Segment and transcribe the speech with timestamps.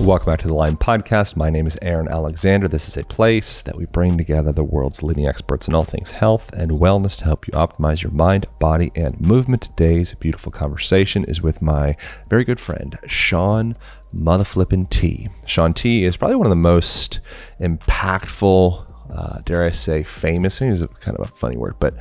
[0.00, 1.36] Welcome back to the Align Podcast.
[1.36, 2.66] My name is Aaron Alexander.
[2.66, 6.10] This is a place that we bring together the world's leading experts in all things
[6.10, 9.62] health and wellness to help you optimize your mind, body, and movement.
[9.62, 11.96] Today's beautiful conversation is with my
[12.28, 13.74] very good friend, Shaun
[14.14, 15.28] Motherflippin' T.
[15.46, 17.20] Shaun T is probably one of the most
[17.60, 21.94] impactful, uh, dare I say, famous, is kind of a funny word, but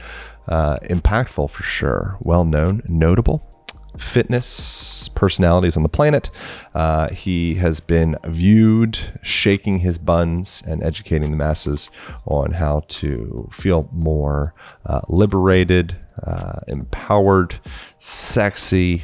[0.47, 3.50] uh, impactful for sure, well known, notable
[3.97, 6.29] fitness personalities on the planet.
[6.73, 11.89] Uh, he has been viewed shaking his buns and educating the masses
[12.25, 14.53] on how to feel more
[14.85, 17.59] uh, liberated, uh, empowered,
[17.99, 19.03] sexy.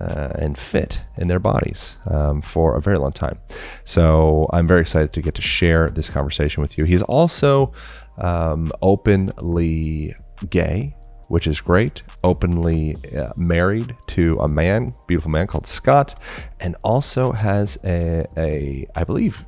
[0.00, 3.36] Uh, and fit in their bodies um, for a very long time.
[3.84, 6.84] So I'm very excited to get to share this conversation with you.
[6.84, 7.72] He's also
[8.18, 10.14] um, openly
[10.48, 10.94] gay
[11.30, 12.02] which is great.
[12.24, 16.20] Openly uh, married to a man, beautiful man called Scott,
[16.58, 19.46] and also has a, a I believe,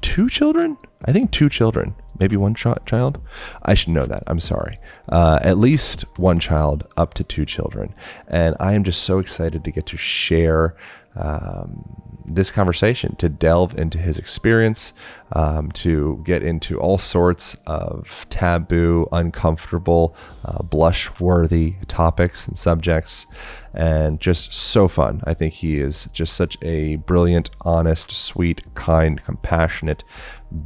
[0.00, 0.76] two children.
[1.04, 3.20] I think two children, maybe one ch- child.
[3.62, 4.24] I should know that.
[4.26, 4.80] I'm sorry.
[5.10, 7.94] Uh, at least one child, up to two children,
[8.26, 10.74] and I am just so excited to get to share.
[11.14, 14.92] Um, this conversation to delve into his experience,
[15.32, 20.14] um, to get into all sorts of taboo, uncomfortable,
[20.44, 23.26] uh, blush worthy topics and subjects,
[23.74, 25.20] and just so fun.
[25.24, 30.04] I think he is just such a brilliant, honest, sweet, kind, compassionate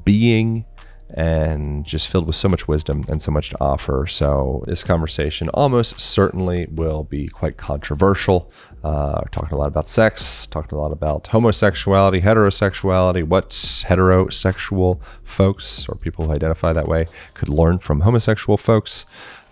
[0.05, 0.65] being
[1.11, 4.07] and just filled with so much wisdom and so much to offer.
[4.09, 8.51] So, this conversation almost certainly will be quite controversial.
[8.83, 15.89] Uh, talking a lot about sex, talking a lot about homosexuality, heterosexuality, what heterosexual folks
[15.89, 19.05] or people who identify that way could learn from homosexual folks,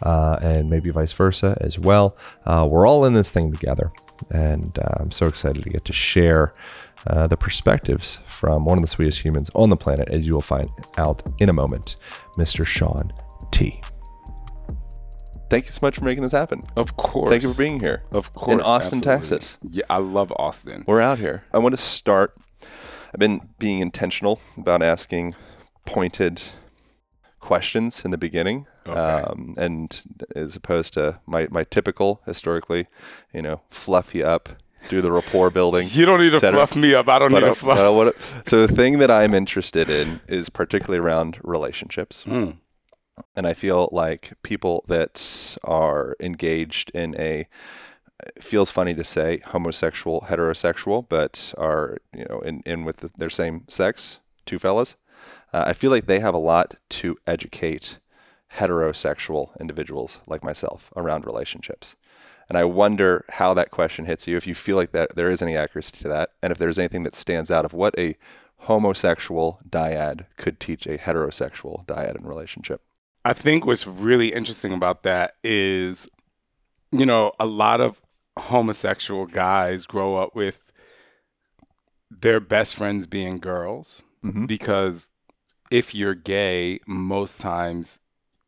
[0.03, 2.17] uh, and maybe vice versa as well.
[2.47, 3.91] Uh, we're all in this thing together,
[4.31, 6.53] and uh, I'm so excited to get to share.
[7.07, 10.43] Uh, the perspectives from one of the sweetest humans on the planet, as you will
[10.43, 11.97] find out in a moment,
[12.37, 12.67] Mr.
[12.67, 13.11] Shaun
[13.51, 13.81] T.
[15.49, 16.61] Thank you so much for making this happen.
[16.77, 17.31] Of course.
[17.31, 18.03] Thank you for being here.
[18.13, 18.53] Of course.
[18.53, 19.39] In Austin, absolutely.
[19.39, 19.59] Texas.
[19.63, 20.85] Yeah, I love Austin.
[20.87, 21.45] We're out here.
[21.55, 22.37] I want to start.
[23.15, 25.35] I've been being intentional about asking
[25.87, 26.43] pointed
[27.41, 28.67] questions in the beginning.
[28.87, 29.01] Okay.
[29.01, 30.05] Um, and
[30.37, 32.89] as opposed to my, my typical, historically,
[33.33, 34.51] you know, fluff you up,
[34.89, 35.89] do the rapport building.
[35.91, 36.59] You don't need to cetera.
[36.59, 37.09] fluff me up.
[37.09, 37.79] I don't But, need to fluff.
[37.79, 38.13] but I wanna-
[38.47, 42.25] so the thing that I'm interested in is particularly around relationships.
[42.27, 42.57] Mm.
[43.37, 47.47] And I feel like people that are engaged in a
[48.41, 53.31] feels funny to say homosexual, heterosexual, but are you know in, in with the, their
[53.31, 54.97] same sex, two fellas.
[55.53, 57.99] Uh, I feel like they have a lot to educate
[58.59, 61.97] heterosexual individuals like myself around relationships.
[62.49, 65.41] And I wonder how that question hits you, if you feel like that there is
[65.43, 68.17] any accuracy to that, and if there's anything that stands out of what a
[68.59, 72.83] homosexual dyad could teach a heterosexual dyad in relationship.
[73.25, 76.09] I think what's really interesting about that is,
[76.93, 78.01] you know, a lot of
[78.39, 80.61] homosexual guys grow up with
[82.11, 84.47] their best friends being girls Mhm.
[84.47, 85.11] because
[85.71, 87.99] if you're gay, most times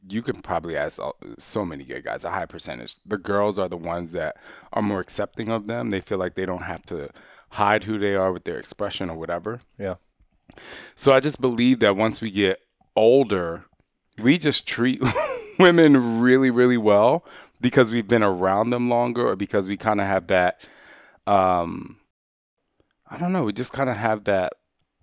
[0.09, 1.01] you can probably ask
[1.39, 2.97] so many gay guys, a high percentage.
[3.05, 4.37] The girls are the ones that
[4.73, 5.91] are more accepting of them.
[5.91, 7.11] They feel like they don't have to
[7.51, 9.61] hide who they are with their expression or whatever.
[9.79, 9.97] Yeah.
[10.95, 12.61] So I just believe that once we get
[12.95, 13.65] older,
[14.23, 15.03] we just treat
[15.59, 17.25] women really, really well
[17.61, 20.61] because we've been around them longer or because we kind of have that
[21.27, 21.99] um
[23.09, 24.53] I don't know, we just kind of have that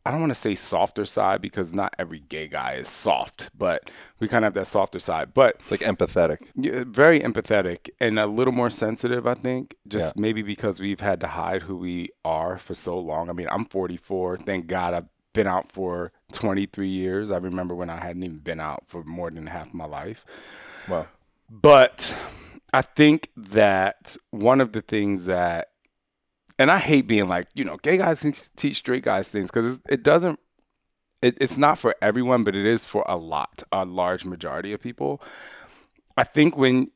[0.06, 3.90] I don't want to say softer side because not every gay guy is soft, but
[4.19, 5.34] we kind of have that softer side.
[5.34, 6.47] But It's like empathetic.
[6.56, 9.75] yeah, very empathetic and a little more sensitive, I think.
[9.88, 10.22] Just Yeah.
[10.22, 13.30] maybe because we've had to hide who we are for so long.
[13.30, 14.38] I mean, I'm 44.
[14.38, 17.31] Thank God I've been out for 23 years.
[17.31, 20.25] I remember when I hadn't even been out for more than half my life.
[20.90, 21.08] Wow.
[21.50, 22.16] But
[22.74, 25.70] I think that one of the things that,
[26.59, 30.03] and I hate being like, you know, gay guys teach straight guys things because it
[30.03, 30.40] doesn't,
[31.22, 34.82] it, it's not for everyone, but it is for a lot, a large majority of
[34.82, 35.22] people.
[36.17, 36.91] I think when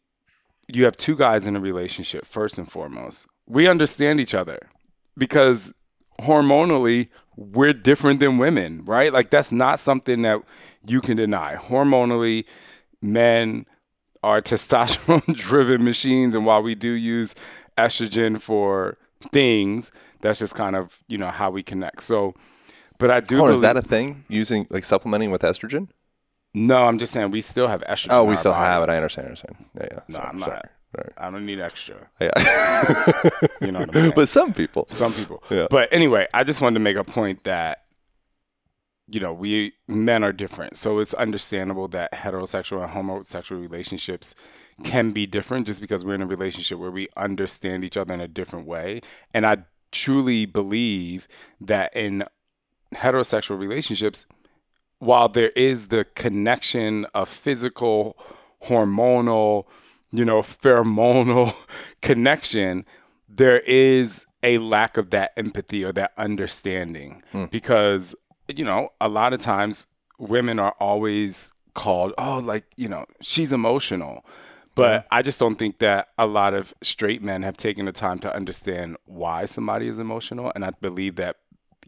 [0.68, 4.70] you have two guys in a relationship, first and foremost, we understand each other
[5.18, 5.74] because
[6.22, 9.14] hormonally we're different than women, right?
[9.14, 10.42] Like that's not something that
[10.86, 11.56] you can deny.
[11.56, 12.46] Hormonally,
[13.02, 13.66] men
[14.24, 17.34] are testosterone driven machines and while we do use
[17.78, 18.98] estrogen for
[19.32, 19.92] things,
[20.22, 22.04] that's just kind of, you know, how we connect.
[22.04, 22.34] So
[22.98, 24.24] but I do Hold on, is that a thing?
[24.28, 25.90] Using like supplementing with estrogen?
[26.54, 28.08] No, I'm just saying we still have estrogen.
[28.12, 28.90] Oh, we still have it.
[28.90, 29.26] I understand.
[29.26, 29.56] I understand.
[29.76, 30.00] Yeah, yeah.
[30.08, 30.50] No, Sorry, I'm not.
[30.50, 30.62] sorry.
[30.98, 31.14] Right.
[31.18, 32.10] I don't need extra.
[32.20, 32.32] Yeah.
[33.62, 34.14] You know what I'm saying?
[34.16, 34.88] but some people.
[34.90, 35.44] Some people.
[35.50, 35.68] Yeah.
[35.70, 37.84] But anyway, I just wanted to make a point that
[39.10, 40.76] you know, we men are different.
[40.76, 44.36] So it's understandable that heterosexual and homosexual relationships
[44.84, 48.22] can be different just because we're in a relationship where we understand each other in
[48.22, 49.02] a different way.
[49.34, 49.58] And I
[49.92, 51.28] truly believe
[51.60, 52.24] that in
[52.94, 54.26] heterosexual relationships,
[55.00, 58.18] while there is the connection of physical,
[58.64, 59.66] hormonal,
[60.12, 61.54] you know, pheromonal
[62.02, 62.86] connection,
[63.28, 67.46] there is a lack of that empathy or that understanding hmm.
[67.46, 68.16] because,
[68.48, 69.88] you know, a lot of times
[70.20, 74.26] women are always called, oh, like, you know, she's emotional.
[74.78, 78.20] But I just don't think that a lot of straight men have taken the time
[78.20, 80.52] to understand why somebody is emotional.
[80.54, 81.38] And I believe that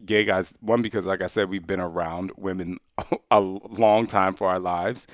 [0.04, 2.78] gay guys, one, because like I said, we've been around women
[3.30, 5.06] a long time for our lives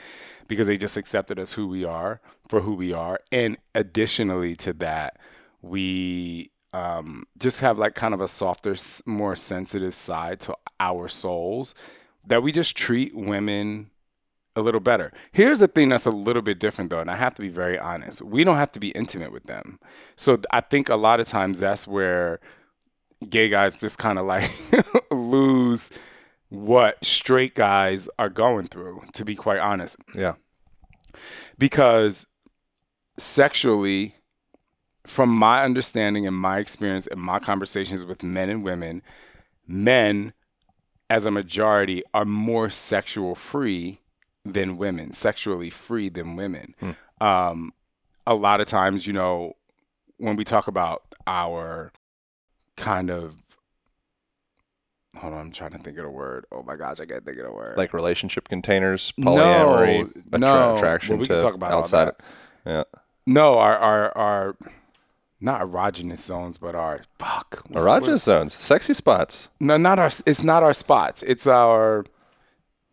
[0.49, 3.19] because they just accepted us who we are for who we are.
[3.31, 5.19] And additionally to that,
[5.61, 8.77] we um, just have like kind of a softer,
[9.07, 11.75] more sensitive side to our souls
[12.27, 13.91] that we just treat women
[14.57, 15.13] a little better.
[15.33, 17.79] Here's the thing that's a little bit different though, and I have to be very
[17.79, 18.23] honest.
[18.23, 19.79] We don't have to be intimate with them.
[20.17, 22.41] So I think a lot of times that's where
[23.29, 24.51] gay guys just kind of like
[25.11, 25.91] lose
[26.49, 29.97] what straight guys are going through, to be quite honest.
[30.15, 30.35] Yeah.
[31.59, 32.27] Because
[33.19, 34.15] sexually,
[35.07, 39.03] from my understanding and my experience and my conversations with men and women,
[39.67, 40.33] men
[41.09, 44.01] as a majority are more sexual free
[44.53, 46.75] than women, sexually free than women.
[47.21, 47.73] Um,
[48.27, 49.55] a lot of times, you know,
[50.19, 51.93] when we talk about our
[52.77, 53.37] kind of
[55.17, 56.45] hold on, I'm trying to think of a word.
[56.53, 57.77] Oh my gosh, I can't think of a word.
[57.77, 62.13] Like relationship containers, polyamory, No, attra- attraction Well, we to can talk about all outside.
[62.67, 62.85] Yeah.
[63.27, 64.57] no, our our our
[65.41, 68.03] not erogenous zones, but our fuck what's the word?
[68.03, 69.49] Erogenous zones, sexy spots.
[69.61, 70.11] No, not our.
[70.27, 71.23] It's not our spots.
[71.23, 72.05] It's our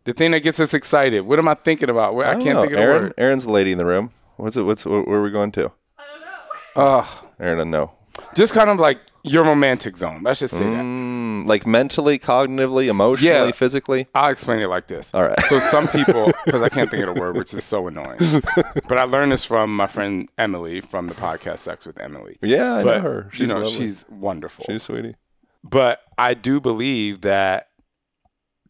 [0.04, 1.20] the thing that gets us excited.
[1.22, 2.14] What am I thinking about?
[2.14, 2.60] Where- I, can't know.
[2.62, 3.14] think of the Aaron, word.
[3.18, 4.10] Aaron's the lady in the room.
[4.36, 4.62] What's it?
[4.62, 5.70] What's where, where are we going to?
[5.98, 6.40] I Aaron, doesn't
[6.76, 6.82] know.
[6.82, 7.06] Uh,
[7.40, 7.92] Erin, I know.
[8.34, 10.20] Just kind of like your romantic zone.
[10.22, 10.80] Let's just say that.
[10.82, 13.50] Mm, like mentally, cognitively, emotionally, Yeah.
[13.52, 14.06] physically.
[14.14, 15.12] I'll explain it like this.
[15.14, 15.38] All right.
[15.46, 18.18] So some people, because I can't think of the word, which is so annoying.
[18.88, 22.36] but I learned this from my friend Emily from the podcast Sex with Emily.
[22.42, 23.28] Yeah, I but know her.
[23.32, 23.78] She's you know, lovely.
[23.78, 24.64] she's wonderful.
[24.68, 25.16] she's sweetie.
[25.64, 27.68] but I do believe that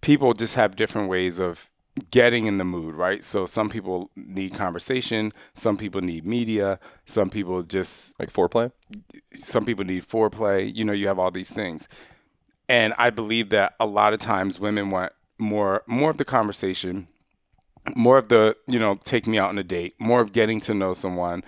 [0.05, 1.71] people just have different ways of
[2.11, 3.25] getting in the mood, right?
[3.25, 8.73] So some people need conversation, some people need media, some people just Like foreplay.
[9.41, 10.75] some people need foreplay.
[10.75, 11.89] You know, you have all these things.
[12.69, 17.07] And I believe that a lot of times women want more more of the conversation,
[17.95, 20.75] more of the, you know, take me out on a date, more of getting to
[20.75, 21.45] know someone.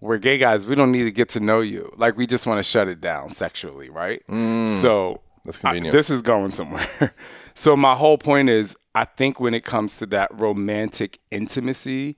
[0.00, 1.92] We're gay guys, we don't need to get to know you.
[1.96, 4.22] Like we just want to shut it down sexually, right?
[4.28, 4.68] Mm.
[4.68, 7.14] So That's I- this is going somewhere.
[7.58, 12.16] so my whole point is I think when it comes to that romantic intimacy,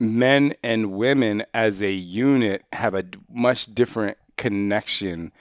[0.00, 5.32] men and women as a unit have a much different connection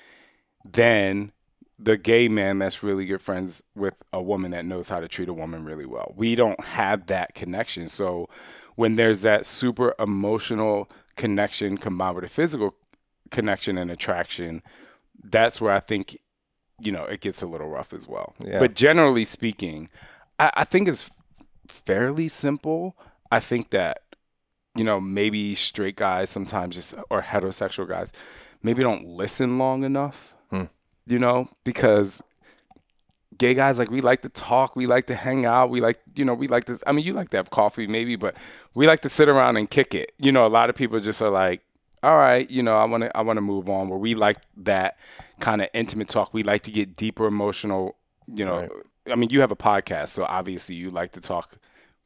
[0.66, 1.32] than
[1.80, 5.30] the gay man that's really good friends with a woman that knows how to treat
[5.30, 6.12] a woman really well.
[6.18, 7.88] We don't have that connection.
[7.88, 8.28] So
[8.76, 12.76] when there's that super emotional connection combined with a physical
[13.30, 14.62] connection and attraction,
[15.24, 16.18] that's where I think
[16.82, 18.34] you know it gets a little rough as well.
[18.44, 18.60] Yeah.
[18.60, 19.90] But generally speaking,
[20.40, 21.10] I, I think it's
[21.68, 22.96] fairly simple.
[23.32, 24.02] I think that
[24.76, 28.12] you know maybe straight guys sometimes just or heterosexual guys
[28.64, 30.36] maybe don't listen long enough.
[30.50, 30.66] Hmm.
[31.06, 32.22] You know because
[33.38, 36.24] gay guys like we like to talk we like to hang out we like you
[36.24, 38.36] know we like to i mean you like to have coffee maybe but
[38.76, 41.22] we like to sit around and kick it you know a lot of people just
[41.24, 41.62] are like
[42.04, 44.38] all right you know i want to i want to move on where we like
[44.58, 44.98] that
[45.40, 47.96] kind of intimate talk we like to get deeper emotional
[48.28, 48.70] you know Right.
[49.12, 51.58] i mean you have a podcast so obviously you like to talk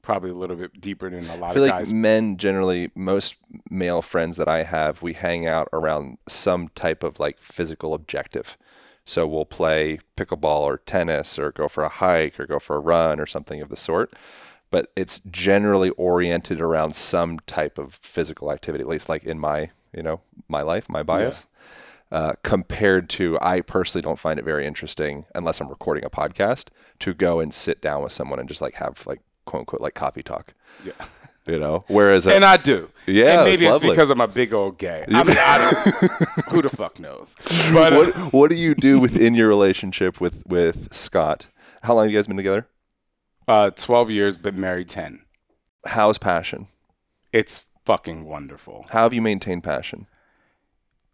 [0.02, 2.92] probably a little bit deeper than a lot I feel of like guys men generally,
[2.94, 3.38] most
[3.72, 8.56] male friends that I have, we hang out around some type of like physical objective.
[9.04, 12.80] So we'll play pickleball or tennis or go for a hike or go for a
[12.80, 14.14] run or something of the sort.
[14.70, 19.72] But it's generally oriented around some type of physical activity, at least like in my,
[19.96, 21.46] you know, my life, my bias.
[22.12, 26.68] Uh, compared to, I personally don't find it very interesting unless I'm recording a podcast
[27.00, 29.96] to go and sit down with someone and just like have like quote unquote like
[29.96, 30.54] coffee talk
[30.86, 30.94] yeah.
[31.48, 31.84] you know.
[31.88, 32.90] Whereas, and I do.
[33.08, 33.90] Yeah, and maybe it's, lovely.
[33.90, 35.04] because I'm a big old gay.
[35.10, 36.12] I mean, I don't,
[36.50, 37.36] who the fuck knows?
[37.74, 41.48] But uh, what what do you do within your relationship with with Scott?
[41.82, 42.68] How long have you guys been together?
[43.48, 45.22] uh, 12 years, but married 10.
[45.86, 46.68] How's passion?
[47.32, 48.86] It's fucking wonderful.
[48.92, 50.08] How have you maintained passion?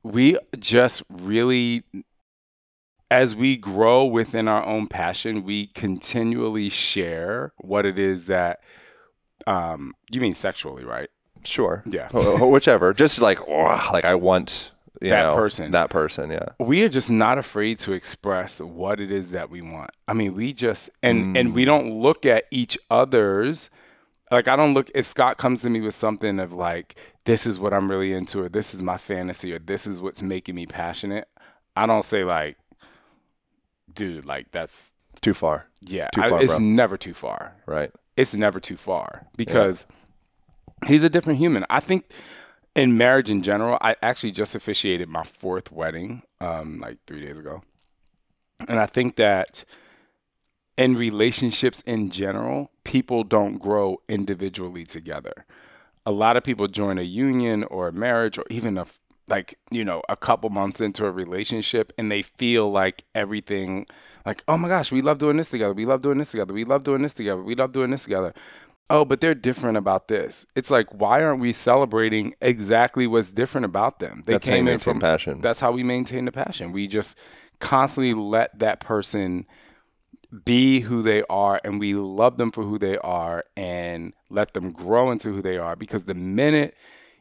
[0.04, 1.84] We just really
[3.10, 8.62] as we grow within our own passion, we continually share what it is that
[9.48, 11.10] um you mean sexually, right?
[11.44, 11.84] Sure.
[11.86, 12.08] Yeah.
[12.10, 12.94] Wh- wh- Whichever.
[12.94, 15.72] Just like, oh, like I want you That know, person.
[15.72, 16.30] That person.
[16.30, 16.50] Yeah.
[16.60, 19.90] we are just not afraid to express what it is that we want.
[20.08, 21.54] I mean, we just and and Mm.
[21.54, 23.70] we don't look at each other's
[24.32, 26.96] like I don't look if Scott comes to me with something of like
[27.26, 30.22] this is what I'm really into or this is my fantasy or this is what's
[30.22, 31.28] making me passionate.
[31.76, 32.58] I don't say like
[33.94, 35.68] dude, like that's Too far.
[35.82, 36.60] yeah, Too I- it's bro.
[36.66, 37.56] never too far.
[37.66, 37.92] Right.
[38.18, 39.86] It's never too far because
[40.88, 41.66] he's a different human.
[41.70, 42.12] I think
[42.76, 47.38] in marriage in general, I actually just officiated my fourth wedding um, like three days
[47.38, 47.64] ago.
[48.68, 49.66] And I think that
[50.78, 55.46] in relationships in general, people don't grow individually together.
[56.06, 58.86] A lot of people join a union or a marriage or even a
[59.28, 63.86] like, you know, a couple months into a relationship and they feel like everything
[64.26, 65.74] like, "Oh my gosh, we love doing this together.
[65.74, 66.54] We love doing this together.
[66.54, 67.42] We love doing this together.
[67.42, 68.34] We love doing this together."
[68.90, 70.46] Oh, but they're different about this.
[70.54, 74.24] It's like, why aren't we celebrating exactly what's different about them?
[74.26, 75.40] They That's came in from passion.
[75.40, 76.74] that's how we maintain the passion.
[76.74, 77.18] We just
[77.60, 79.46] constantly let that person
[80.46, 84.72] be who they are and we love them for who they are and let them
[84.72, 86.76] grow into who they are because the minute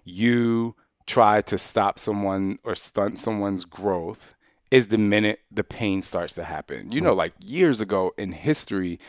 [0.05, 0.77] you
[1.07, 4.37] try to stop someone or stunt someone's growth
[4.71, 6.93] is the minute the pain starts to happen.
[6.93, 7.19] You know, mm-hmm.
[7.19, 9.01] like years ago in history,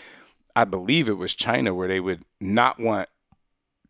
[0.55, 3.07] I believe it was China where they would not want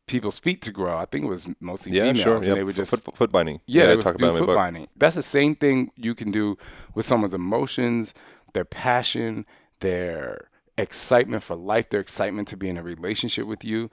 [0.07, 0.97] people's feet to grow.
[0.97, 2.19] I think it was mostly Yeah, females.
[2.19, 2.35] sure.
[2.35, 2.53] And Yeah.
[2.55, 3.61] they would Foot- just foot, foot binding.
[3.65, 4.87] yeah, I they would talk do about it in my foot binding.
[4.97, 6.57] That's the same thing you can do
[6.93, 8.13] with someone's emotions,
[8.53, 9.45] their passion,
[9.81, 13.91] their excitement for life, their excitement to be in a relationship with you.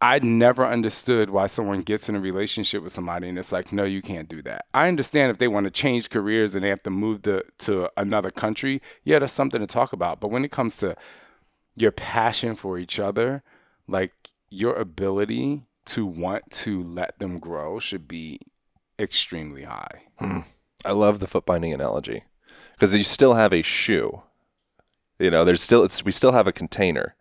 [0.00, 3.84] I never understood why someone gets in a relationship with somebody and it's like, no,
[3.84, 4.66] you can't do that.
[4.74, 7.88] I understand if they want to change careers and they have to move to, to
[7.96, 8.82] another country.
[9.04, 10.20] Yeah, that's something to talk about.
[10.20, 10.96] But when it comes to
[11.74, 13.42] your passion for each other,
[13.88, 14.12] like
[14.50, 18.40] your ability to want to let them grow should be
[18.98, 20.02] extremely high.
[20.18, 20.40] Hmm.
[20.84, 22.24] I love the foot binding analogy
[22.72, 24.22] because you still have a shoe.
[25.18, 27.14] You know, there's still it's we still have a container.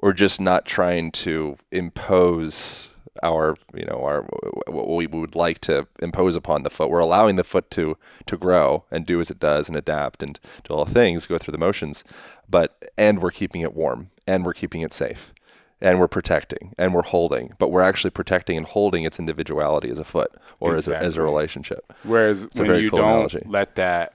[0.00, 2.90] We're just not trying to impose
[3.22, 4.22] our you know our
[4.66, 6.90] what we would like to impose upon the foot.
[6.90, 7.96] We're allowing the foot to
[8.26, 11.38] to grow and do as it does and adapt and do all the things, go
[11.38, 12.04] through the motions,
[12.48, 15.32] but and we're keeping it warm and we're keeping it safe.
[15.80, 19.98] And we're protecting and we're holding, but we're actually protecting and holding its individuality as
[19.98, 21.92] a foot or as, a, as a relationship.
[22.04, 23.42] Whereas a when very you cool don't analogy.
[23.46, 24.14] let that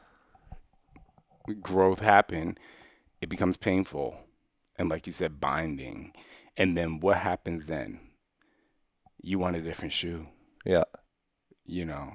[1.61, 2.57] growth happen,
[3.21, 4.17] it becomes painful.
[4.77, 6.13] And like you said, binding.
[6.55, 7.99] And then what happens then?
[9.21, 10.27] You want a different shoe,
[10.65, 10.83] Yeah.
[11.65, 12.13] you know.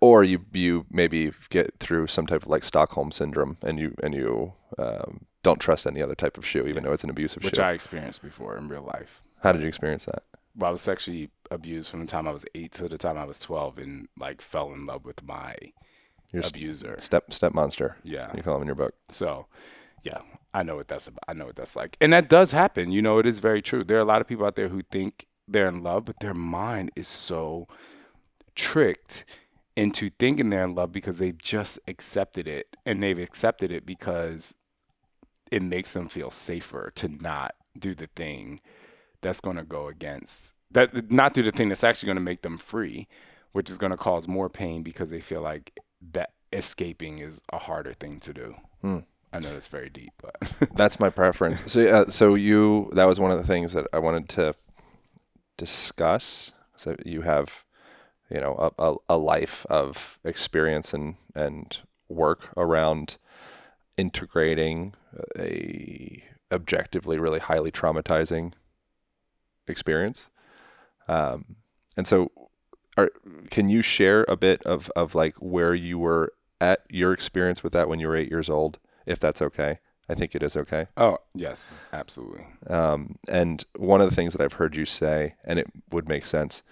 [0.00, 4.14] or you you maybe get through some type of like Stockholm syndrome, and you and
[4.14, 7.54] you um, don't trust any other type of shoe, even though it's an abusive Which
[7.56, 7.60] shoe.
[7.62, 9.22] Which I experienced before in real life.
[9.42, 10.22] How did you experience that?
[10.54, 13.24] Well, I was sexually abused from the time I was eight to the time I
[13.24, 15.56] was twelve and like fell in love with my
[16.32, 16.96] Your abuser.
[16.98, 17.96] step step monster.
[18.04, 18.30] Yeah.
[18.36, 18.94] You call him in your book.
[19.08, 19.46] So,
[20.02, 20.20] yeah,
[20.54, 21.24] I know what that's about.
[21.28, 22.90] I know what that's like, and that does happen.
[22.90, 23.84] You know, it is very true.
[23.84, 26.34] There are a lot of people out there who think they're in love, but their
[26.34, 27.68] mind is so
[28.54, 29.24] tricked
[29.76, 34.54] into thinking they're in love because they've just accepted it, and they've accepted it because
[35.50, 38.60] it makes them feel safer to not do the thing
[39.20, 42.42] that's going to go against that, not do the thing that's actually going to make
[42.42, 43.08] them free,
[43.52, 45.78] which is going to cause more pain because they feel like
[46.12, 48.54] that escaping is a harder thing to do.
[48.80, 48.98] Hmm.
[49.32, 50.36] I know that's very deep, but
[50.76, 51.72] That's my preference.
[51.72, 54.54] So uh, so you that was one of the things that I wanted to
[55.56, 56.52] discuss.
[56.76, 57.64] So you have
[58.30, 61.78] you know a, a, a life of experience and and
[62.08, 63.18] work around
[63.96, 64.94] integrating
[65.38, 68.52] a objectively really highly traumatizing
[69.66, 70.28] experience.
[71.08, 71.56] Um,
[71.96, 72.30] and so
[72.96, 73.10] are,
[73.50, 77.72] can you share a bit of, of like where you were at your experience with
[77.72, 79.78] that when you were eight years old, if that's okay?
[80.08, 80.86] I think it is okay.
[80.96, 82.46] oh yes, absolutely.
[82.68, 86.24] Um, and one of the things that I've heard you say, and it would make
[86.24, 86.62] sense,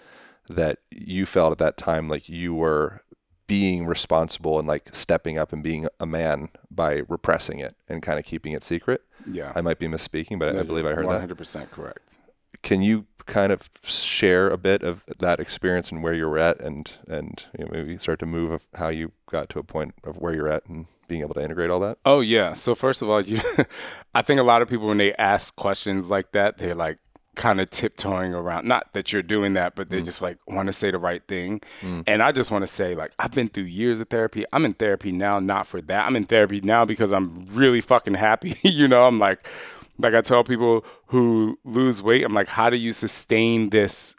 [0.47, 3.01] that you felt at that time like you were
[3.47, 8.17] being responsible and like stepping up and being a man by repressing it and kind
[8.17, 9.01] of keeping it secret.
[9.29, 11.19] Yeah, I might be misspeaking, but I believe I heard One that.
[11.19, 12.15] hundred percent correct.
[12.63, 16.91] Can you kind of share a bit of that experience and where you're at, and
[17.07, 20.17] and you know, maybe start to move of how you got to a point of
[20.17, 21.97] where you're at and being able to integrate all that?
[22.05, 22.53] Oh yeah.
[22.53, 23.39] So first of all, you,
[24.15, 26.97] I think a lot of people when they ask questions like that, they're like,
[27.35, 28.67] kind of tiptoeing around.
[28.67, 30.05] Not that you're doing that, but they mm.
[30.05, 31.61] just like want to say the right thing.
[31.81, 32.03] Mm.
[32.07, 34.45] And I just want to say, like, I've been through years of therapy.
[34.51, 36.07] I'm in therapy now, not for that.
[36.07, 38.55] I'm in therapy now because I'm really fucking happy.
[38.63, 39.47] you know, I'm like,
[39.97, 44.15] like I tell people who lose weight, I'm like, how do you sustain this,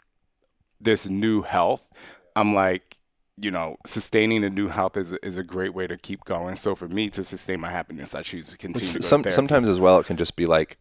[0.79, 1.87] this new health?
[2.35, 2.97] I'm like,
[3.39, 6.55] you know, sustaining the new health is is a great way to keep going.
[6.55, 8.87] So for me to sustain my happiness, I choose to continue.
[8.93, 10.77] To Some, sometimes as well, it can just be like,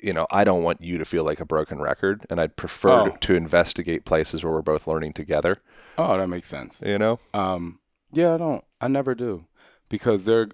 [0.00, 3.00] you know, I don't want you to feel like a broken record, and I'd prefer
[3.00, 3.08] Oh.
[3.10, 5.56] to, to investigate places where we're both learning together.
[5.98, 6.80] Oh, that makes sense.
[6.86, 7.80] You know, Um,
[8.12, 8.64] yeah, I don't.
[8.80, 9.46] I never do,
[9.88, 10.48] because they're.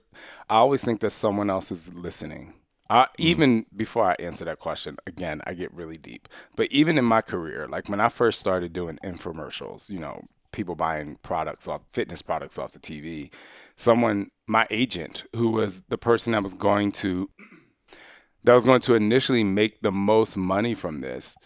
[0.49, 2.55] I always think that someone else is listening.
[2.91, 3.23] I, mm-hmm.
[3.23, 6.29] even before I answer that question, again, I get really deep.
[6.57, 10.75] But even in my career, like when I first started doing infomercials, you know, people
[10.75, 13.31] buying products off fitness products off the TV,
[13.77, 17.29] someone, my agent, who was the person that was going to
[18.45, 21.37] that was going to initially make the most money from this,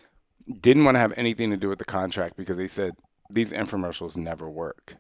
[0.61, 2.93] didn't want to have anything to do with the contract because they said
[3.31, 4.97] these infomercials never work.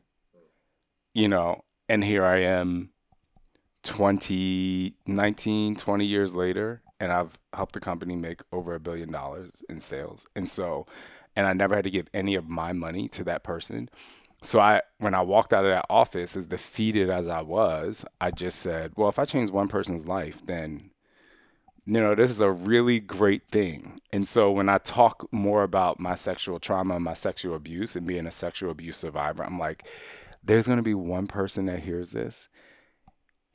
[1.15, 2.91] You know, and here I am
[3.83, 9.62] 20, 19, 20 years later, and I've helped the company make over a billion dollars
[9.69, 10.27] in sales.
[10.37, 10.87] And so,
[11.35, 13.89] and I never had to give any of my money to that person.
[14.43, 18.31] So I, when I walked out of that office, as defeated as I was, I
[18.31, 20.91] just said, well, if I change one person's life, then
[21.85, 23.99] you know, this is a really great thing.
[24.12, 28.27] And so when I talk more about my sexual trauma, my sexual abuse, and being
[28.27, 29.87] a sexual abuse survivor, I'm like,
[30.45, 32.49] there's going to be one person that hears this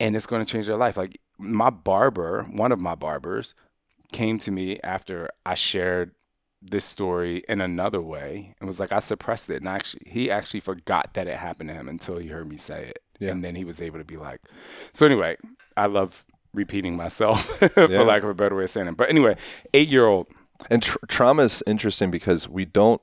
[0.00, 0.96] and it's going to change their life.
[0.96, 3.54] Like my barber, one of my barbers,
[4.12, 6.12] came to me after I shared
[6.60, 9.56] this story in another way and was like, I suppressed it.
[9.56, 12.84] And actually, he actually forgot that it happened to him until he heard me say
[12.86, 13.02] it.
[13.20, 13.30] Yeah.
[13.30, 14.40] And then he was able to be like,
[14.92, 15.36] so anyway,
[15.76, 16.24] I love
[16.54, 18.02] repeating myself for Yeah.
[18.02, 18.96] lack of a better way of saying it.
[18.96, 19.36] But anyway,
[19.74, 20.26] eight year old,
[20.70, 23.00] and tr- trauma is interesting because we don't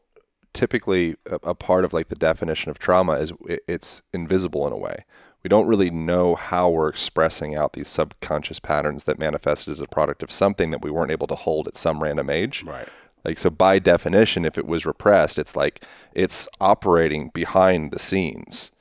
[0.53, 3.31] typically a, a part of like the definition of trauma is
[3.67, 5.05] it's invisible in a way.
[5.45, 9.85] We don't really know how we're expressing out these subconscious patterns that manifested as a
[9.85, 12.63] product of something that we weren't able to hold at some random age.
[12.63, 12.89] right.
[13.23, 18.71] Like so by definition if it was repressed it's like it's operating behind the scenes.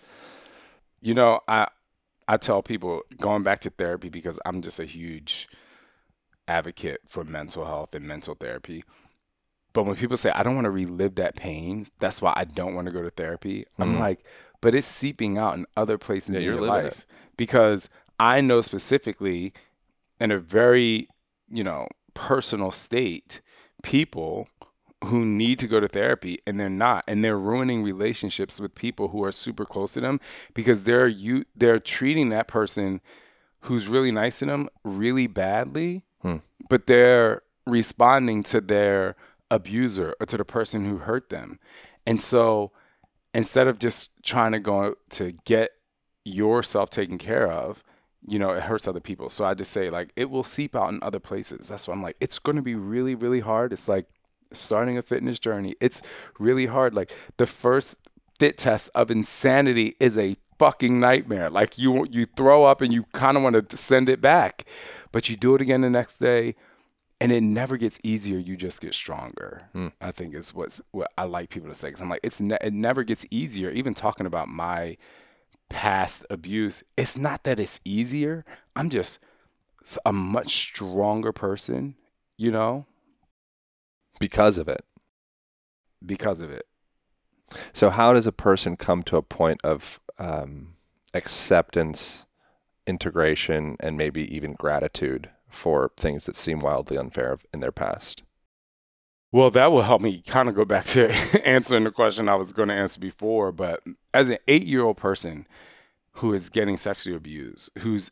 [1.03, 1.69] You know, I
[2.27, 5.51] I tell people going back to therapy because I'm just a huge
[6.49, 8.85] advocate for mental health and mental therapy.
[9.75, 12.75] But when people say I don't want to relive that pain, that's why I don't
[12.75, 13.67] want to go to therapy.
[13.79, 14.01] I'm mm-hmm.
[14.01, 14.25] like,
[14.65, 17.07] but it's seeping out in other places Yeah, in your life.
[17.37, 19.53] Because I know specifically
[20.19, 21.07] in a very,
[21.51, 23.43] you know, personal state,
[23.83, 24.49] people
[25.05, 29.09] who need to go to therapy and they're not and they're ruining relationships with people
[29.09, 30.19] who are super close to them
[30.55, 33.03] because they're you they're treating that person
[33.65, 36.05] who's really nice to them really badly
[36.71, 39.15] but they're responding to their
[39.51, 41.59] abuser or to the person who hurt them.
[42.07, 42.73] And so
[43.35, 45.71] instead of just trying to go to get
[46.25, 47.85] yourself taken care of
[48.27, 49.29] you know it hurts other people.
[49.29, 51.69] So i just say like it will seep out in other places.
[51.69, 53.73] That's why i'm like it's to be really really hard.
[53.73, 54.07] It's like
[54.53, 55.75] starting a fitness journey.
[55.81, 56.01] It's
[56.39, 56.95] really hard.
[56.95, 57.97] Like the first
[58.39, 61.51] fit test of insanity is a fucking nightmare.
[61.51, 64.65] Like you you throw up and you kind of want to send it back
[65.15, 66.57] but you do it again the next day
[67.21, 69.63] and it never gets easier you just get stronger
[70.01, 72.59] i think is what's what i like people to say because i'm like it's ne-
[72.61, 74.97] it never gets easier even talking about my
[75.71, 78.45] past abuse it's not that it's easier
[78.77, 79.19] i'm just
[80.07, 81.95] a much stronger person
[82.37, 82.87] you know?
[84.21, 84.85] Because of it.
[86.05, 86.67] because of it.
[87.73, 90.75] So how does a person come to a point of um,
[91.15, 92.27] acceptance,
[92.87, 98.23] integration, and maybe even gratitude for things that seem wildly unfair in their past?
[99.33, 101.11] Well, that will help me kind of go back to
[101.45, 103.51] answering the question I was going to answer before.
[103.51, 105.47] But as an eight year old person
[106.13, 108.11] who is getting sexually abused, who's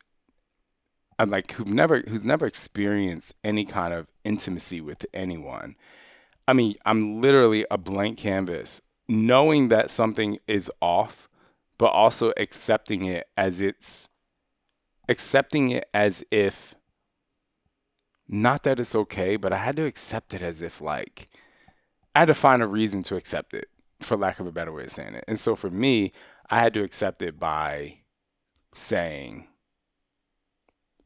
[1.19, 5.77] I'm like who've never who's never experienced any kind of intimacy with anyone.
[6.49, 11.29] I mean, I'm literally a blank canvas, knowing that something is off,
[11.79, 14.09] but also accepting it as it's
[15.09, 16.75] accepting it as if
[18.33, 21.29] not that it's okay, but I had to accept it as if like
[22.15, 23.69] I had to find a reason to accept it,
[24.01, 25.25] for lack of a better way of saying it.
[25.29, 26.13] And so for me,
[26.51, 27.99] I had to accept it by
[28.75, 29.49] saying,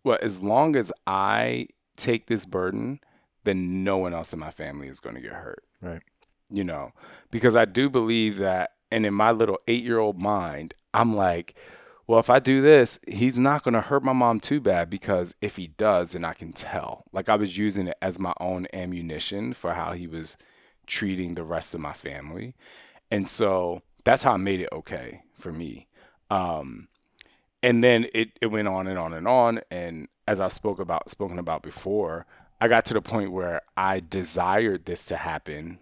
[0.05, 3.01] well, as long as I take this burden,
[3.43, 5.65] then no one else in my family is going to get hurt.
[5.83, 6.03] Right.
[6.49, 6.93] You know,
[7.33, 11.57] because I do believe that, and in my little eight year old mind, I'm like,
[12.07, 15.35] well, if I do this, he's not going to hurt my mom too bad because
[15.41, 17.05] if he does, then I can tell.
[17.13, 20.37] Like I was using it as my own ammunition for how he was
[20.87, 22.55] treating the rest of my family.
[23.11, 25.89] And so that's how I made it okay for me.
[26.31, 26.89] Um,
[27.63, 29.61] and then it, it went on and on and on.
[29.71, 32.25] And as I spoke about spoken about before,
[32.61, 35.79] I got to the point where I desired this to happen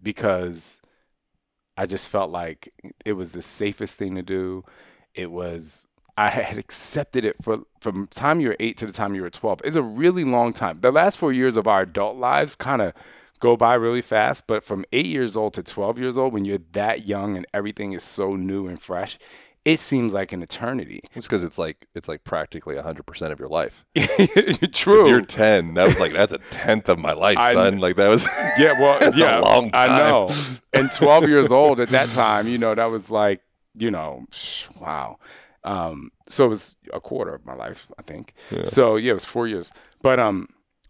[0.00, 0.80] because
[1.76, 2.72] I just felt like
[3.04, 4.64] it was the safest thing to do.
[5.14, 9.14] It was I had accepted it for from time you were eight to the time
[9.14, 9.60] you were twelve.
[9.64, 10.80] It's a really long time.
[10.80, 12.92] The last four years of our adult lives kind of
[13.40, 16.60] go by really fast, but from eight years old to twelve years old, when you're
[16.72, 19.18] that young and everything is so new and fresh,
[19.64, 21.00] it seems like an eternity.
[21.14, 23.84] It's because it's like it's like practically hundred percent of your life.
[24.72, 25.02] True.
[25.04, 27.78] If you're ten, that was like that's a tenth of my life, I- son.
[27.78, 28.26] Like that was
[28.58, 30.28] Yeah, well, yeah, long I know.
[30.72, 33.40] And 12 years old at that time, you know, that was like,
[33.76, 34.24] you know,
[34.80, 35.18] wow.
[35.64, 38.34] Um, so it was a quarter of my life, I think.
[38.66, 39.72] So yeah, it was four years.
[40.02, 40.48] But um,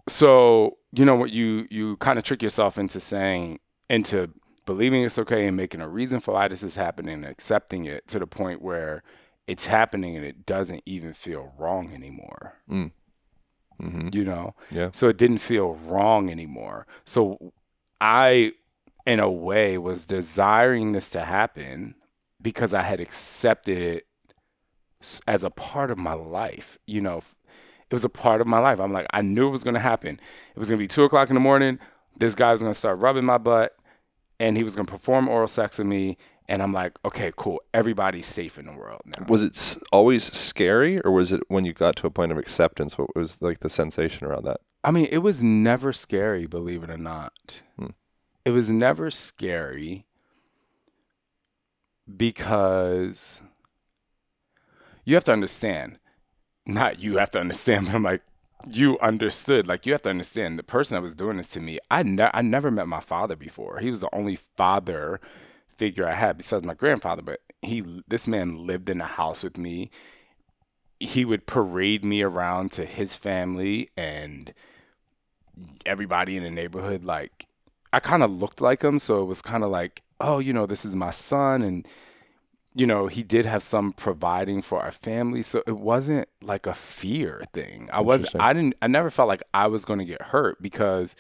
[0.09, 4.31] so you know what you you kind of trick yourself into saying into
[4.66, 8.09] believing it's okay and making a reason for why this is happening and accepting it
[8.09, 9.03] to the point where
[9.47, 12.55] it's happening and it doesn't even feel wrong anymore.
[12.70, 14.09] Mm-hmm.
[14.12, 14.90] You know, Yeah.
[14.92, 16.87] so it didn't feel wrong anymore.
[17.05, 17.53] So
[18.01, 18.53] I,
[19.07, 21.94] in a way, was desiring this to happen
[22.45, 24.07] because I had accepted it
[25.27, 26.79] as a part of my life.
[26.87, 28.79] You know, it was a part of my life.
[28.79, 30.21] I'm like, I knew it was going to happen.
[30.55, 31.81] It was going to be two o'clock in the morning.
[32.17, 33.75] This guy was going to start rubbing my butt
[34.39, 36.19] and he was going to perform oral sex with me.
[36.47, 37.63] And I'm like, okay, cool.
[37.73, 39.25] Everybody's safe in the world now.
[39.27, 42.99] Was it always scary, or was it when you got to a point of acceptance?
[42.99, 44.61] What was like the sensation around that?
[44.83, 47.63] I mean, it was never scary, believe it or not.
[47.79, 47.93] Hmm.
[48.45, 50.05] It was never scary
[52.17, 53.43] because
[55.05, 55.99] you have to understand.
[56.67, 58.23] Not you have to understand, but I'm like,
[58.69, 59.67] you understood.
[59.67, 62.31] Like, you have to understand the person that was doing this to me, I, ne-
[62.33, 63.79] I never met my father before.
[63.79, 65.21] He was the only father
[65.77, 69.59] figure I had besides my grandfather, but he, this man lived in the house with
[69.59, 69.90] me.
[71.01, 74.55] He would parade me around to his family and
[75.85, 77.47] everybody in the neighborhood like
[77.93, 80.67] I kind of looked like him so it was kind of like oh you know
[80.67, 81.87] this is my son and
[82.75, 86.75] you know he did have some providing for our family so it wasn't like a
[86.75, 88.41] fear thing I was Interesting.
[88.41, 91.15] I didn't I never felt like I was going to get hurt because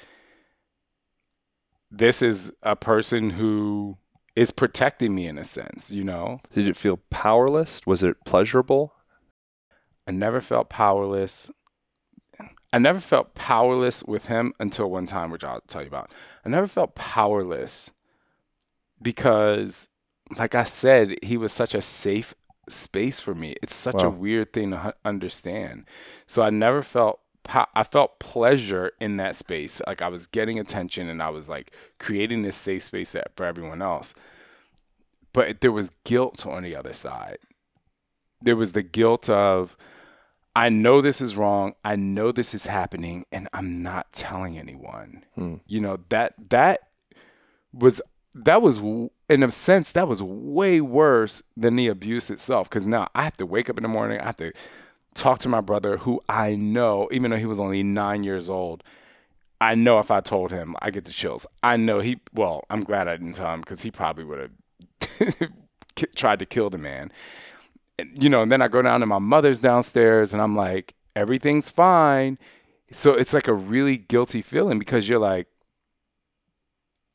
[1.90, 3.98] this is a person who
[4.34, 7.82] is protecting me in a sense you know Did it feel powerless?
[7.86, 8.94] Was it pleasurable?
[10.06, 11.50] I never felt powerless.
[12.72, 16.10] I never felt powerless with him until one time, which I'll tell you about.
[16.44, 17.92] I never felt powerless
[19.00, 19.88] because,
[20.38, 22.34] like I said, he was such a safe
[22.68, 23.54] space for me.
[23.62, 25.84] It's such a weird thing to understand.
[26.26, 27.20] So I never felt.
[27.46, 29.82] I felt pleasure in that space.
[29.86, 33.82] Like I was getting attention and I was like creating this safe space for everyone
[33.82, 34.14] else.
[35.34, 37.36] But there was guilt on the other side.
[38.40, 39.76] There was the guilt of,
[40.56, 41.74] I know this is wrong.
[41.84, 45.24] I know this is happening, and I'm not telling anyone.
[45.34, 45.56] Hmm.
[45.66, 46.80] You know that that
[47.74, 48.00] was
[48.34, 48.78] that was
[49.28, 52.68] in a sense that was way worse than the abuse itself.
[52.68, 54.20] Because now I have to wake up in the morning.
[54.20, 54.52] I have to
[55.14, 58.82] talk to my brother, who I know, even though he was only nine years old.
[59.60, 61.46] I know if I told him, I get the chills.
[61.62, 62.20] I know he.
[62.32, 64.50] Well, I'm glad I didn't tell him because he probably would
[65.00, 65.50] have
[66.14, 67.10] tried to kill the man
[67.98, 70.94] and, you know, and then I go down to my mother's downstairs and I'm like,
[71.14, 72.38] everything's fine.
[72.92, 75.46] So it's like a really guilty feeling because you're like,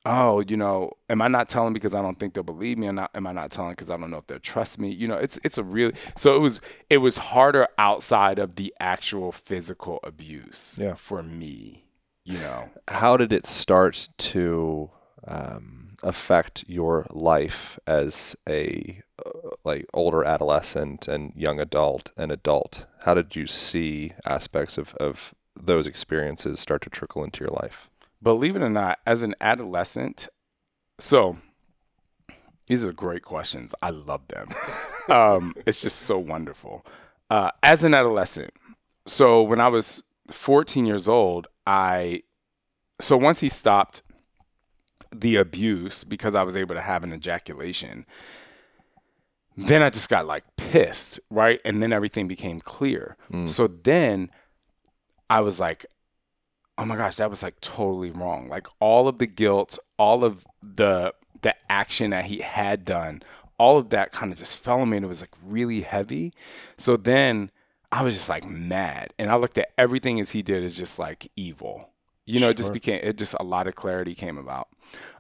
[0.06, 2.88] oh, you know, am I not telling because I don't think they'll believe me?
[2.88, 4.90] Or not, am I not telling because I don't know if they'll trust me?
[4.92, 8.74] You know, it's it's a really so it was it was harder outside of the
[8.80, 10.94] actual physical abuse Yeah.
[10.96, 11.86] for me.
[12.26, 14.92] You know, How did it start to
[15.28, 22.86] um, affect your life as a uh, like older adolescent and young adult and adult?
[23.06, 27.90] How did you see aspects of, of those experiences start to trickle into your life?
[28.22, 30.28] Believe it or not, as an adolescent,
[31.00, 31.38] so
[32.68, 33.74] these are great questions.
[33.82, 34.48] I love them.
[35.10, 36.86] um, it's just so wonderful.
[37.30, 38.54] Uh, as an adolescent,
[39.06, 42.24] so when I was 14 years old, I
[43.02, 44.02] so once he stopped
[45.12, 48.06] the abuse because I was able to have an ejaculation,
[49.56, 51.60] then I just got like pissed, right?
[51.66, 53.18] And then everything became clear.
[53.48, 54.30] So then
[55.30, 55.86] I was like,
[56.80, 58.48] oh my gosh, that was like totally wrong.
[58.48, 63.22] Like all of the guilt, all of the the action that he had done,
[63.58, 66.34] all of that kind of just fell on me and it was like really heavy.
[66.78, 67.52] So then
[67.92, 69.14] I was just like mad.
[69.20, 71.90] And I looked at everything as he did as just like evil.
[72.26, 74.70] You know, it just became it just a lot of clarity came about.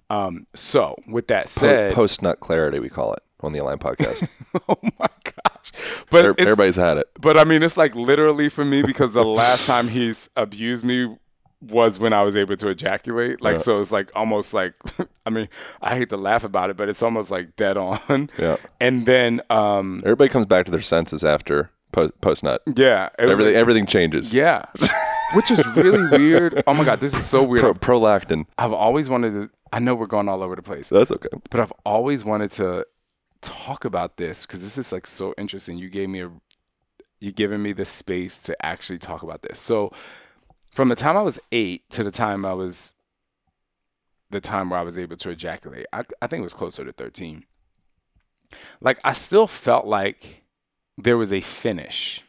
[0.09, 4.27] Um, so with that said, Post nut clarity, we call it on the Align podcast.
[4.69, 5.71] oh my gosh.
[6.09, 7.09] But Everybody's had it.
[7.19, 11.17] but I mean, it's like literally for me because the last time he's abused me
[11.61, 13.41] was when I was able to ejaculate.
[13.41, 13.61] Like, Yeah.
[13.63, 14.73] so it's like almost like,
[15.25, 15.49] I mean,
[15.81, 18.29] I hate to laugh about it, but it's almost like dead on.
[18.37, 18.55] Yeah.
[18.79, 22.61] And then, um, Everybody comes back to their senses after post, nut.
[22.75, 24.33] yeah, Everything everything changes.
[24.33, 24.63] yeah,
[25.33, 26.63] which is really weird.
[26.67, 27.61] Oh my god, this is so weird.
[27.61, 28.45] Pro, prolactin.
[28.57, 29.49] I've always wanted to.
[29.73, 31.29] I know we're going all over the place, That's okay.
[31.49, 32.85] but I've always wanted to
[33.41, 35.77] talk about this because this is like so interesting.
[35.77, 36.31] You gave me a,
[37.19, 39.59] you're giving me the space to actually talk about this.
[39.59, 39.91] So,
[40.79, 42.93] from the time I was eight to the time I was,
[44.29, 46.93] the time where I was able to ejaculate, I, I think it was closer to
[46.93, 47.43] thirteen.
[48.79, 50.45] Like I still felt like
[50.97, 52.23] there was a finish,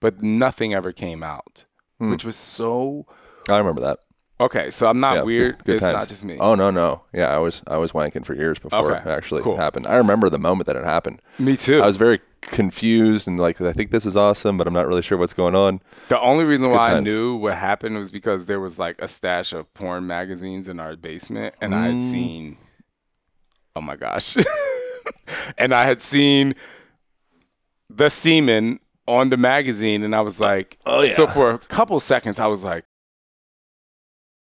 [0.00, 1.66] but nothing ever came out,
[1.98, 2.10] Hmm.
[2.12, 3.04] which was so.
[3.50, 3.98] I remember that.
[4.40, 5.58] Okay, so I'm not Yeah, weird.
[5.58, 5.94] Good, good it's times.
[5.98, 6.38] not just me.
[6.40, 7.02] Oh no, no.
[7.12, 9.58] Yeah, I was I was wanking for years before Okay, it actually cool.
[9.58, 9.86] happened.
[9.86, 11.20] I remember the moment that it happened.
[11.38, 11.82] Me too.
[11.82, 15.02] I was very confused and like I think this is awesome, but I'm not really
[15.02, 15.80] sure what's going on.
[16.08, 19.52] The only reason why I knew what happened was because there was like a stash
[19.52, 22.02] of porn magazines in our basement, and I had Mm.
[22.02, 22.56] seen.
[23.74, 24.36] Oh my gosh!
[25.58, 26.54] and I had seen
[27.88, 31.14] the semen on the magazine, and I was like, Oh, yeah.
[31.14, 32.84] So for a couple seconds, I was like,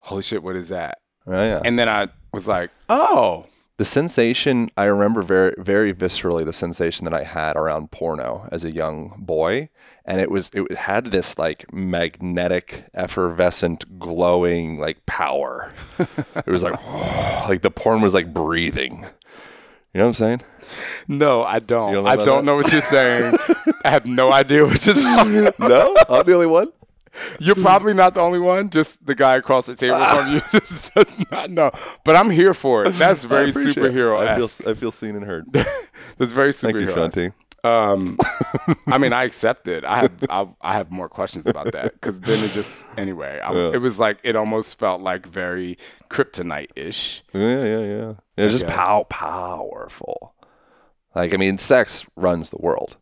[0.02, 0.42] "Holy shit!
[0.44, 1.62] What is that?" Oh, yeah.
[1.64, 3.46] And then I was like, "Oh,
[3.82, 8.64] the sensation I remember very very viscerally the sensation that I had around porno as
[8.64, 9.70] a young boy
[10.06, 16.80] and it was it had this like magnetic effervescent glowing like power it was like
[17.50, 19.04] like the porn was like breathing
[19.96, 20.42] you know what I'm saying
[21.08, 21.92] no, I don't.
[21.92, 22.44] Don't I don't that?
[22.46, 23.36] know what you're saying.
[23.84, 24.96] I have no idea what you're
[25.48, 26.72] about." no I'm the only one
[27.40, 28.70] You're probably not the only one.
[28.70, 31.72] Just the guy across the table from you just does not know.
[32.04, 32.92] But I'm here for it.
[32.94, 34.18] That's very superhero.
[34.18, 35.52] I feel I feel seen and heard
[36.18, 36.62] That's very superhero.
[36.62, 36.94] thank you.
[36.94, 37.30] Shaun T
[37.64, 38.18] Um,
[38.88, 39.84] I mean, I accept it.
[39.86, 43.40] I have I, I have more questions about that because then it just anyway.
[43.40, 43.72] I, Yeah.
[43.74, 45.78] It was like it almost felt like very
[46.10, 47.24] kryptonite ish.
[47.34, 50.34] yeah yeah yeah it's just pow powerful
[51.14, 52.98] like I mean sex runs the world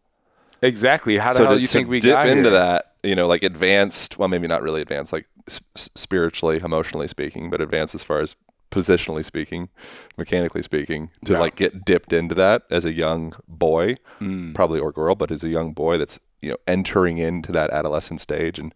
[0.62, 1.17] Exactly.
[1.17, 2.52] How the so hell do you think we dip got into here?
[2.60, 7.50] that you know like advanced well maybe not really advanced like s- spiritually emotionally speaking
[7.50, 8.36] but advanced as far as
[8.72, 9.70] positionally speaking
[10.18, 11.40] mechanically speaking to Yeah.
[11.40, 14.54] like get dipped into that as a young boy Mm.
[14.54, 18.22] probably or girl but as a young boy that's you know entering into that adolescent
[18.22, 18.74] stage and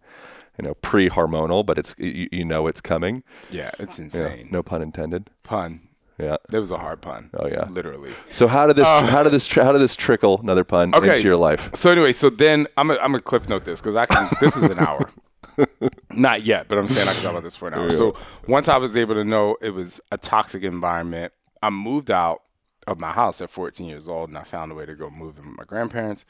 [0.58, 4.48] you know pre-hormonal but it's you, you know it's coming Yeah, it's insane.
[4.50, 5.88] no pun intended Pun.
[6.18, 7.30] Yeah That was a hard pun.
[7.34, 8.12] oh yeah Literally.
[8.30, 9.04] so how did this Oh.
[9.06, 11.10] how did this how did this trickle another pun Okay.
[11.10, 13.96] into your life So anyway, so then I'm a, I'm gonna cliff note this because
[13.96, 14.28] I can.
[14.40, 15.10] This is an hour.
[16.12, 17.90] Not yet, but I'm saying I can talk about this for an hour.
[17.90, 18.16] So
[18.48, 22.42] once I was able to know it was a toxic environment, I moved out
[22.86, 25.38] of my house at 14 years old, and I found a way to go move
[25.38, 26.24] in with my grandparents.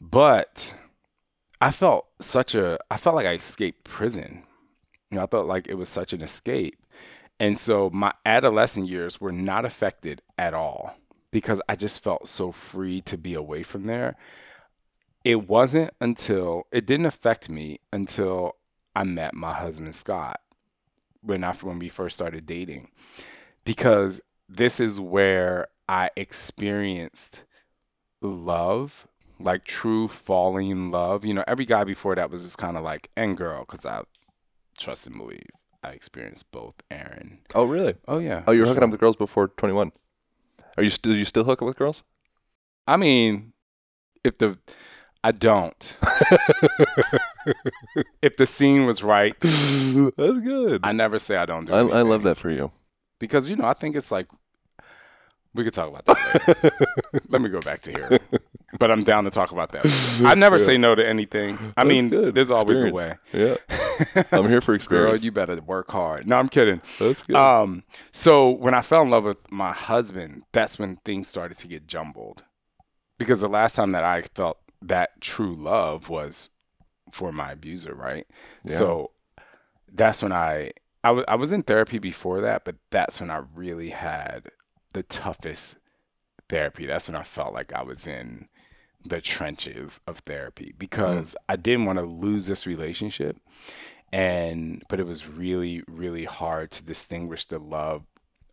[0.00, 0.74] But
[1.60, 2.78] I felt such a.
[2.90, 4.44] I felt like I escaped prison.
[5.10, 6.77] You know, I felt like it was such an escape.
[7.40, 10.96] And so my adolescent years were not affected at all
[11.30, 14.16] because I just felt so free to be away from there.
[15.24, 18.56] It wasn't until it didn't affect me until
[18.96, 20.40] I met my husband Scott
[21.20, 22.88] when I when we first started dating
[23.64, 27.42] because this is where I experienced
[28.20, 29.06] love,
[29.38, 31.24] like true falling in love.
[31.24, 34.02] You know, every guy before that was just kind of like and girl because I
[34.78, 35.57] trust and believe.
[35.82, 37.38] I experienced both, Aaron.
[37.54, 38.42] oh really Oh yeah.
[38.46, 38.84] oh you're hooking sure.
[38.84, 39.92] up with girls before 21
[40.76, 42.02] are you still you still hook up with girls
[42.86, 43.52] I mean,
[44.24, 44.58] if the
[45.22, 45.96] I don't.
[48.22, 50.80] if the scene was right, That's good.
[50.82, 51.80] I never say I don't do I.
[51.80, 52.70] I love that for you.
[53.18, 54.26] because you know I think it's like
[55.54, 56.62] we could talk about that.
[56.62, 57.20] Later.
[57.28, 58.18] Let me go back to here,
[58.78, 59.84] but I'm down to talk about that.
[60.24, 61.56] I never say no to anything.
[61.76, 62.34] I That's mean, good.
[62.34, 63.14] there's always a way.
[63.32, 63.56] Yeah,
[64.32, 65.20] I'm here for experience.
[65.20, 66.26] Girl, you better work hard.
[66.26, 66.80] No, I'm kidding.
[66.98, 67.36] That's good.
[67.36, 71.68] Um, so when I fell in love with my husband, that's when things started to
[71.68, 72.44] get jumbled.
[73.18, 76.50] Because the last time that I felt that true love was
[77.10, 78.26] for my abuser, right?
[78.64, 78.76] Yeah.
[78.76, 79.10] So
[79.92, 80.70] that's when I
[81.02, 84.46] I wa- I was in therapy before that, but that's when I really had
[84.94, 85.76] the toughest
[86.48, 86.86] therapy.
[86.86, 88.48] That's when I felt like I was in
[89.08, 90.78] the trenches of therapy mm.
[90.78, 93.36] because I didn't want to lose this relationship
[94.12, 98.06] and but it was really really hard to distinguish the love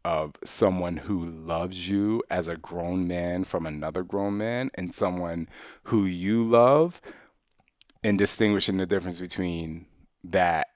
[0.04, 5.50] of someone who loves you as a grown man from another grown man and someone
[5.86, 7.02] who you love
[8.04, 9.88] and distinguishing the difference between
[10.24, 10.68] that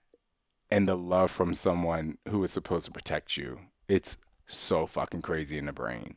[0.71, 3.59] and the love from someone who is supposed to protect you.
[3.87, 6.15] It's so fucking crazy in the brain.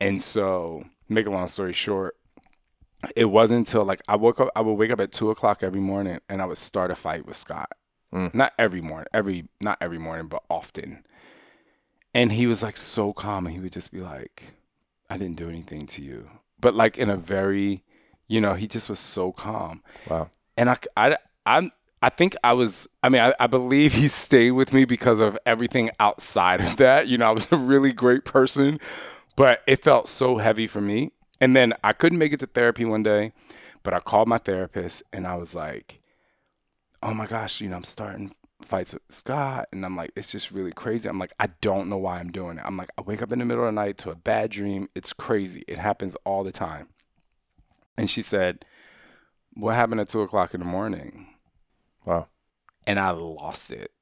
[0.00, 2.16] And so, make a long story short,
[3.16, 5.80] it wasn't until like I woke up, I would wake up at two o'clock every
[5.80, 7.70] morning and I would start a fight with Scott.
[8.12, 8.34] Mm.
[8.34, 11.04] Not every morning, every not every morning, but often.
[12.12, 14.54] And he was like so calm, and he would just be like,
[15.08, 16.28] "I didn't do anything to you,"
[16.60, 17.84] but like in a very,
[18.26, 19.82] you know, he just was so calm.
[20.08, 20.30] Wow.
[20.56, 21.70] And I, I, I'm,
[22.02, 22.88] I think I was.
[23.04, 27.06] I mean, I, I believe he stayed with me because of everything outside of that.
[27.06, 28.80] You know, I was a really great person,
[29.36, 31.12] but it felt so heavy for me.
[31.40, 33.32] And then I couldn't make it to therapy one day,
[33.82, 36.00] but I called my therapist and I was like,
[37.02, 40.50] "Oh my gosh, you know, I'm starting fights with Scott, and I'm like, it's just
[40.50, 41.08] really crazy.
[41.08, 42.64] I'm like, I don't know why I'm doing it.
[42.64, 44.88] I'm like, I wake up in the middle of the night to a bad dream.
[44.94, 45.64] It's crazy.
[45.66, 46.88] It happens all the time."
[47.96, 48.64] And she said,
[49.54, 51.26] "What happened at two o'clock in the morning?"
[52.04, 52.28] Wow.
[52.86, 53.92] and I lost it.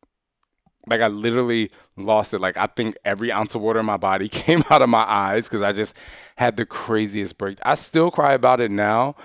[0.88, 2.40] Like I literally lost it.
[2.40, 5.44] Like I think every ounce of water in my body came out of my eyes
[5.44, 5.96] because I just
[6.36, 7.58] had the craziest break.
[7.64, 9.16] I still cry about it now,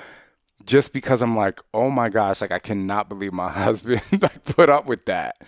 [0.66, 4.70] just because I'm like, oh my gosh, like I cannot believe my husband like put
[4.70, 5.42] up with that.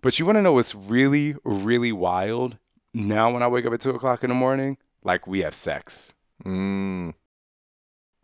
[0.00, 2.58] But you want to know what's really, really wild?
[2.92, 6.12] Now when I wake up at two o'clock in the morning, like we have sex.
[6.44, 7.14] Mm.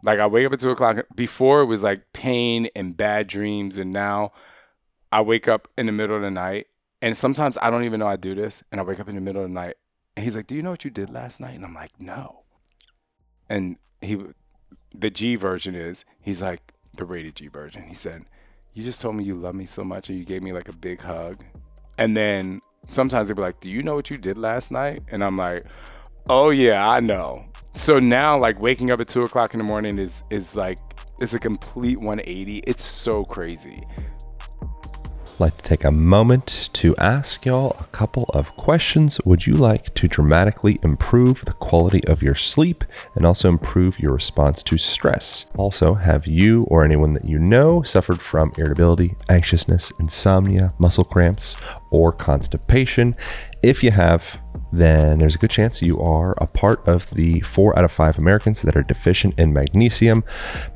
[0.04, 0.98] Like I wake up at two o'clock.
[1.14, 4.33] Before it was like pain and bad dreams, and now
[5.12, 6.68] I wake up in the middle of the night,
[7.03, 9.21] and sometimes I don't even know I do this, and I wake up in the
[9.21, 9.77] middle of the night,
[10.17, 12.45] and he's like, "Do you know what you did last night?" And I'm like, "No."
[13.49, 14.19] And he,
[14.95, 17.85] the G version is, he's like the rated G version.
[17.85, 18.25] He said,
[18.75, 20.75] "You just told me you love me so much, and you gave me like a
[20.75, 21.45] big hug,"
[21.99, 25.25] and then sometimes they'll be like, "Do you know what you did last night?" And
[25.25, 25.65] I'm like,
[26.29, 29.99] "Oh yeah, I know." So now, like waking up at two o'clock in the morning
[29.99, 30.79] is is like
[31.21, 32.59] it's a complete 180.
[32.67, 33.83] It's so crazy.
[35.40, 39.18] Like to take a moment to ask y'all a couple of questions.
[39.24, 44.12] Would you like to dramatically improve the quality of your sleep and also improve your
[44.12, 45.46] response to stress?
[45.57, 51.57] Also, have you or anyone that you know suffered from irritability, anxiousness, insomnia, muscle cramps,
[51.90, 53.16] or constipation?
[53.62, 54.39] If you have,
[54.73, 58.19] then there's a good chance you are a part of the four out of five
[58.19, 60.25] Americans that are deficient in magnesium.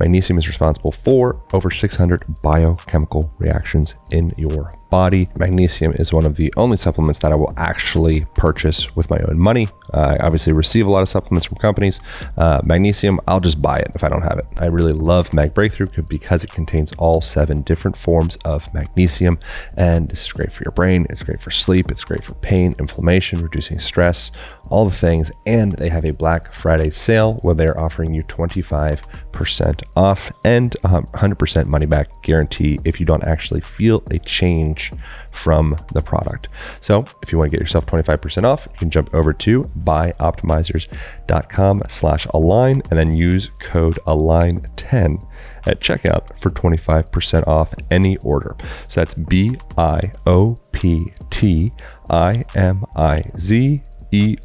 [0.01, 5.29] Magnesium is responsible for over 600 biochemical reactions in your body.
[5.41, 9.41] Magnesium is one of the only supplements that I will actually purchase with my own
[9.41, 9.67] money.
[9.93, 11.99] Uh, I obviously receive a lot of supplements from companies.
[12.37, 14.47] Uh, magnesium, I'll just buy it if I don't have it.
[14.59, 19.41] I really love Mag Breakthrough because it contains all seven different forms of magnesium.
[19.77, 22.73] And this is great for your brain, it's great for sleep, it's great for pain,
[22.79, 24.31] inflammation, reducing stress,
[24.71, 25.31] all the things.
[25.47, 31.67] And they have a Black Friday sale where they're offering you 25% off and 100%
[31.67, 34.93] money back guarantee if you don't actually feel a change
[35.31, 36.49] from the product.
[36.81, 41.83] So if you want to get yourself 25% off, you can jump over to bioptimizers.com
[41.89, 45.23] slash align and then use code align10
[45.67, 48.57] at checkout for 25% off any order.
[48.89, 51.73] So that's B I O P T
[52.11, 53.81] I M I Z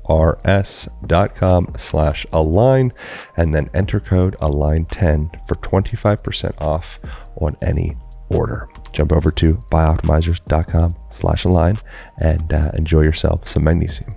[0.10, 2.92] ers.com slash align
[3.38, 7.00] and then enter code align10 for 25% off
[7.40, 7.96] on any
[8.30, 8.68] order.
[8.92, 11.76] Jump over to bioptimizers.com slash align
[12.22, 14.12] and uh, enjoy yourself some magnesium.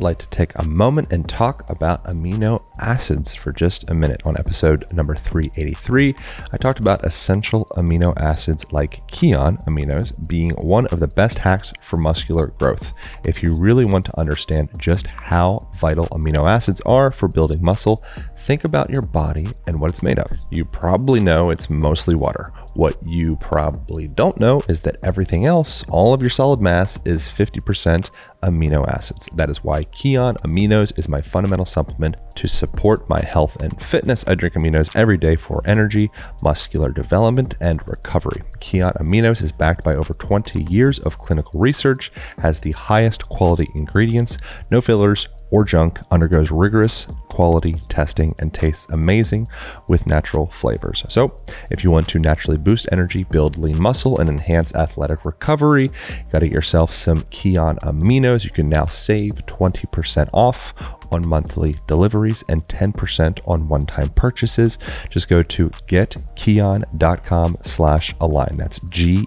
[0.00, 4.22] Like to take a moment and talk about amino acids for just a minute.
[4.24, 6.14] On episode number 383,
[6.52, 11.74] I talked about essential amino acids like Kion aminos being one of the best hacks
[11.82, 12.94] for muscular growth.
[13.24, 18.02] If you really want to understand just how vital amino acids are for building muscle,
[18.40, 20.30] think about your body and what it's made of.
[20.50, 22.52] You probably know it's mostly water.
[22.74, 27.28] What you probably don't know is that everything else, all of your solid mass, is
[27.28, 28.10] 50%
[28.42, 29.28] amino acids.
[29.36, 34.24] That is why Kion Aminos is my fundamental supplement to support my health and fitness.
[34.26, 36.10] I drink aminos every day for energy,
[36.42, 38.42] muscular development, and recovery.
[38.58, 43.66] Kion Aminos is backed by over 20 years of clinical research, has the highest quality
[43.74, 44.38] ingredients,
[44.70, 49.46] no fillers, or junk undergoes rigorous quality testing and tastes amazing
[49.88, 51.04] with natural flavors.
[51.08, 51.34] So,
[51.70, 56.24] if you want to naturally boost energy, build lean muscle, and enhance athletic recovery, you
[56.30, 58.44] got to get yourself some Kion Aminos.
[58.44, 60.74] You can now save 20% off
[61.10, 64.78] on monthly deliveries and 10% on one-time purchases.
[65.10, 68.56] Just go to getkion.com slash align.
[68.56, 69.22] That's G-E-T-K-I-O-N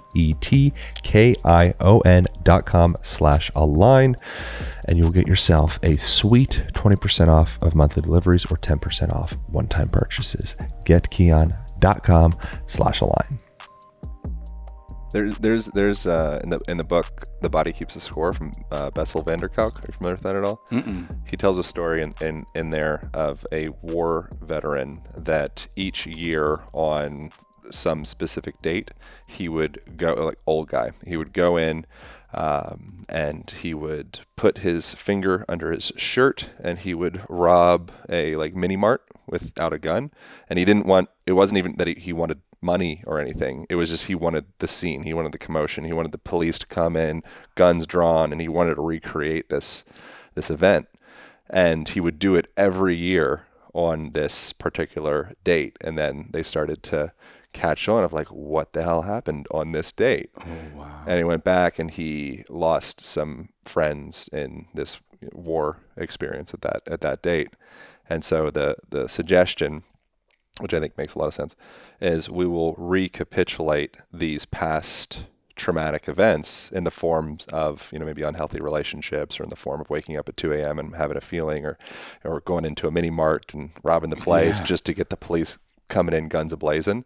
[2.44, 4.16] dot com slash align.
[4.88, 9.90] And you'll get yourself a sweet 20% off of monthly deliveries or 10% off one-time
[9.90, 10.56] purchases.
[10.86, 12.34] Getkion.com
[12.68, 13.53] slash align.
[15.14, 18.52] There's there's there's uh, in the in the book the body keeps a score from
[18.72, 19.78] uh, Bessel van der Kolk.
[19.78, 20.62] Are you familiar with that at all?
[20.72, 21.08] Mm-mm.
[21.30, 26.64] He tells a story in, in in there of a war veteran that each year
[26.74, 27.30] on
[27.70, 28.92] some specific date
[29.28, 31.86] he would go like old guy he would go in
[32.34, 38.36] um, and he would put his finger under his shirt and he would rob a
[38.36, 40.12] like mini mart without a gun
[40.50, 43.66] and he didn't want it wasn't even that he, he wanted money or anything.
[43.70, 45.04] It was just he wanted the scene.
[45.04, 45.84] He wanted the commotion.
[45.84, 47.24] He wanted the police to come in
[47.56, 49.84] guns drawn and he wanted to recreate this
[50.36, 50.88] this event.
[51.50, 55.78] And he would do it every year on this particular date.
[55.82, 57.12] And then they started to
[57.52, 60.32] catch on of like what the hell happened on this date.
[60.40, 60.46] Oh
[60.76, 61.04] wow.
[61.06, 65.00] and he went back and he lost some friends in this
[65.32, 67.52] war experience at that at that date.
[68.10, 69.84] And so the the suggestion
[70.60, 71.56] which i think makes a lot of sense
[72.02, 75.26] is we will recapitulate these past
[75.56, 79.80] traumatic events in the forms of you know maybe unhealthy relationships or in the form
[79.82, 81.78] of waking up at 2 a.m and having a feeling or
[82.24, 84.66] or going into a mini mart and robbing the place Yeah.
[84.66, 87.04] just to get the police coming in guns ablazing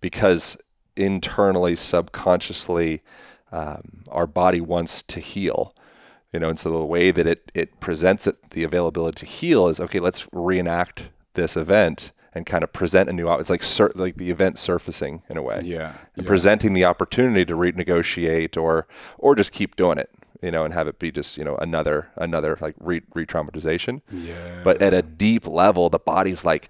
[0.00, 0.56] because
[0.96, 3.02] internally subconsciously
[3.52, 5.74] um, our body wants to heal
[6.32, 9.68] you know and so the way that it it presents it the availability to heal
[9.68, 13.62] is okay let's reenact this event and kind of present a new op- it's like
[13.62, 15.94] sur- like the event surfacing in a way Yeah.
[16.16, 16.28] and yeah.
[16.28, 18.86] presenting the opportunity to renegotiate or
[19.18, 20.10] or just keep doing it
[20.42, 24.60] you know and have it be just you know another another like re- re-traumatization Yeah.
[24.62, 26.68] but at a deep level the body's like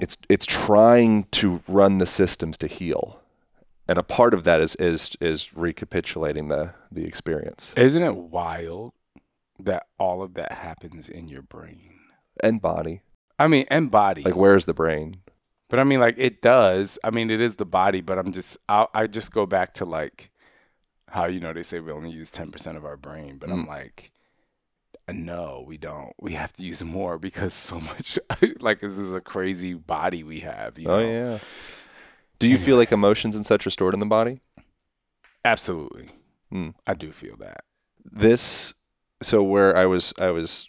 [0.00, 3.20] it's it's trying to run the systems to heal
[3.88, 8.94] and a part of that is is is recapitulating the the experience Isn't it wild
[9.60, 11.92] that all of that happens in your brain?
[12.42, 13.00] and body
[13.38, 14.22] I mean, and body.
[14.22, 15.16] like where's the brain
[15.68, 16.98] But I mean, like it does.
[17.04, 18.00] I mean, it is the body.
[18.00, 20.30] But I'm just, I, I just go back to like
[21.10, 23.64] how you know they say we only use ten percent of our brain, but I'm
[23.64, 23.68] Mm.
[23.68, 24.10] like,
[25.08, 26.12] uh, no, we don't.
[26.20, 28.18] We have to use more because so much.
[28.60, 30.78] like this is a crazy body we have.
[30.78, 31.08] You oh know?
[31.32, 31.38] yeah
[32.38, 34.40] do you feel like emotions and such are stored in the body
[35.44, 36.10] absolutely.
[36.52, 36.74] Mm.
[36.86, 37.64] I do feel that.
[38.04, 38.74] this
[39.22, 40.68] so where I was I was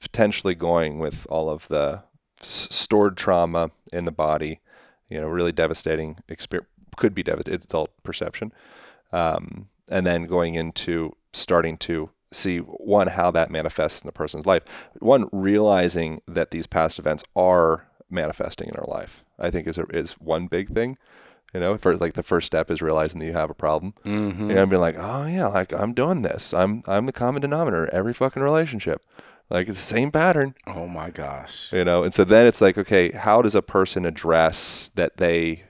[0.00, 2.04] potentially going with all of the
[2.40, 4.60] s- stored trauma in the body,
[5.08, 7.60] you know, really devastating experience could be devastating.
[7.62, 8.52] It's all perception,
[9.12, 14.46] um, and then going into starting to see one how that manifests in the person's
[14.46, 14.62] life.
[15.00, 19.24] One realizing that these past events are manifesting in our life.
[19.38, 20.98] I think is a, is one big thing.
[21.54, 23.92] You know, for like the first step is realizing that you have a problem.
[24.06, 24.50] Mm-hmm.
[24.50, 26.54] And being like, oh yeah, like I'm doing this.
[26.54, 29.02] I'm I'm the common denominator in every fucking relationship.
[29.52, 31.68] Like it's the same pattern, Oh my gosh.
[31.72, 32.02] you know.
[32.04, 35.64] And so then it's like, okay, how does a person address that they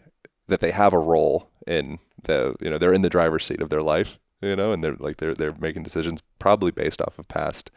[0.49, 3.71] that they have a role in the you know they're in the driver's seat of
[3.71, 7.27] their life, you know, and they're like they're they're making decisions probably based off of
[7.29, 7.71] past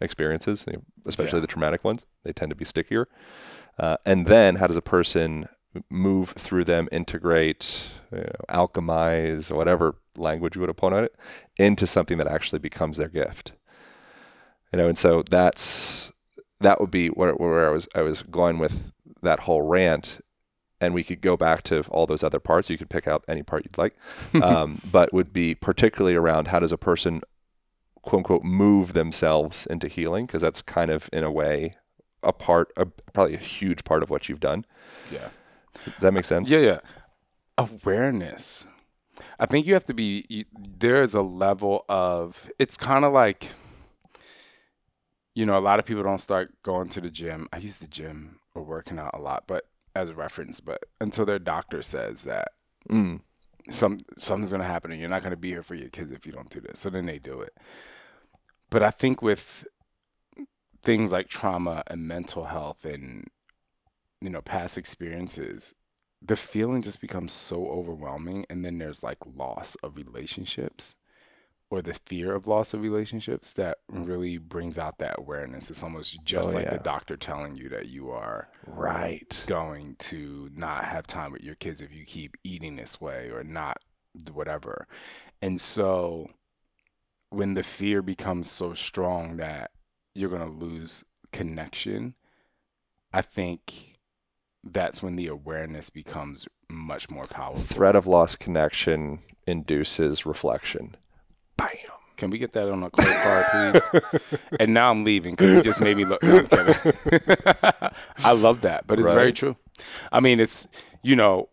[0.00, 0.64] experiences,
[1.06, 1.42] especially Yeah.
[1.42, 2.06] the traumatic ones.
[2.24, 3.08] They tend to be stickier.
[3.78, 5.46] Uh, and then how does a person
[5.90, 11.14] move through them, integrate, you know, alchemize, whatever language you would upon it,
[11.56, 13.52] into something that actually becomes their gift.
[14.72, 16.12] You know, and so that's
[16.60, 18.92] that would be where, where I was I was going with
[19.22, 20.20] that whole rant,
[20.80, 22.70] and we could go back to all those other parts.
[22.70, 23.96] You could pick out any part you'd like,
[24.42, 27.22] um, but would be particularly around how does a person
[28.02, 31.76] quote unquote move themselves into healing because that's kind of in a way
[32.22, 34.64] a part a, probably a huge part of what you've done
[35.12, 35.28] Yeah.
[35.84, 36.78] does that make sense Yeah, yeah.
[37.58, 38.66] Awareness.
[39.38, 40.24] I think you have to be.
[40.28, 40.44] You,
[40.78, 42.50] there is a level of.
[42.58, 43.50] It's kind of like.
[45.34, 47.48] You know, a lot of people don't start going to the gym.
[47.52, 51.24] I use the gym or working out a lot, but as a reference, but until
[51.24, 52.48] their doctor says that
[52.88, 53.20] mm,
[53.68, 56.32] some something's gonna happen and you're not gonna be here for your kids if you
[56.32, 56.80] don't do this.
[56.80, 57.56] So then they do it.
[58.70, 59.66] But I think with
[60.82, 63.28] things like trauma and mental health and
[64.20, 65.74] you know past experiences,
[66.22, 70.94] the feeling just becomes so overwhelming, and then there's like loss of relationships
[71.70, 74.06] or the fear of loss of relationships that mm.
[74.06, 75.70] really brings out that awareness.
[75.70, 76.72] It's almost oh, just Oh, like yeah.
[76.72, 81.54] the doctor telling you that you are right going to not have time with your
[81.54, 83.78] kids if you keep eating this way or not
[84.32, 84.88] whatever.
[85.40, 86.30] And so
[87.30, 89.70] when the fear becomes so strong that
[90.14, 92.14] you're going to lose connection,
[93.12, 93.98] I think
[94.64, 97.62] that's when the awareness becomes much more powerful.
[97.62, 100.96] Threat of lost connection induces reflection.
[101.60, 101.96] Bam.
[102.16, 104.30] Can we get that on a card, please?
[104.60, 106.22] and now I'm leaving because you just made me look.
[106.22, 106.44] No.
[108.18, 109.56] I love that, but it's very true.
[110.12, 110.66] I mean, it's
[111.02, 111.48] you know,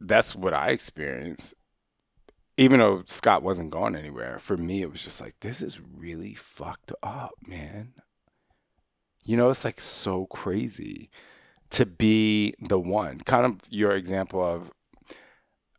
[0.00, 1.54] that's what I experienced.
[2.58, 6.34] Even though Scott wasn't going anywhere, for me it was just like this is really
[6.34, 7.94] fucked up, man.
[9.24, 11.08] You know, it's like so crazy
[11.70, 13.20] to be the one.
[13.20, 14.70] Kind of your example of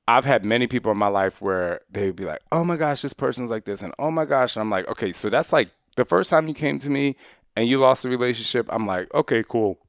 [0.08, 3.02] I've had many people in my life where they would be like, "Oh my gosh,
[3.02, 5.70] this person's like this," and "Oh my gosh," and I'm like, "Okay, so that's like
[5.96, 7.16] the first time you came to me
[7.56, 9.80] and you lost a relationship." I'm like, "Okay, cool."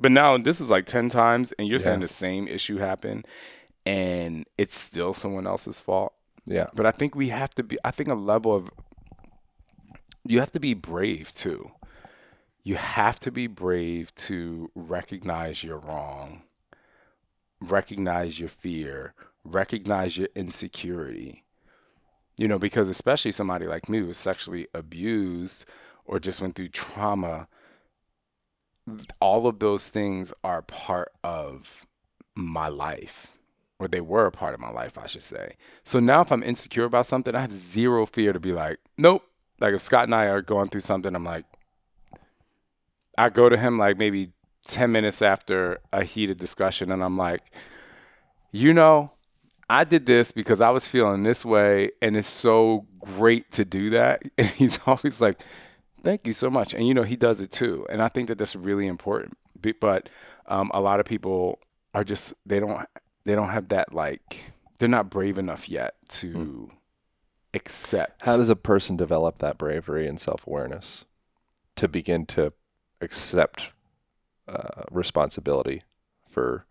[0.00, 3.26] But now this is like ten times, and you're saying the same issue happened,
[3.86, 6.12] and it's still someone else's fault.
[6.46, 6.66] Yeah.
[6.74, 7.78] But I think we have to be.
[7.84, 8.70] I think a level of
[10.24, 11.70] you have to be brave too.
[12.62, 16.43] You have to be brave to recognize you're wrong,
[17.70, 21.44] recognize your fear, recognize your insecurity.
[22.36, 25.64] You know, because especially somebody like me who was sexually abused
[26.04, 27.46] or just went through trauma,
[29.20, 31.86] all of those things are part of
[32.34, 33.34] my life,
[33.78, 35.54] or they were a part of my life, I should say.
[35.84, 39.24] So now if I'm insecure about something, I have zero fear to be like, nope.
[39.60, 41.44] Like if Scott and I are going through something, I'm like,
[43.16, 44.32] I go to him like maybe
[44.64, 47.52] 10 minutes after a heated discussion and I'm like,
[48.50, 49.12] you know,
[49.68, 53.90] I did this because I was feeling this way and it's so great to do
[53.90, 54.22] that.
[54.38, 55.40] And he's always like,
[56.02, 56.74] thank you so much.
[56.74, 57.86] And you know, he does it too.
[57.90, 59.36] And I think that that's really important.
[59.80, 60.10] But
[60.46, 61.58] um, a lot of people
[61.94, 62.86] are just, they don't,
[63.24, 66.70] they don't have that like, they're not brave enough yet to
[67.54, 68.24] accept.
[68.24, 71.04] How does a person develop that bravery and self awareness
[71.76, 72.52] to begin to
[73.00, 73.72] accept
[74.48, 75.82] uh, responsibility
[76.28, 76.66] for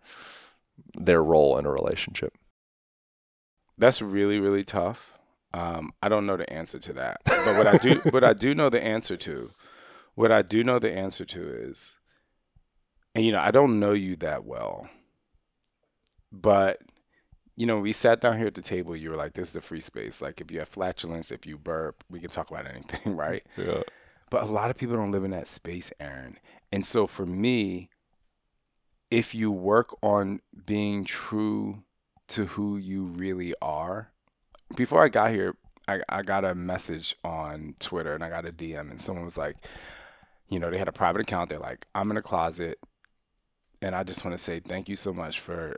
[0.96, 2.34] their role in a relationship?
[3.78, 5.18] That's really really tough.
[5.54, 8.56] Um, I don't know the answer to that, but what I do, what I do
[8.56, 9.52] know the answer to,
[10.16, 11.94] what I do know the answer to is,
[13.14, 14.90] and you know, I don't know you that well,
[16.32, 16.82] but
[17.56, 18.96] you know, we sat down here at the table.
[18.96, 20.22] You were like, "This is a free space.
[20.22, 23.84] Like, if you have flatulence, if you burp, we can talk about anything, right?" Yeah.
[24.34, 26.40] But a lot of people don't live in that space, Aaron.
[26.72, 27.92] And so for me,
[29.12, 31.84] if you work on being true
[32.30, 34.10] to who you really are,
[34.76, 35.56] before I got here,
[35.88, 39.38] I, I got a message on Twitter and I got a DM, and someone was
[39.38, 39.56] like,
[40.50, 41.52] you know, they had a private account.
[41.52, 42.80] They're like, I'm in a closet,
[43.84, 45.78] and I just want to say thank you so much for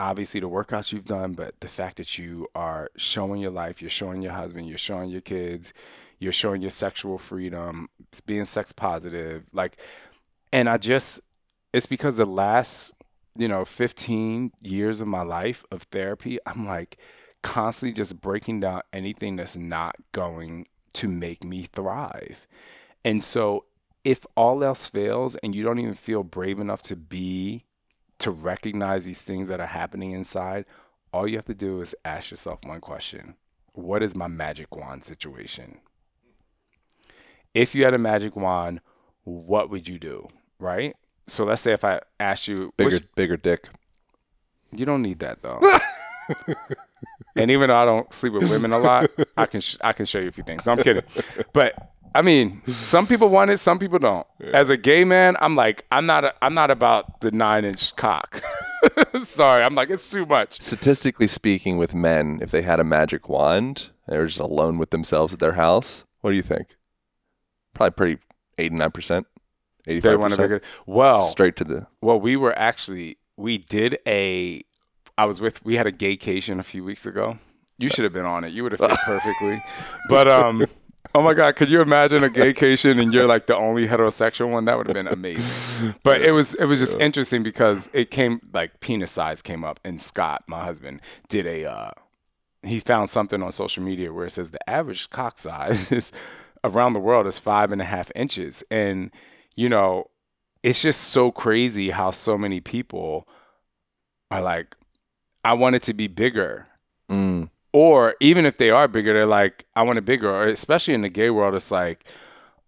[0.00, 3.90] obviously the workouts you've done, but the fact that you are showing your life, you're
[3.90, 5.72] showing your husband, you're showing your kids,
[6.20, 7.88] you're showing your sexual freedom,
[8.26, 9.78] being sex positive, like,
[10.52, 11.20] and I just,
[11.72, 12.92] it's because the last,
[13.36, 16.98] you know, 15 years of my life of therapy, I'm like
[17.42, 22.46] constantly just breaking down anything that's not going to make me thrive.
[23.04, 23.64] And so
[24.04, 27.64] if all else fails and you don't even feel brave enough to be
[28.18, 30.66] to recognize these things that are happening inside,
[31.12, 33.36] all you have to do is ask yourself one question.
[33.72, 35.78] What is my magic wand situation?
[37.54, 38.80] If you had a magic wand,
[39.24, 40.28] what would you do?
[40.58, 40.94] Right?
[41.26, 43.68] So let's say if I asked you Bigger, which- bigger dick.
[44.74, 45.60] you don't need that though.
[47.36, 50.06] and even though I don't sleep with women a lot, I can sh- I can
[50.06, 50.66] show you a few things.
[50.66, 51.02] No, I'm kidding.
[51.52, 51.74] But
[52.14, 54.26] I mean, some people want it, some people don't.
[54.52, 57.94] As a gay man, I'm like, I'm not a, I'm not about the nine inch
[57.96, 58.42] cock.
[59.24, 60.60] Sorry, I'm like, it's too much.
[60.60, 64.90] Statistically speaking, with men, if they had a magic wand, they were just alone with
[64.90, 66.04] themselves at their house.
[66.20, 66.76] What do you think?
[67.80, 68.22] Probably pretty
[68.58, 69.26] eighty nine percent,
[69.86, 70.64] eighty They five want to make percent.
[70.86, 71.86] Well, Straight to the.
[72.02, 74.62] Well, we were actually we did a.
[75.16, 77.38] I was with we had a gaycation a few weeks ago.
[77.78, 78.52] You should have been on it.
[78.52, 79.62] You would have fit perfectly.
[80.10, 80.66] But um,
[81.14, 84.66] oh my god, could you imagine a gaycation and you're like the only heterosexual one?
[84.66, 85.94] That would have been amazing.
[86.02, 89.80] But it was it was just interesting because it came like penis size came up,
[89.86, 91.00] and Scott, my husband,
[91.30, 91.64] did a.
[91.64, 91.90] Uh,
[92.62, 96.12] he found something on social media where it says the average cock size is
[96.64, 99.10] around the world is five and a half inches, and
[99.56, 100.10] you know
[100.62, 103.26] it's just so crazy how so many people
[104.30, 104.76] are like,
[105.44, 106.66] I want it to be bigger.
[107.10, 110.30] Mm, Or even if they are bigger, they're like, I want it bigger.
[110.30, 112.04] Or especially in the gay world, it's like,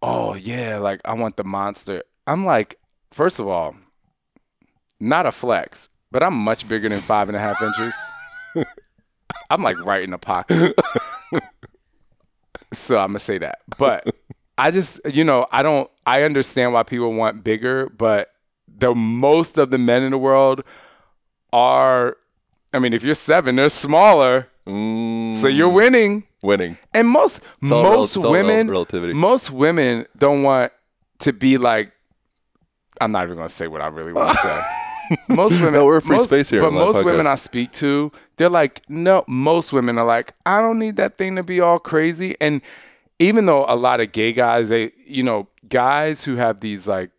[0.01, 2.03] oh yeah, like I want the monster.
[2.26, 2.76] I'm like,
[3.12, 3.76] first of all,
[4.99, 7.95] not a flex, but I'm much bigger than five and a half inches.
[9.51, 10.74] I'm like right in the pocket.
[12.72, 13.60] so I'm gonna say that.
[13.78, 14.04] But
[14.58, 18.30] I just, you know, I don't, I understand why people want bigger, but
[18.68, 20.62] the most of the men in the world
[21.52, 22.16] are,
[22.72, 26.24] I mean, if you're seven, they're smaller, Mm, so you're winning.
[26.40, 26.78] winning.
[26.94, 29.12] And most most rel- women, relativity.
[29.12, 30.70] most women don't want
[31.18, 31.90] to be like.
[33.00, 34.62] I'm not even gonna say what I really want to say.
[35.28, 37.26] Most women, No, we're free most- space here But most women.
[37.26, 39.24] I speak to, they're like, no.
[39.26, 42.34] Most women are like, I don't need that thing to be all crazy.
[42.40, 42.62] And
[43.18, 47.11] even though a lot of gay guys, they, you know, guys who have these like,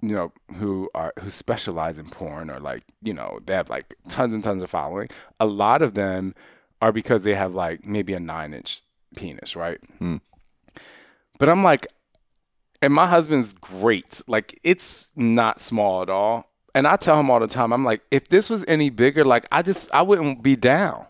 [0.00, 3.94] you know, who are who specialize in porn or like, you know, they have like
[4.08, 5.08] tons and tons of following.
[5.40, 6.34] A lot of them
[6.80, 8.82] are because they have like maybe a nine inch
[9.16, 9.80] penis, right?
[9.98, 10.16] Hmm.
[11.38, 11.86] But I'm like,
[12.80, 14.22] and my husband's great.
[14.28, 16.48] Like it's not small at all.
[16.74, 19.46] And I tell him all the time, I'm like, if this was any bigger, like
[19.50, 21.06] I just I wouldn't be down.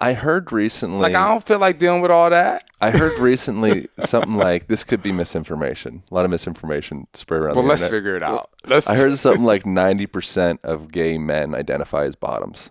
[0.00, 1.00] I heard recently.
[1.00, 2.64] Like I don't feel like dealing with all that.
[2.80, 6.04] I heard recently something like this could be misinformation.
[6.10, 7.98] A lot of misinformation spread around But the let's internet.
[7.98, 8.50] figure it out.
[8.66, 12.70] Let's I heard something like ninety percent of gay men identify as bottoms.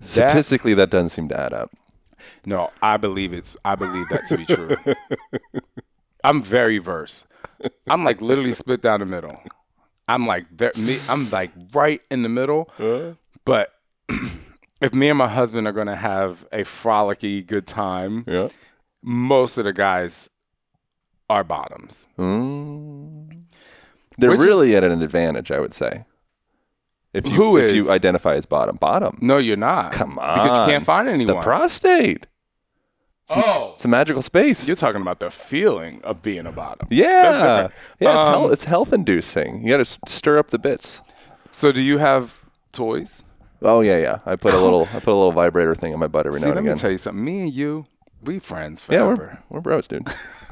[0.00, 1.70] Statistically, that doesn't seem to add up.
[2.46, 4.76] No, I believe it's I believe that to be true.
[6.24, 7.24] I'm very verse.
[7.88, 9.38] I'm like literally split down the middle.
[10.08, 10.46] I'm like
[10.76, 12.70] me I'm like right in the middle.
[13.44, 13.72] But
[14.80, 18.48] if me and my husband are gonna have a frolicky good time, Yeah.
[19.02, 20.28] most of the guys
[21.30, 22.06] are bottoms.
[22.18, 23.42] Mm.
[24.18, 26.04] They're Which is- really at an advantage, I would say.
[27.12, 27.74] If you Who if is?
[27.76, 29.18] you identify as bottom, bottom.
[29.22, 29.92] No, you're not.
[29.92, 31.26] Come on, Because you can't find anyone.
[31.28, 32.26] The anyone.
[33.28, 33.44] Prostate.
[33.46, 33.70] oh.
[33.74, 34.66] It's a magical space.
[34.66, 36.88] You're talking about the feeling of being a bottom.
[36.90, 37.68] yeah,
[38.00, 38.10] yeah.
[38.14, 39.62] It's, Um, health, it's health inducing.
[39.62, 41.00] You got to stir up the bits.
[41.52, 43.22] So do you have toys?
[43.62, 44.18] Oh yeah, yeah.
[44.26, 46.46] I put a little, I put a little vibrator thing on my butt every See,
[46.48, 47.24] now let me tell you something.
[47.24, 47.86] Me and you,
[48.22, 50.06] we friends yeah, we're we're bros, dude.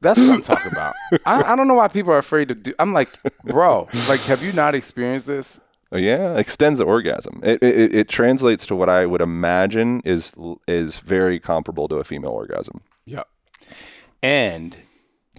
[0.00, 0.94] That's what I'm talking about.
[1.24, 2.74] I, I don't know why people are afraid to do.
[2.78, 3.08] I'm like,
[3.42, 5.60] bro, like, have you not experienced this?
[5.94, 7.40] Oh, yeah, extends the orgasm.
[7.44, 10.32] It, it it translates to what I would imagine is
[10.66, 12.80] is very comparable to a female orgasm.
[13.06, 13.22] Yeah,
[14.22, 14.76] And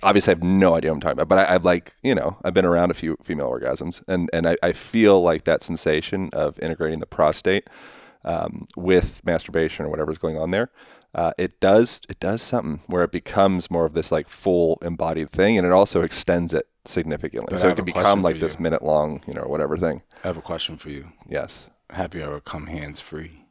[0.03, 2.38] Obviously, I have no idea what I'm talking about, but I, I've like you know
[2.43, 6.30] I've been around a few female orgasms, and and I, I feel like that sensation
[6.34, 7.70] of integrating the prostate
[8.26, 10.70] um, with masturbation or whatever's going on there.
[11.16, 15.30] Uh, it does it does something where it becomes more of this like full embodied
[15.30, 18.84] thing, and it also extends it significantly, But so it can become like this minute
[18.84, 20.01] long, you know, whatever thing.
[20.24, 21.07] I have a question for you.
[21.28, 21.70] Yes.
[21.89, 23.45] Have you ever come hands free?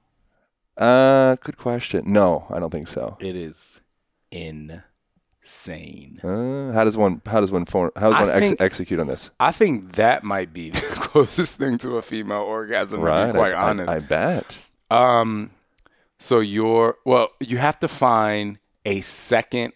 [0.77, 2.13] Uh, good question.
[2.13, 3.17] No, I don't think so.
[3.19, 3.81] It is
[4.31, 6.21] insane.
[6.23, 9.01] Uh, how does one how does one form, how does I one ex- think- execute
[9.01, 9.31] on this?
[9.41, 13.33] I think that might be the closest thing to a female orgasm, to Right, be
[13.33, 13.89] quite I, I- honest.
[13.91, 14.59] I, bet.
[14.91, 15.51] Um,
[16.25, 19.75] so you're well, you have to find a second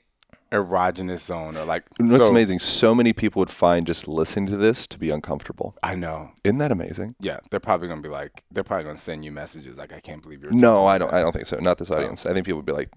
[0.51, 2.59] erogenous zone, or like What's so- amazing?
[2.59, 5.76] So many people would find just listening to this to be uncomfortable.
[5.82, 6.30] I know.
[6.44, 7.14] Isn't that amazing?
[7.20, 10.22] Yeah, they're probably gonna be like, they're probably gonna send you messages like, I can't
[10.22, 10.53] believe you're.
[10.53, 11.12] No, I don't.
[11.12, 11.59] I don't think so.
[11.59, 12.24] Not this audience.
[12.24, 12.90] I think people would be like,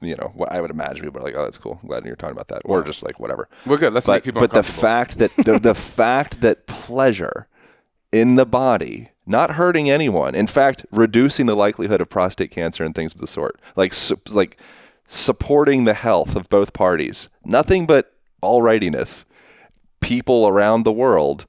[0.00, 1.78] you know, what I would imagine people are like, oh, that's cool.
[1.80, 3.48] I'm glad you're talking about that, or just like whatever.
[3.50, 3.92] that." We're good.
[3.94, 7.46] Let's make But people but the fact that the, the fact that pleasure
[8.12, 12.94] in the body not hurting anyone in fact reducing the likelihood of prostate cancer and
[12.94, 14.56] things of the sort like su- like
[15.06, 17.28] supporting the health of both parties.
[17.44, 19.24] Nothing but alrightiness
[20.00, 21.46] people around the world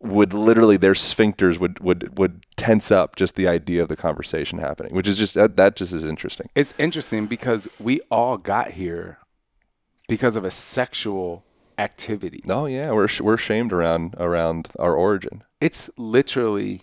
[0.00, 4.58] would literally their sphincters would would would tense up just the idea of the conversation
[4.58, 6.48] happening which is just that, that just is interesting.
[6.54, 9.18] It's interesting because we all got here
[10.08, 11.44] because of a sexual
[11.78, 12.42] activity.
[12.48, 16.82] oh yeah we're sh- we're shamed around around our origin It's literally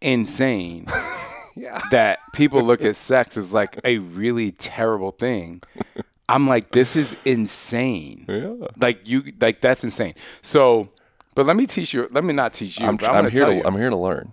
[0.00, 0.86] insane
[1.56, 5.62] yeah that people look at sex as like a really terrible thing.
[6.28, 8.24] I'm like, this is insane.
[8.28, 10.14] yeah Like you, like that's insane.
[10.42, 10.88] So,
[11.36, 12.08] but let me teach you.
[12.10, 12.86] Let me not teach you.
[12.86, 13.62] I'm, I'm, I'm here to you.
[13.64, 14.32] I'm here to learn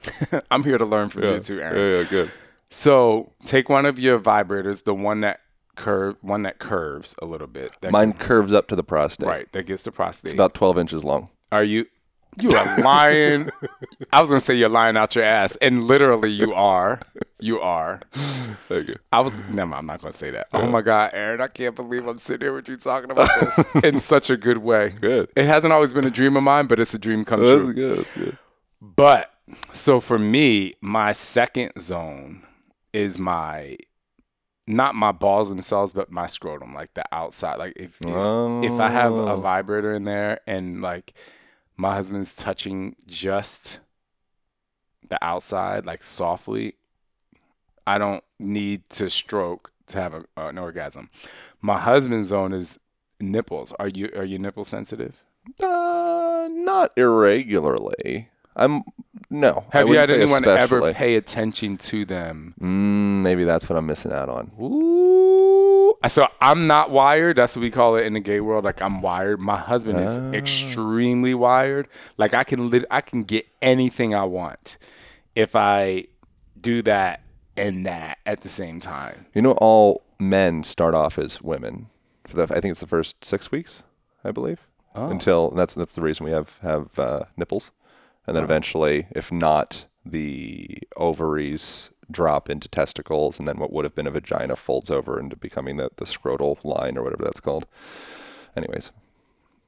[0.50, 1.76] I'm here to learn from you too, Aaron.
[2.02, 2.30] yeah good
[2.70, 5.40] So take one of your vibrators, the one that
[5.74, 7.72] curve, one that curves a little bit.
[7.80, 9.28] That Mine curves up to the prostate.
[9.28, 10.30] right, that gets the prostate.
[10.30, 11.28] It's about 12 inches long.
[11.52, 11.86] Are you?
[12.40, 13.50] You are lying.
[14.12, 17.00] I was gonna say you're lying out your ass, and literally you are.
[17.38, 18.00] You are.
[18.10, 18.94] Thank you.
[19.12, 19.36] I was.
[19.50, 19.74] Never.
[19.74, 20.48] I'm not gonna say that.
[20.52, 21.40] Oh my God, Aaron!
[21.40, 24.58] I can't believe I'm sitting here with you talking about this in such a good
[24.58, 24.94] way.
[25.00, 25.30] Good.
[25.36, 27.72] It hasn't always been a dream of mine, but it's a dream come true.
[27.72, 27.98] Good.
[27.98, 28.38] That's good.
[28.80, 29.32] But
[29.72, 32.42] so for me, my second zone
[32.92, 33.76] is my
[34.66, 37.58] not my balls themselves, but my scrotum, like the outside.
[37.58, 39.40] Like if if, if I have a Oh.
[39.40, 41.12] vibrator in there and like
[41.76, 43.80] my husband's touching just
[45.08, 46.74] the outside, like softly,
[47.86, 51.10] I don't need to stroke to have a, an orgasm.
[51.60, 52.78] My husband's zone is
[53.20, 53.72] nipples.
[53.78, 55.22] Are you are you nipple sensitive?
[55.62, 58.28] Uh, not irregularly.
[58.56, 58.82] I'm
[59.30, 59.64] no.
[59.70, 62.54] Have you had anyone ever pay attention to them?
[62.60, 64.50] Mm, maybe that's what I'm missing out on.
[64.60, 65.94] Ooh.
[66.08, 67.36] So I'm not wired.
[67.36, 68.64] That's what we call it in the gay world.
[68.64, 69.40] Like I'm wired.
[69.40, 70.32] My husband is Ah.
[70.32, 71.88] extremely wired.
[72.18, 74.76] Like I can lit- I can get anything I want
[75.34, 76.04] if I
[76.60, 77.22] do that
[77.56, 79.26] and that at the same time.
[79.34, 81.86] You know, all men start off as women.
[82.26, 83.82] For the, I think it's the first six weeks,
[84.24, 84.66] I believe.
[84.94, 85.08] Oh.
[85.08, 87.70] Until that's that's the reason we have have uh, nipples,
[88.26, 93.94] and then eventually, if not, the ovaries drop into testicles, and then what would have
[93.94, 97.66] been a vagina folds over into becoming the the scrotal line or whatever that's called.
[98.56, 98.92] Anyways,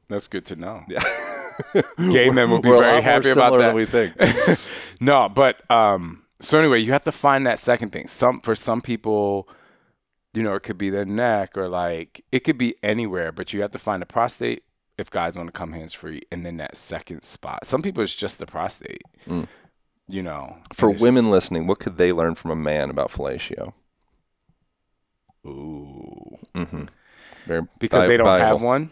[0.09, 0.85] That's good to know.
[0.89, 1.03] Yeah.
[1.99, 3.75] Gay men will be we're very happy about that.
[3.75, 4.15] we think.
[5.01, 8.09] no, but um so anyway, you have to find that second thing.
[8.09, 9.49] Some for some people,
[10.35, 13.63] you know, it could be their neck or like it could be anywhere, but you
[13.63, 14.63] have to find a prostate
[14.99, 17.67] if guys want to come hands free and then that second spot.
[17.67, 19.03] Some people it's just the prostate.
[19.27, 19.47] Mm.
[20.09, 20.57] You know.
[20.73, 23.73] For women listening, what could they learn from a man about fellatio?
[25.45, 26.39] just- ooh.
[26.55, 26.85] Mm-hmm.
[27.45, 28.91] Very Because they don't have one.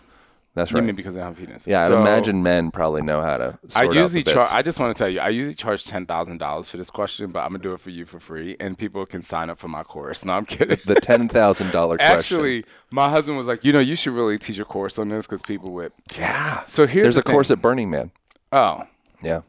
[0.55, 0.85] That's You right.
[0.87, 1.67] mean because they have penis?
[1.67, 3.59] yeah, So- I'd imagine men probably know how to.
[3.75, 4.47] I usually charge.
[4.53, 7.33] I just want to tell you, I usually charge ten thousand dollars for this question,
[7.33, 9.67] but I'm gonna do it for you for free, and people can sign up for
[9.67, 10.25] my course.
[10.25, 10.79] No, I'm kidding.
[10.87, 12.17] the ten thousand dollar question.
[12.19, 15.27] Actually, my husband was like, you know, you should really teach a course on this
[15.27, 15.93] because people would.
[16.17, 16.65] yeah.
[16.67, 18.13] So here's There's the a course at Burning Man.
[18.53, 18.85] Oh,
[19.23, 19.41] Yeah.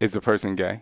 [0.00, 0.80] is the person gay?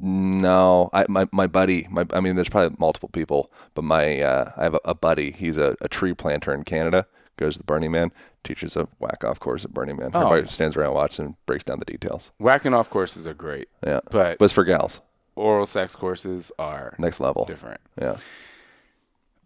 [0.00, 4.52] No, I my, my buddy, my I mean, there's probably multiple people, but my uh,
[4.56, 5.32] I have a, a buddy.
[5.32, 7.06] He's a, a tree planter in Canada.
[7.38, 8.12] Goes to the Burning Man,
[8.44, 10.10] teaches a whack off course at Burning Man.
[10.14, 10.26] Oh.
[10.26, 12.30] Everybody stands around, watches, and breaks down the details.
[12.38, 15.00] Whacking off courses are great, Yeah, but but it's for gals,
[15.34, 17.44] oral sex courses are next level.
[17.46, 17.80] different.
[18.00, 18.16] Yeah.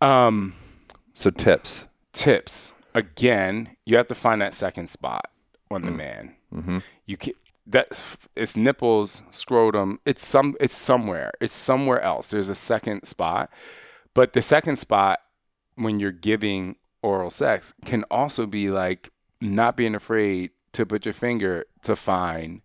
[0.00, 0.54] Um,
[1.14, 1.86] So tips.
[2.12, 3.76] tips again.
[3.84, 5.30] You have to find that second spot
[5.70, 6.34] on the man.
[6.52, 6.78] Mm-hmm.
[7.06, 7.32] You can
[7.68, 7.88] that
[8.36, 9.98] it's nipples, scrotum.
[10.04, 10.54] It's some.
[10.60, 11.32] It's somewhere.
[11.40, 12.30] It's somewhere else.
[12.30, 13.50] There's a second spot,
[14.14, 15.20] but the second spot
[15.74, 16.76] when you're giving
[17.06, 22.62] oral sex can also be like not being afraid to put your finger to find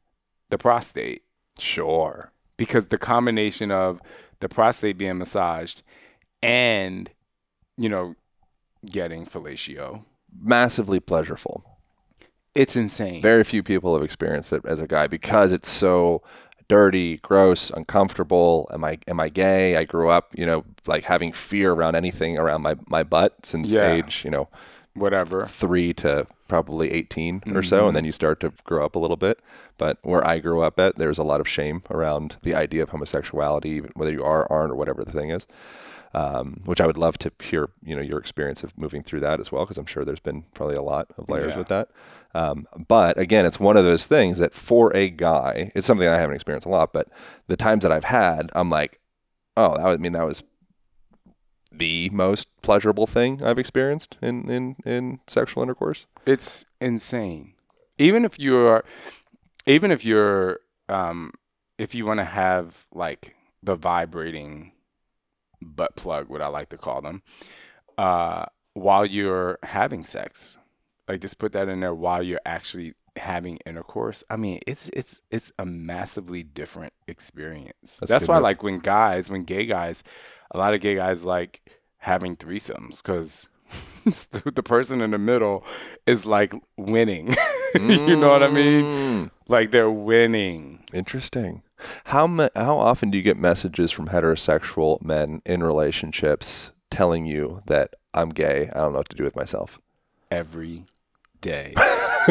[0.49, 1.23] the prostate
[1.59, 2.31] Sure.
[2.57, 4.01] because the combination of
[4.39, 5.83] the prostate being massaged
[6.41, 7.09] and
[7.77, 8.15] you know
[8.85, 10.03] getting fellatio
[10.41, 11.61] Massively pleasureful.
[12.55, 16.21] it's insane Very few people have experienced it as a guy because it's so
[16.71, 18.69] dirty, gross, uncomfortable.
[18.71, 19.75] Am I am I gay?
[19.75, 23.73] I grew up, you know, like having fear around anything around my, my butt since
[23.73, 23.91] Yeah.
[23.91, 24.47] age, you know,
[24.93, 27.77] whatever three to probably 18 or so.
[27.77, 27.95] And mm-hmm.
[27.95, 29.39] then you start to grow up a little bit.
[29.77, 32.89] But where I grew up at, there's a lot of shame around the idea of
[32.89, 35.47] homosexuality, even whether you are, aren't, or whatever the thing is.
[36.13, 39.39] Um, which I would love to hear, you know, your experience of moving through that
[39.39, 41.59] as well, because I'm sure there's been probably a lot of layers Yeah.
[41.59, 41.87] with that.
[42.35, 46.17] Um, but again, it's one of those things that for a guy, it's something I
[46.17, 46.91] haven't experienced a lot.
[46.91, 47.07] But
[47.47, 48.99] the times that I've had, I'm like,
[49.55, 50.43] oh, that would I mean that was
[51.71, 56.05] the most pleasurable thing I've experienced in in in sexual intercourse.
[56.25, 57.53] it's insane
[57.97, 58.83] even if you're
[59.65, 60.59] even if you're
[60.89, 61.31] um
[61.77, 64.73] if you want to have like the vibrating
[65.61, 67.21] butt plug what i like to call them
[67.97, 70.57] uh while you're having sex.
[71.07, 74.23] Like just put that in there while you're actually having intercourse.
[74.29, 77.97] I mean it's it's it's a massively different experience.
[77.97, 78.43] That's that's, why move.
[78.43, 80.03] like when guys when gay guys
[80.51, 81.61] a lot of gay guys like
[81.97, 83.49] having threesomes because
[84.43, 85.65] the person in the middle
[86.05, 87.33] is like winning.
[87.73, 88.83] You know what i mean?
[88.83, 90.83] Mm, like they're winning.
[90.91, 91.63] Interesting.
[92.05, 97.61] How ma- how often do you get messages from heterosexual men in relationships telling you
[97.67, 98.69] that I'm gay?
[98.73, 99.79] I don't know what to do with myself.
[100.29, 100.85] every
[101.41, 101.73] day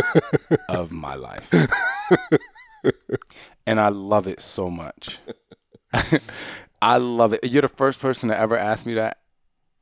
[0.68, 1.53] of my life.
[3.66, 5.18] and I love it so much.
[6.82, 7.44] I love it.
[7.44, 9.18] You're the first person to ever ask me that.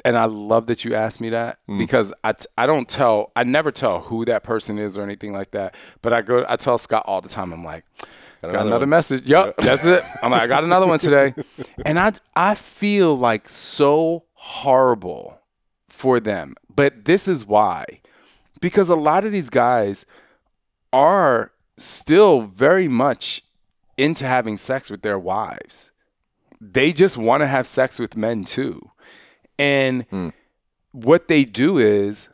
[0.04, 1.76] And I love that you asked me that mm.
[1.76, 5.32] because I, t- I don't tell, I never tell who that person is or anything
[5.32, 5.74] like that.
[6.02, 7.84] But I go, I tell Scott all the time, I'm like,
[8.42, 9.26] got another another, message.
[9.26, 10.02] Yep, that's it.
[10.22, 11.34] I'm like, I got another one today.
[11.84, 15.40] And I, I feel like so horrible
[15.88, 16.54] for them.
[16.74, 18.00] But this is why
[18.60, 20.04] because a lot of these guys
[20.92, 23.42] are still very much
[23.96, 25.90] into having sex with their wives.
[26.60, 28.90] They just want to have sex with men too.
[29.58, 30.28] And hmm.
[30.92, 32.28] what they do is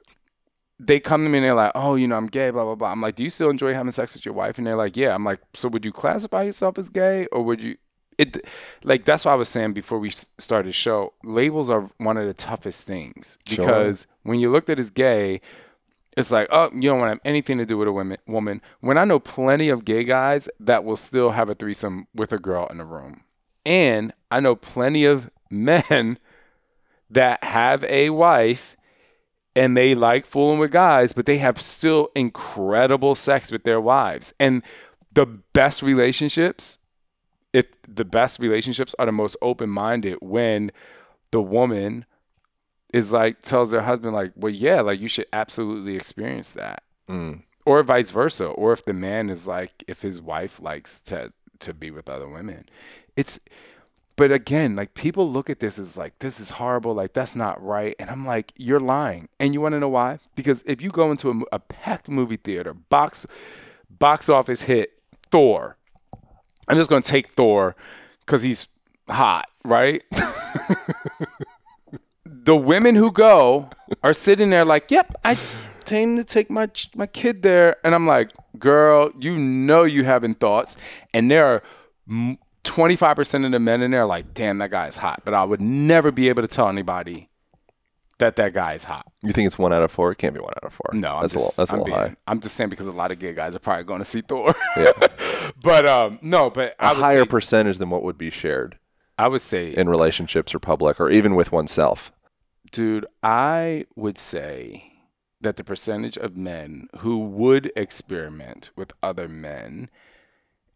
[0.78, 2.90] they come to me and they're like, oh, you know, I'm gay, blah, blah, blah.
[2.90, 4.58] I'm like, do you still enjoy having sex with your wife?
[4.58, 5.14] And they're like, yeah.
[5.14, 7.76] I'm like, so would you classify yourself as gay or would you?
[8.16, 8.46] it
[8.84, 11.14] like that's what I was saying before we started the show.
[11.24, 13.66] Labels are one of the toughest things Sure.
[13.66, 15.40] because when you looked at as gay,
[16.16, 18.18] it's like, oh, you don't want to have anything to do with a woman.
[18.28, 18.62] Woman.
[18.80, 22.38] When I know plenty of gay guys that will still have a threesome with a
[22.38, 23.22] girl in the room,
[23.66, 26.18] and I know plenty of men
[27.10, 28.76] that have a wife
[29.56, 34.34] and they like fooling with guys, but they have still incredible sex with their wives.
[34.40, 34.62] And
[35.12, 36.78] the best relationships,
[37.52, 40.72] if the best relationships are the most open minded when
[41.30, 42.04] the woman
[42.92, 47.42] is like tells their husband like, well, yeah, like you should absolutely experience that, Mm.
[47.66, 51.72] or vice versa, or if the man is like, if his wife likes to to
[51.74, 52.68] be with other women,
[53.16, 53.38] it's
[54.16, 56.94] but again, like people look at this as like, this is horrible.
[56.94, 57.96] Like, that's not right.
[57.98, 59.28] And I'm like, you're lying.
[59.40, 60.20] And you want to know why?
[60.36, 63.26] Because if you go into a, a packed movie theater, box,
[63.90, 65.00] box office hit,
[65.30, 65.76] Thor,
[66.68, 67.74] I'm just going to take Thor
[68.20, 68.68] because he's
[69.08, 70.02] hot, right?
[72.24, 73.68] the women who go
[74.02, 75.36] are sitting there like, yep, I
[75.84, 77.76] came to take my my kid there.
[77.84, 80.76] And I'm like, girl, you know you having thoughts.
[81.12, 81.62] And there are
[82.08, 85.22] m- 25% of the men in there are like, damn, that guy's hot.
[85.24, 87.28] But I would never be able to tell anybody
[88.18, 89.06] that that guy is hot.
[89.22, 90.12] You think it's one out of four?
[90.12, 90.90] It can't be one out of four.
[90.92, 92.16] No, I'm that's just, a little, that's I'm a little being, high.
[92.26, 94.54] I'm just saying because a lot of gay guys are probably going to see Thor.
[94.76, 94.92] yeah.
[95.62, 98.78] but um, no, but a higher say, percentage than what would be shared.
[99.18, 102.12] I would say in relationships or public or even with oneself.
[102.70, 104.92] Dude, I would say
[105.40, 109.90] that the percentage of men who would experiment with other men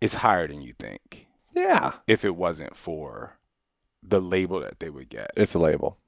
[0.00, 1.27] is higher than you think.
[1.54, 1.94] Yeah.
[2.06, 3.38] If it wasn't for
[4.02, 5.30] the label that they would get.
[5.36, 5.98] It's a label.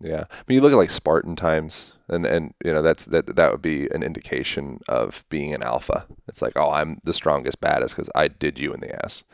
[0.00, 0.24] Yeah.
[0.46, 3.62] But you look at like Spartan times and and you know that's that that would
[3.62, 6.06] be an indication of being an alpha.
[6.28, 9.24] It's like, "Oh, I'm the strongest baddest cuz I did you in the ass."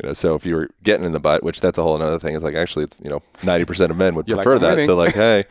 [0.00, 2.20] You know, so if you were getting in the butt, which that's a whole another
[2.20, 4.58] thing, is like actually, it's, you know, ninety percent of men would You're like, prefer
[4.60, 4.70] that.
[4.70, 5.44] winning." So like, hey,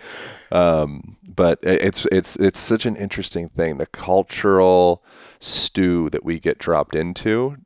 [0.51, 3.77] um, but it- it's it's it's such an interesting thing.
[3.77, 5.03] The cultural
[5.39, 7.57] stew that we get dropped into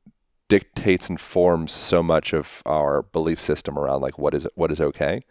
[0.52, 4.82] dictates and forms so much of our belief system around like what is what is
[4.82, 5.22] okay.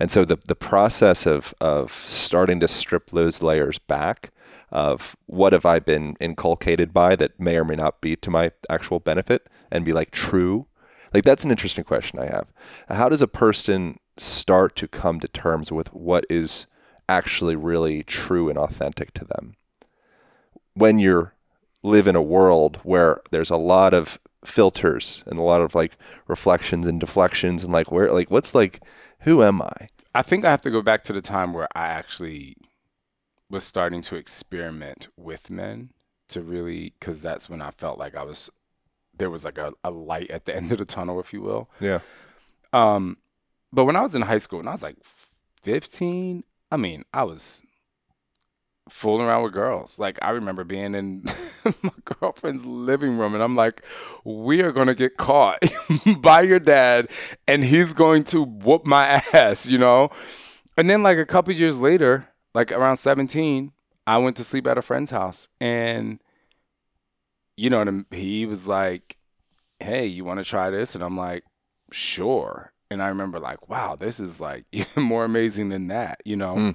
[0.00, 4.32] And so the the process of of starting to strip those layers back
[4.72, 8.50] of what have I been inculcated by that may or may not be to my
[8.68, 10.66] actual benefit and be like true.
[11.12, 12.48] Like that's an interesting question I have.
[12.88, 16.66] How does a person start to come to terms with what is
[17.08, 19.54] actually really true and authentic to them?
[20.72, 21.30] When you
[21.84, 25.96] live in a world where there's a lot of filters and a lot of like
[26.26, 28.80] reflections and deflections and like where like what's like
[29.20, 29.88] who am I?
[30.14, 32.56] I think I have to go back to the time where I actually
[33.50, 35.90] was starting to experiment with men
[36.28, 38.50] to really, because that's when I felt like I was,
[39.16, 41.70] there was like a, a light at the end of the tunnel, if you will.
[41.80, 42.00] Yeah.
[42.72, 43.18] Um,
[43.72, 44.98] but when I was in high school, and I was like
[45.62, 47.62] 15, I mean, I was
[48.88, 49.98] fooling around with girls.
[49.98, 51.24] Like I remember being in
[51.82, 53.82] my girlfriend's living room, and I'm like,
[54.24, 55.62] "We are gonna get caught
[56.18, 57.10] by your dad,
[57.46, 60.10] and he's going to whoop my ass," you know.
[60.76, 63.72] And then like a couple years later, like around 17,
[64.06, 66.20] I went to sleep at a friend's house, and
[67.56, 69.16] you know, he was like,
[69.78, 71.44] "Hey, you want to try this?" And I'm like,
[71.92, 76.36] "Sure." And I remember like, "Wow, this is like even more amazing than that," you
[76.36, 76.54] know.
[76.54, 76.74] Mm.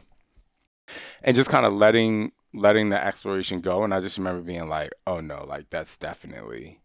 [1.24, 4.92] And just kind of letting letting the exploration go, and I just remember being like,
[5.06, 6.80] "Oh no, like that's definitely,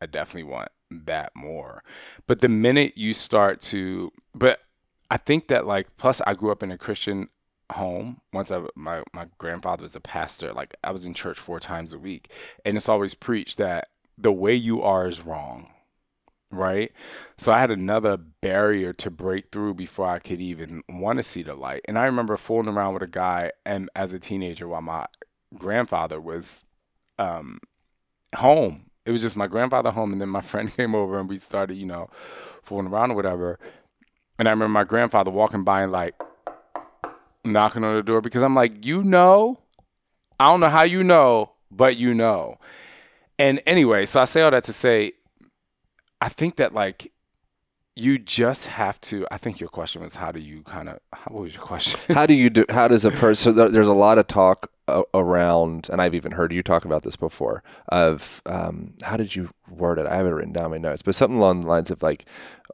[0.00, 1.82] I definitely want that more."
[2.26, 4.60] But the minute you start to, but
[5.10, 7.28] I think that like, plus I grew up in a Christian
[7.72, 8.20] home.
[8.32, 11.94] Once I, my my grandfather was a pastor like i was in church four times
[11.94, 12.32] a week.
[12.64, 13.88] And it's always preached that
[14.18, 15.70] the way you are is wrong
[16.50, 16.92] right?
[17.36, 21.42] So i had another barrier to break through before i could even want to see
[21.42, 21.82] the light.
[21.86, 25.06] And i remember fooling around with a guy and as a teenager while my
[25.54, 26.64] grandfather was
[27.18, 27.60] um
[28.36, 28.86] home.
[29.06, 31.76] It was just my grandfather home and then my friend came over and we started
[31.76, 32.08] you know
[32.62, 33.58] fooling around or whatever.
[34.38, 36.14] And i remember my grandfather walking by and like
[37.44, 39.56] knocking on the door because I'm like, you know,
[40.38, 42.58] I don't know how you know, but you know.
[43.38, 45.12] And anyway, so I say all that to say,
[46.20, 47.12] I think that like
[47.96, 49.26] you just have to.
[49.30, 51.00] I think your question was, how do you kind of?
[51.28, 52.00] What was your question?
[52.14, 54.70] how do you do how does a person so there's a lot of talk
[55.14, 59.48] around and i've even heard you talk about this before of um, how did you
[59.68, 62.24] word it i haven't written down my notes but something along the lines of like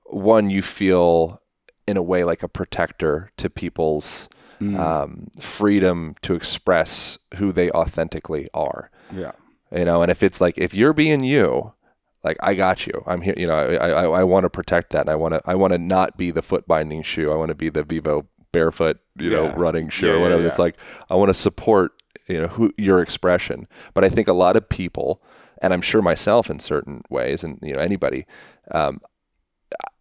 [0.07, 1.43] one you feel
[1.87, 4.29] in a way like a protector to people's
[4.59, 9.33] Mm, um, freedom to express who they authentically are yeah,
[9.71, 11.75] you know and if it's like if you're being you
[12.27, 12.93] like I got you.
[13.07, 13.35] I'm here.
[13.39, 15.03] You know, I I, I want to protect that.
[15.03, 17.33] And I want to I want to not be the foot binding shoe.
[17.33, 20.43] I want to be the Vivo barefoot, you know, running shoe Yeah, or yeah, whatever.
[20.43, 20.49] yeah.
[20.49, 20.77] It's like
[21.11, 21.93] I want to support
[22.29, 23.69] you know who your expression.
[23.95, 25.23] But I think a lot of people,
[25.63, 28.27] and I'm sure myself in certain ways, and you know anybody.
[28.73, 29.01] Um,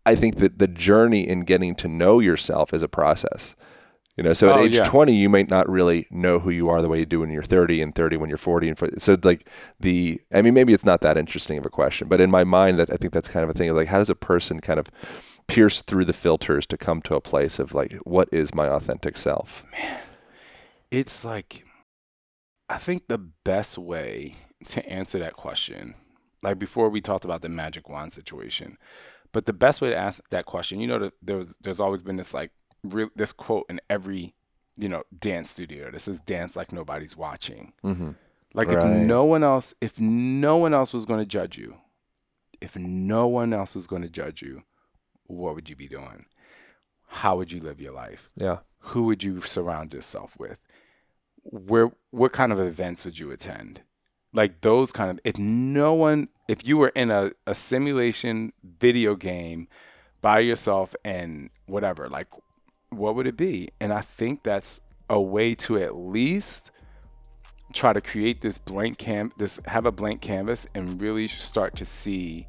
[0.05, 3.55] I think that the journey in getting to know yourself is a process.
[4.17, 4.83] You know, so at Oh, age yeah.
[4.83, 7.43] 20, you might not really know who you are the way you do when you're
[7.43, 8.99] 30, and 30 when you're 40, and 40.
[8.99, 9.49] so like
[9.79, 10.21] the.
[10.33, 12.89] I mean, maybe it's not that interesting of a question, but in my mind, that
[12.89, 13.69] I think that's kind of a thing.
[13.69, 14.89] Of like, how does a person kind of
[15.47, 19.17] pierce through the filters to come to a place of like, what is my authentic
[19.17, 19.63] self?
[19.71, 19.99] Man,
[20.91, 21.65] it's like
[22.69, 24.35] I think the best way
[24.67, 25.93] to answer that question,
[26.41, 28.77] like before we talked about the magic wand situation,
[29.33, 32.33] but the best way to ask that question, you know, there's there's always been this
[32.33, 32.51] like
[32.85, 34.33] real this quote in every
[34.77, 35.91] you know dance studio.
[35.91, 37.73] This is dance like nobody's watching.
[37.83, 38.11] Mm-hmm.
[38.53, 38.77] Like Right.
[38.77, 41.75] if no one else, if no one else was going to judge you,
[42.61, 44.63] if no one else was going to judge you,
[45.27, 46.25] what would you be doing?
[47.07, 48.29] How would you live your life?
[48.35, 48.59] Yeah.
[48.79, 50.59] who would you surround yourself with?
[51.43, 53.81] Where what kind of events would you attend?
[54.33, 59.15] Like those kind of if no one if you were in a, a simulation video
[59.15, 59.67] game
[60.21, 62.27] by yourself and whatever, like
[62.97, 63.69] what would it be?
[63.79, 66.71] And I think that's a way to at least
[67.73, 71.85] try to create this blank cam this have a blank canvas and really start to
[71.85, 72.47] see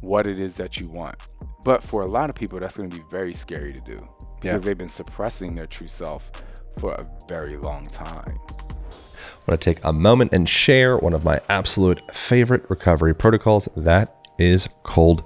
[0.00, 1.16] what it is that you want.
[1.64, 3.96] But for a lot of people that's going to be very scary to do
[4.40, 4.58] because Yeah.
[4.58, 6.30] they've been suppressing their true self
[6.78, 8.38] for a very long time.
[9.46, 13.68] I want to take a moment and share one of my absolute favorite recovery protocols.
[13.76, 15.22] That is cold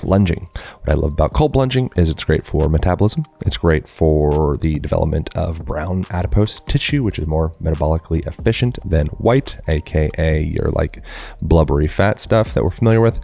[0.00, 0.46] plunging.
[0.80, 3.24] What I love about cold plunging is it's great for metabolism.
[3.46, 9.06] It's great for the development of brown adipose tissue, which is more metabolically efficient than
[9.06, 11.02] white, aka your like
[11.42, 13.20] blubbery fat stuff that we're familiar with.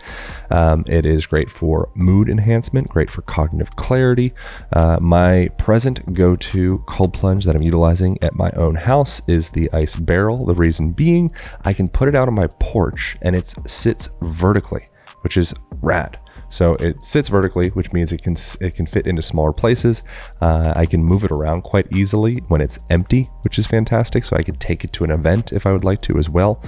[0.50, 4.32] Um, it is great for mood enhancement, great for cognitive clarity.
[4.72, 9.72] Uh, my present go-to cold plunge that I'm utilizing at my own house is the
[9.72, 10.44] ice barrel.
[10.44, 11.30] The reason being,
[11.64, 14.82] I can put it out on my porch and it sits vertically,
[15.26, 15.52] which is
[15.82, 16.20] rad.
[16.50, 20.04] So it sits vertically, which means it can it can fit into smaller places.
[20.40, 24.24] Uh, I can move it around quite easily when it's empty, which is fantastic.
[24.24, 26.62] So I could take it to an event if I would like to as well.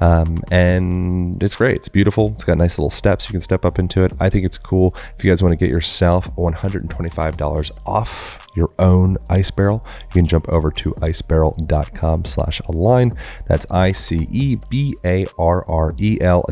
[0.00, 1.76] Um, and it's great.
[1.76, 2.32] It's beautiful.
[2.34, 4.12] It's got nice little steps you can step up into it.
[4.18, 4.96] I think it's cool.
[5.16, 10.26] If you guys want to get yourself $125 off your own ice barrel, you can
[10.26, 13.12] jump over to icebarrel.com slash align.
[13.46, 14.54] That's I-C-E-B-A-R-R-E-L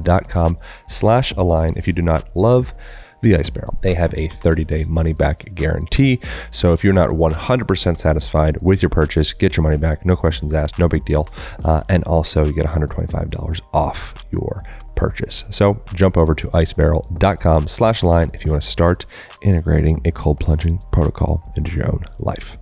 [0.03, 1.75] dot com slash align.
[1.77, 2.75] If you do not love
[3.23, 3.77] the Ice Barrel.
[3.83, 6.21] They have a 30 day money back guarantee.
[6.51, 10.05] So if you're not 100% satisfied with your purchase, get your money back.
[10.05, 11.29] No questions asked, no big deal.
[11.65, 14.63] Uh, and also, you get $125 off your
[15.01, 15.45] purchase.
[15.51, 19.07] So jump over to icebarrel.com slash line if you want to start
[19.41, 22.59] integrating a cold plunging protocol into your own life.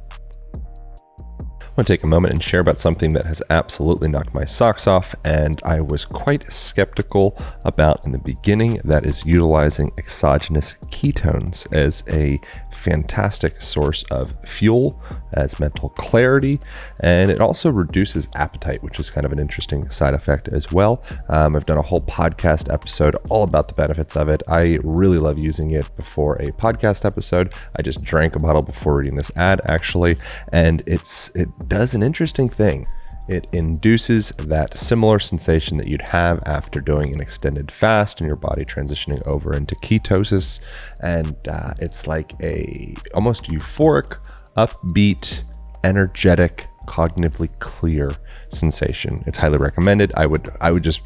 [1.61, 4.45] I want to take a moment and share about something that has absolutely knocked my
[4.45, 8.81] socks off, and I was quite skeptical about in the beginning.
[8.85, 12.41] That is utilizing exogenous ketones as a
[12.79, 15.01] fantastic source of fuel,
[15.35, 16.61] as mental clarity,
[17.01, 21.03] and it also reduces appetite, which is kind of an interesting side effect as well.
[21.29, 24.43] Um, I've done a whole podcast episode all about the benefits of it.
[24.49, 27.53] I really love using it before a podcast episode.
[27.79, 30.17] I just drank a bottle before reading this ad, actually,
[30.53, 32.87] and it's it does an interesting thing.
[33.29, 38.37] It induces that similar sensation that you'd have after doing an extended fast and your
[38.37, 40.61] body transitioning over into ketosis,
[41.03, 44.19] and uh, it's like a almost euphoric,
[44.57, 45.43] upbeat,
[45.85, 48.11] energetic, cognitively clear
[48.49, 49.19] sensation.
[49.27, 50.13] It's highly recommended.
[50.17, 51.03] I would I would just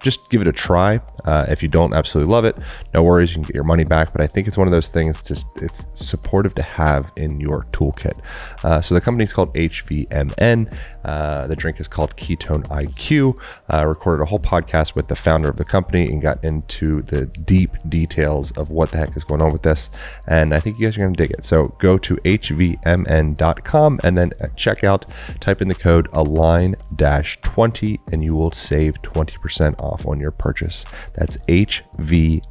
[0.00, 1.00] just give it a try.
[1.24, 2.58] Uh, if you don't absolutely love it,
[2.94, 4.12] no worries, you can get your money back.
[4.12, 5.22] But I think it's one of those things.
[5.22, 8.18] Just it's supportive to have in your toolkit.
[8.64, 10.76] Uh, so the company's called HVMN.
[11.04, 13.36] Uh, the drink is called Ketone IQ.
[13.72, 17.26] Uh, recorded a whole podcast with the founder of the company and got into the
[17.26, 19.90] deep details of what the heck is going on with this.
[20.28, 21.44] And I think you guys are going to dig it.
[21.44, 28.34] So go to hvmn.com and then at checkout, type in the code align-20 and you
[28.34, 30.84] will save 20% off on your purchase.
[31.14, 32.42] That's hvmn.com.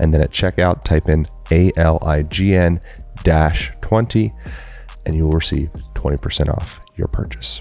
[0.00, 2.78] And then at checkout, type in A-L-I-G-N
[3.24, 4.32] dash 20
[5.06, 7.60] and you will receive 20% off your purchase.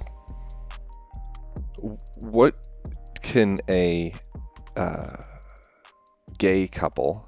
[2.19, 2.55] What
[3.21, 4.13] can a
[4.75, 5.17] uh,
[6.37, 7.27] gay couple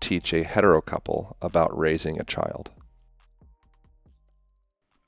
[0.00, 2.70] teach a hetero couple about raising a child?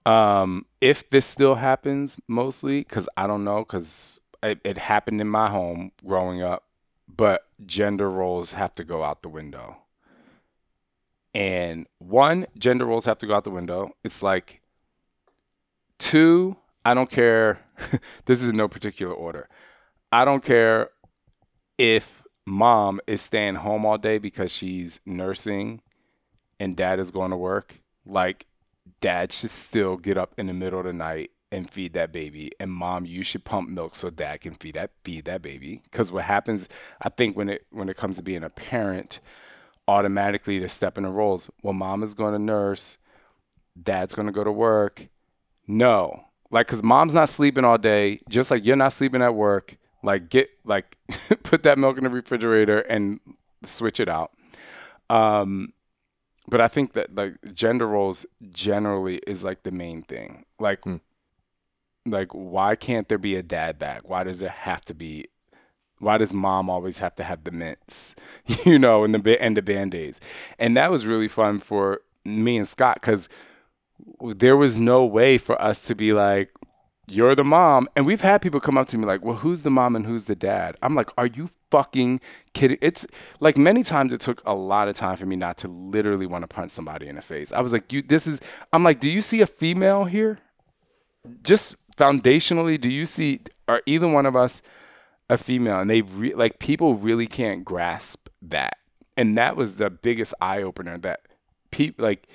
[0.07, 5.28] Um, if this still happens, mostly because I don't know, because it, it happened in
[5.28, 6.64] my home growing up,
[7.09, 9.78] but gender roles have to go out the window.
[11.34, 13.90] And one, gender roles have to go out the window.
[14.05, 14.61] It's like
[15.99, 17.61] two, I don't care.
[18.26, 19.49] this is in no particular order.
[20.12, 20.90] I don't care
[21.76, 25.80] if mom is staying home all day because she's nursing
[26.61, 27.80] and dad is going to work.
[28.07, 28.47] Like,
[29.01, 32.50] dad should still get up in the middle of the night and feed that baby.
[32.61, 35.80] And mom you should pump milk so dad can feed that feed that baby.
[35.84, 36.68] Because what happens
[37.00, 39.20] i think when it when it comes to being a parent
[39.86, 41.50] automatically to step in the roles.
[41.62, 42.98] Well mom is going to nurse
[43.80, 45.09] dad's going to go to work.
[45.66, 46.26] No.
[46.50, 48.20] Like because mom's not sleeping all day.
[48.28, 50.96] Just like you're not sleeping at work like get like
[51.42, 53.18] put that milk in the refrigerator and
[53.64, 54.32] switch it out.
[55.11, 55.72] Um
[56.46, 60.44] but i think that like gender roles generally is like the main thing.
[60.61, 60.80] Like
[62.07, 65.26] like why can't there be a dad bag why does there have to be
[65.98, 68.14] why does mom always have to have the mints
[68.64, 70.20] you know and the and the band-aids?
[70.59, 73.28] And that was really fun for me and scott because
[74.20, 76.50] there was no way for us to be like
[77.07, 77.86] you're the mom.
[77.94, 80.26] And we've had people come up to me like well who's the mom and who's
[80.26, 80.76] the dad?
[80.82, 82.20] I'm like are you fucking
[82.52, 82.78] kidding?
[82.80, 83.07] It's
[83.40, 86.42] like many times it took a lot of time for me not to literally want
[86.42, 87.52] to punch somebody in the face.
[87.52, 88.40] I was like you this is
[88.72, 90.38] i'm like do you see a female here?
[91.42, 94.62] Just foundationally, do you see are either one of us
[95.28, 95.80] a female?
[95.80, 98.76] And they re- like people really can't grasp that,
[99.16, 100.99] and that was the biggest eye opener.
[100.99, 101.20] That
[101.70, 102.28] people like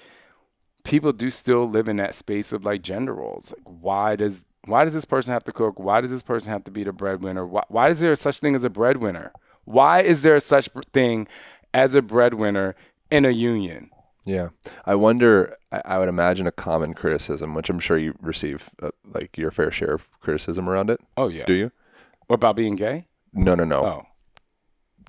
[0.84, 3.54] people do still live in that space of like gender roles.
[3.56, 5.80] Like, why does why does this person have to cook?
[5.80, 7.46] Why does this person have to be the breadwinner?
[7.46, 9.32] Why, why is there such thing as a breadwinner?
[9.66, 11.28] Why is there such thing
[11.74, 12.76] as a breadwinner
[13.12, 13.92] in a union?
[14.30, 14.50] Yeah.
[14.86, 18.90] I wonder, I, I would imagine a common criticism, which I'm sure you receive uh,
[19.14, 21.00] like your fair share of criticism around it.
[21.18, 21.46] Oh yeah.
[21.46, 21.72] Do you?
[22.28, 23.08] What about being gay?
[23.34, 23.86] No, no, no.
[23.86, 24.06] Oh.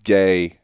[0.04, 0.58] Gay,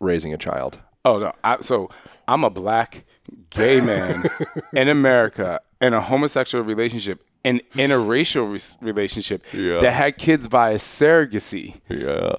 [0.00, 0.78] raising a child.
[1.04, 1.32] Oh no!
[1.44, 1.88] I, so
[2.28, 3.04] I'm a black
[3.50, 4.24] gay man
[4.74, 9.80] in America in a homosexual relationship, an interracial re- relationship Yeah.
[9.80, 11.80] that had kids via surrogacy.
[11.88, 12.32] Yeah.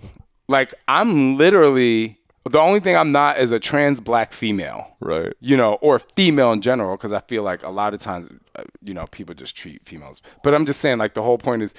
[0.47, 2.19] Like I'm literally
[2.49, 5.33] the only thing I'm not is a trans black female, Right.
[5.39, 8.63] you know, or female in general, because I feel like a lot of times, uh,
[8.83, 10.21] you know, people just treat females.
[10.43, 11.73] But I'm just saying, like the whole point is,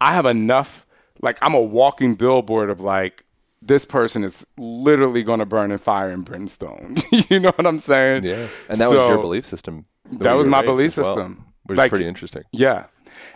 [0.00, 0.86] I have enough.
[1.20, 3.24] Like I'm a walking billboard of like
[3.60, 6.96] this person is literally going to burn in fire and brimstone.
[7.28, 8.22] you know what I'm saying?
[8.24, 8.46] Yeah.
[8.68, 9.86] And that was your belief system.
[10.12, 11.44] that was my belief as well, system.
[11.64, 12.44] which Like- is pretty interesting.
[12.52, 12.86] Yeah.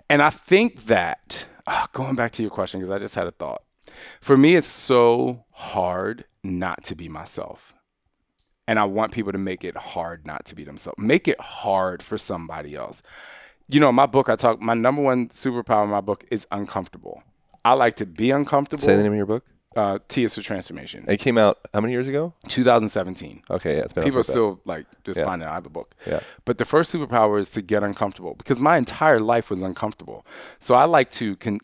[0.08, 3.32] And I think that, ah, going back to your question, because I just had a
[3.32, 3.62] thought.
[4.20, 7.74] For me, it's so hard not to be myself.
[8.68, 10.98] And I want people to make it hard not to be themselves.
[10.98, 13.02] Make it hard for somebody else.
[13.68, 17.22] You know, my book, I talk, my number one superpower in my book is uncomfortable.
[17.64, 18.82] I like to be uncomfortable.
[18.82, 19.44] Say the name of your book.
[19.74, 21.04] Uh, T is for transformation.
[21.08, 22.34] It came out how many years ago?
[22.48, 25.24] 2017 Okay, yeah, it's been people are still like just Yeah.
[25.24, 25.94] finding out I have a book.
[26.06, 26.20] Yeah.
[26.44, 30.26] But the first superpower is to get uncomfortable because my entire life was uncomfortable.
[30.60, 31.60] So I like to con-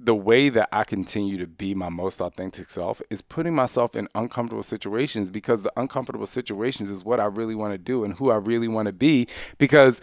[0.00, 4.08] the way that I continue to be my most authentic self is putting myself in
[4.14, 8.30] uncomfortable situations because the uncomfortable situations is what I really want to do and who
[8.30, 9.26] I really want to be
[9.58, 10.00] because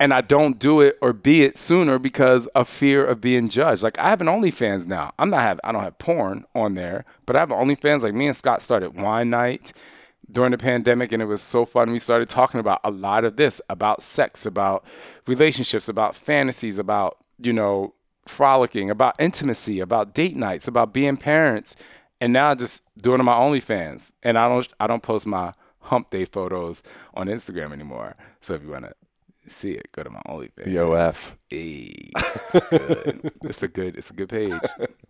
[0.00, 3.82] and I don't do it or be it sooner because of fear of being judged.
[3.82, 5.12] Like I have an OnlyFans now.
[5.18, 8.02] I'm not have I don't have porn on there, but I have an OnlyFans.
[8.02, 9.72] Like me and Scott started wine night
[10.30, 11.92] during the pandemic, and it was so fun.
[11.92, 14.84] We started talking about a lot of this, about sex, about
[15.26, 17.93] relationships, about fantasies, about you know
[18.28, 21.76] frolicking, about intimacy, about date nights, about being parents,
[22.20, 24.12] and now I'm just doing it on my OnlyFans.
[24.22, 26.82] And I don't I don't post my hump day photos
[27.14, 28.16] on Instagram anymore.
[28.40, 28.94] So if you want to
[29.46, 30.74] see it, go to my OnlyFans.
[30.74, 31.36] BOF.
[31.50, 33.30] Hey, it's good.
[33.44, 33.96] it's a good.
[33.96, 34.54] It's a good page.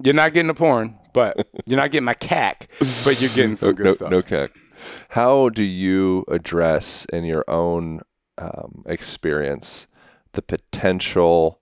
[0.02, 2.68] You're not getting the porn, but you're not getting my cack,
[3.04, 4.10] but you're getting some No, good no, stuff.
[4.10, 4.50] no cack.
[5.10, 8.00] How do you address in your own
[8.38, 9.86] um, experience
[10.32, 11.60] the potential,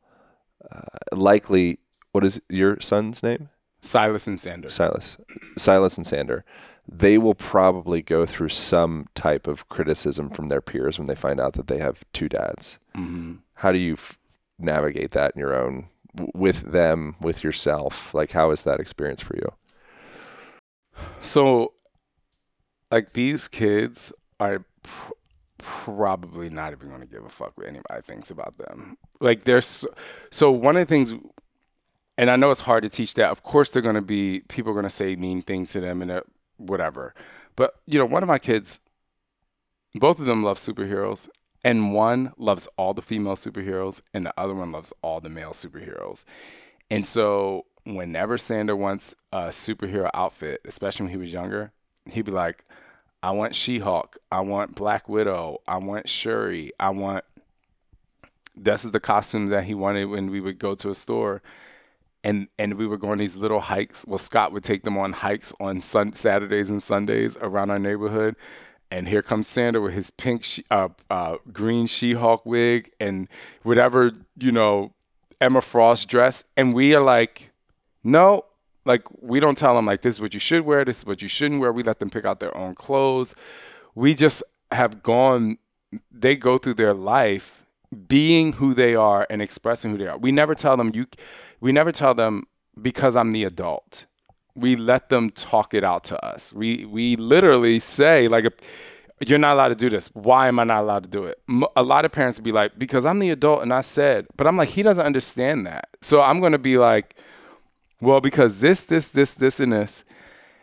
[1.13, 1.79] likely,
[2.13, 3.49] what is your son's name?
[3.83, 4.75] Silas and Sanders.
[4.75, 5.17] Silas,
[5.59, 6.45] Silas and Sander,
[6.89, 11.41] they will probably go through some type of criticism from their peers when they find
[11.41, 12.79] out that they have two dads.
[12.95, 14.19] hmm How do you f-
[14.59, 15.89] navigate that in your own
[16.35, 18.15] with them, with yourself?
[18.15, 19.49] Like, how is that experience for you?
[21.23, 21.73] So,
[22.91, 25.13] like these kids are pr-
[25.59, 28.97] probably not even going to give a fuck what anybody thinks about them.
[29.23, 29.87] Like they're so,
[30.31, 31.15] so one of the things,
[32.19, 33.31] and I know it's hard to teach that.
[33.31, 36.03] Of course, they're going to be people are going to say mean things to them
[36.03, 36.21] and
[36.57, 37.15] whatever.
[37.55, 38.81] But you know, one of my kids,
[39.95, 41.29] both of them love superheroes,
[41.63, 45.53] and one loves all the female superheroes, and the other one loves all the male
[45.53, 46.25] superheroes.
[46.91, 51.73] And so whenever Sander wants a superhero outfit, especially when he was younger,
[52.11, 52.65] he'd be like,
[53.23, 57.25] I want She Hulk, I want Black Widow, I want Shuri, I want.
[58.55, 61.43] This is the costume that he wanted when we would go to a store
[62.25, 64.05] and and we were going these little hikes.
[64.07, 68.37] Well, Scott would take them on hikes on sun, Saturdays and Sundays around our neighborhood.
[68.91, 73.27] And here comes Sander with his pink, she, uh, uh, green She-Hulk wig and
[73.63, 74.93] whatever you know,
[75.41, 76.45] Emma Frost dress.
[76.59, 77.53] And we are like,
[78.05, 78.45] no,
[78.85, 81.23] like we don't tell them like this is what you should wear, this is what
[81.23, 81.73] you shouldn't wear.
[81.73, 83.35] We let them pick out their own clothes.
[83.95, 85.59] We just have gone.
[86.11, 87.62] They go through their life
[88.09, 90.19] being who they are and expressing who they are.
[90.19, 91.07] We never tell them you
[91.61, 92.45] we never tell them
[92.81, 94.07] because I'm the adult.
[94.55, 96.53] We let them talk it out to us.
[96.53, 98.47] We we literally say like
[99.29, 100.09] you're not allowed to do this.
[100.15, 101.41] Why am I not allowed to do it?
[101.77, 104.47] A lot of parents would be like, because I'm the adult and I said, but
[104.47, 105.89] I'm like, he doesn't understand that.
[106.01, 107.17] So I'm going to be like,
[108.01, 110.05] well, because this, this, this, this, and this.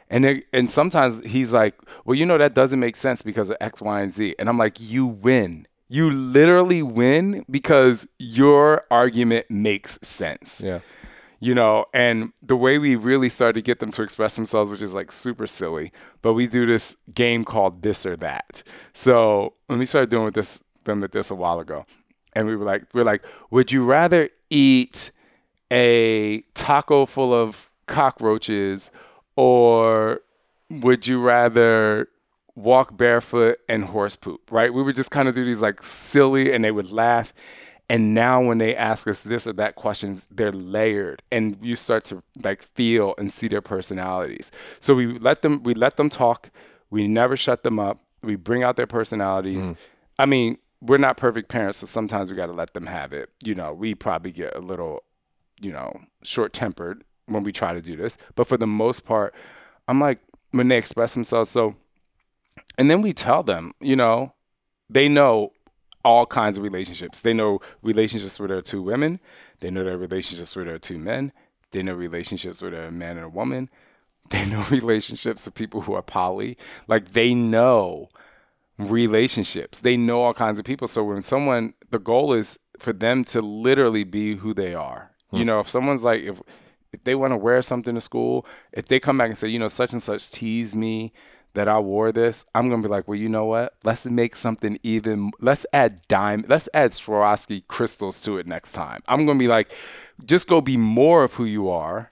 [0.09, 3.81] And and sometimes he's like, well, you know, that doesn't make sense because of X,
[3.81, 4.35] Y, and Z.
[4.39, 5.67] And I'm like, you win.
[5.89, 10.61] You literally win because your argument makes sense.
[10.63, 10.79] Yeah.
[11.41, 14.81] You know, and the way we really started to get them to express themselves, which
[14.81, 15.91] is like super silly,
[16.21, 18.61] but we do this game called this or that.
[18.93, 21.85] So when we started doing with this them with this a while ago,
[22.33, 25.11] and we were like, we're like, would you rather eat
[25.71, 28.91] a taco full of cockroaches
[29.35, 30.21] or
[30.69, 32.07] would you rather
[32.59, 34.73] walk barefoot and horse poop, right?
[34.73, 37.33] We would just kind of do these like silly and they would laugh.
[37.89, 42.03] And now when they ask us this or that questions, they're layered and you start
[42.05, 44.51] to like feel and see their personalities.
[44.79, 46.51] So we let them we let them talk.
[46.89, 47.99] We never shut them up.
[48.21, 49.71] We bring out their personalities.
[49.71, 49.77] Mm.
[50.19, 53.29] I mean, we're not perfect parents, so sometimes we got to let them have it.
[53.41, 55.03] You know, we probably get a little,
[55.59, 58.17] you know, short tempered when we try to do this.
[58.35, 59.33] But for the most part,
[59.87, 60.19] I'm like,
[60.51, 61.75] when they express themselves, so
[62.79, 64.33] and then we tell them, you know,
[64.89, 65.51] they know
[66.05, 67.19] all kinds of relationships.
[67.19, 69.19] They know relationships where there are two women.
[69.59, 71.33] They know their relationships where there are two men.
[71.71, 73.69] They know relationships where there are a man and a woman.
[74.29, 76.55] They know relationships with people who are poly.
[76.87, 78.09] Like they know
[78.77, 79.79] relationships.
[79.79, 80.87] They know all kinds of people.
[80.87, 85.11] So when someone, the goal is for them to literally be who they are.
[85.31, 85.37] Hmm.
[85.37, 86.39] You know, if someone's like, if
[86.93, 89.59] if they want to wear something to school, if they come back and say, you
[89.59, 91.11] know, such and such teased me,
[91.53, 93.73] that I wore this, I'm gonna be like, well, you know what?
[93.83, 95.31] Let's make something even.
[95.39, 96.45] Let's add dime.
[96.47, 99.01] Let's add Swarovski crystals to it next time.
[99.07, 99.71] I'm gonna be like,
[100.25, 102.11] just go be more of who you are,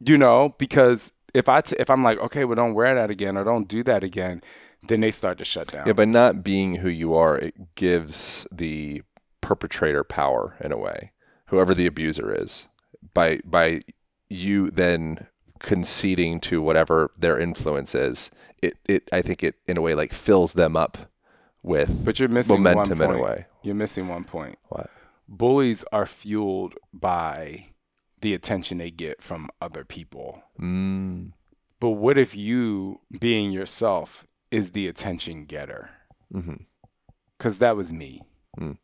[0.00, 3.36] you know, because if I t- if I'm like, okay, well, don't wear that again
[3.36, 4.42] or don't do that again,
[4.86, 5.86] then they start to shut down.
[5.86, 9.02] Yeah, by not being who you are, it gives the
[9.40, 11.12] perpetrator power in a way,
[11.46, 12.66] whoever the abuser is.
[13.14, 13.80] By by
[14.28, 15.26] you then
[15.60, 18.30] conceding to whatever their influence is,
[18.62, 20.98] it, it I think it in a way like fills them up
[21.62, 23.18] with but you're missing momentum one point.
[23.18, 23.46] in a way.
[23.62, 24.58] You're missing one point.
[24.68, 24.90] What?
[25.28, 27.66] Bullies are fueled by
[28.20, 30.42] the attention they get from other people.
[30.60, 31.32] Mm.
[31.78, 35.90] But what if you, being yourself, is the attention getter?
[36.30, 36.54] Because
[37.54, 37.58] mm-hmm.
[37.60, 38.20] that was me.
[38.58, 38.76] Mm.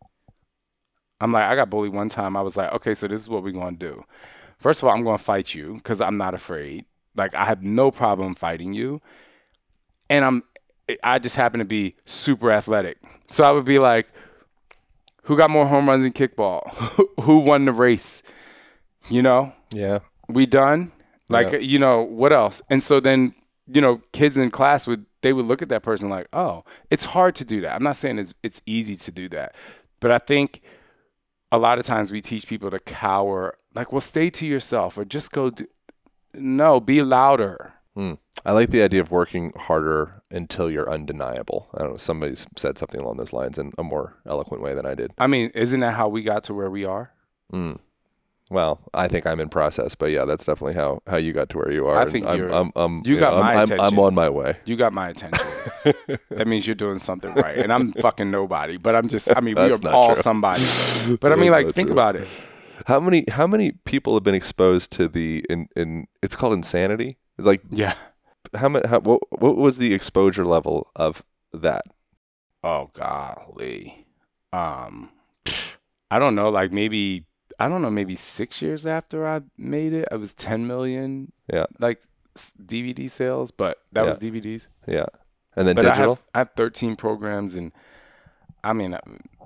[1.21, 2.37] I'm like, I got bullied one time.
[2.37, 4.05] I was like, okay, so this is what we're going to do.
[4.67, 6.87] First of all, I'm going to fight you because I'm not afraid.
[7.15, 9.01] Like, I have no problem fighting you
[10.11, 10.43] and I'm
[11.05, 12.99] I just happen to be super athletic.
[13.29, 14.09] So I would be like,
[15.23, 16.69] who got more home runs in kickball?
[17.21, 18.25] who won the race?
[19.09, 19.53] You know?
[19.73, 20.01] Yeah.
[20.29, 20.91] We done?
[21.29, 21.59] Like, yeah.
[21.59, 22.61] you know, what else?
[22.69, 23.37] And so then,
[23.69, 27.05] you know, kids in class would they would look at that person like, oh, it's
[27.05, 27.77] hard to do that.
[27.77, 29.55] I'm not saying it's it's easy to do that.
[30.01, 30.61] But I think
[31.53, 35.05] a lot of times we teach people to cower, like, well, stay to yourself or
[35.05, 35.67] just go do
[36.35, 37.73] no, be louder.
[37.97, 38.19] Mm.
[38.45, 41.69] I like the idea of working harder until you're undeniable.
[41.75, 41.97] I don't know.
[41.97, 45.13] Somebody said something along those lines in a more eloquent way than I did.
[45.19, 47.11] I mean, isn't that how we got to where we are?
[47.53, 47.79] Mm.
[48.51, 51.59] Well, I think I'm in process, but yeah, that's definitely how, how you got to
[51.59, 52.01] where you are.
[52.01, 53.81] I think I'm, you're, I'm, I'm, you got know, my I'm, attention.
[53.81, 54.57] I'm, on my way.
[54.67, 55.45] You got my attention.
[56.31, 58.77] that means you're doing something right, and I'm fucking nobody.
[58.77, 59.37] But I'm just.
[59.37, 60.23] I mean, we are all true.
[60.23, 60.63] somebody.
[61.21, 61.95] But I mean, like, think true.
[61.95, 62.29] about it.
[62.87, 67.19] How many how many people have been exposed to the in in it's called insanity?
[67.39, 67.95] Like yeah
[68.55, 68.85] how much?
[68.87, 71.23] How, what, what was the exposure level of
[71.53, 71.83] that?
[72.63, 74.07] Oh golly,
[74.53, 75.11] um,
[76.11, 76.49] I don't know.
[76.49, 77.27] Like maybe
[77.59, 77.91] I don't know.
[77.91, 81.33] Maybe six years after I made it, I was ten million.
[81.53, 82.03] Yeah, like
[82.37, 84.09] DVD sales, but that yeah.
[84.09, 84.67] was DVDs.
[84.87, 85.07] Yeah,
[85.55, 86.05] and then but digital.
[86.05, 87.73] I have, I have thirteen programs, and
[88.65, 88.97] I mean,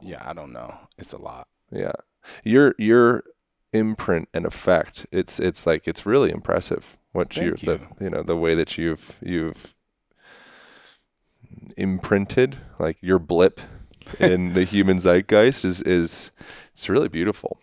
[0.02, 0.74] yeah, I don't know.
[0.98, 1.48] It's a lot.
[1.70, 1.92] Yeah,
[2.44, 3.24] you're you're
[3.72, 5.06] imprint and effect.
[5.10, 7.88] It's it's like it's really impressive what you the you.
[8.00, 9.74] you know the way that you've you've
[11.76, 13.60] imprinted like your blip
[14.18, 16.30] in the human zeitgeist is is
[16.74, 17.58] it's really beautiful.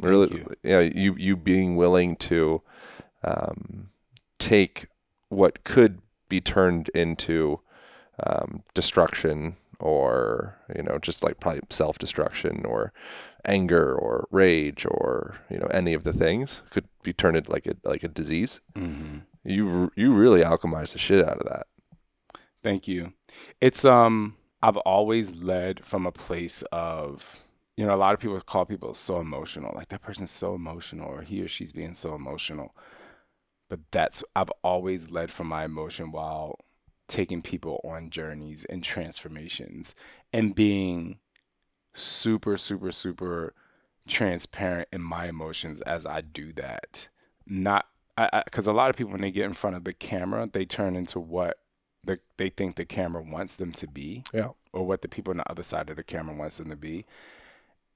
[0.00, 0.54] Thank really, you.
[0.62, 2.62] yeah, you you being willing to
[3.22, 3.90] um,
[4.38, 4.86] take
[5.28, 7.60] what could be turned into
[8.24, 12.92] um, destruction or you know just like probably self destruction or
[13.44, 17.66] anger or rage or you know any of the things could be turned into like
[17.66, 18.60] a like a disease.
[18.74, 21.66] hmm You you really alchemize the shit out of that.
[22.62, 23.12] Thank you.
[23.60, 27.40] It's um I've always led from a place of
[27.76, 31.08] you know a lot of people call people so emotional like that person's so emotional
[31.08, 32.74] or he or she's being so emotional.
[33.68, 36.58] But that's I've always led from my emotion while
[37.08, 39.94] taking people on journeys and transformations
[40.32, 41.18] and being
[41.94, 43.54] super super super
[44.06, 47.08] transparent in my emotions as I do that.
[47.46, 50.48] Not i because a lot of people when they get in front of the camera,
[50.52, 51.58] they turn into what
[52.04, 54.48] the, they think the camera wants them to be Yeah.
[54.72, 57.06] or what the people on the other side of the camera wants them to be.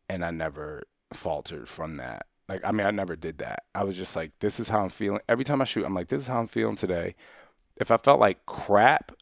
[0.08, 2.26] And I never faltered from that.
[2.48, 3.64] Like, I mean, I never did that.
[3.74, 5.20] I was just like, this is how I'm feeling.
[5.28, 7.14] Every time I shoot, I'm like, this is how I'm feeling today.
[7.76, 9.12] If I felt like crap,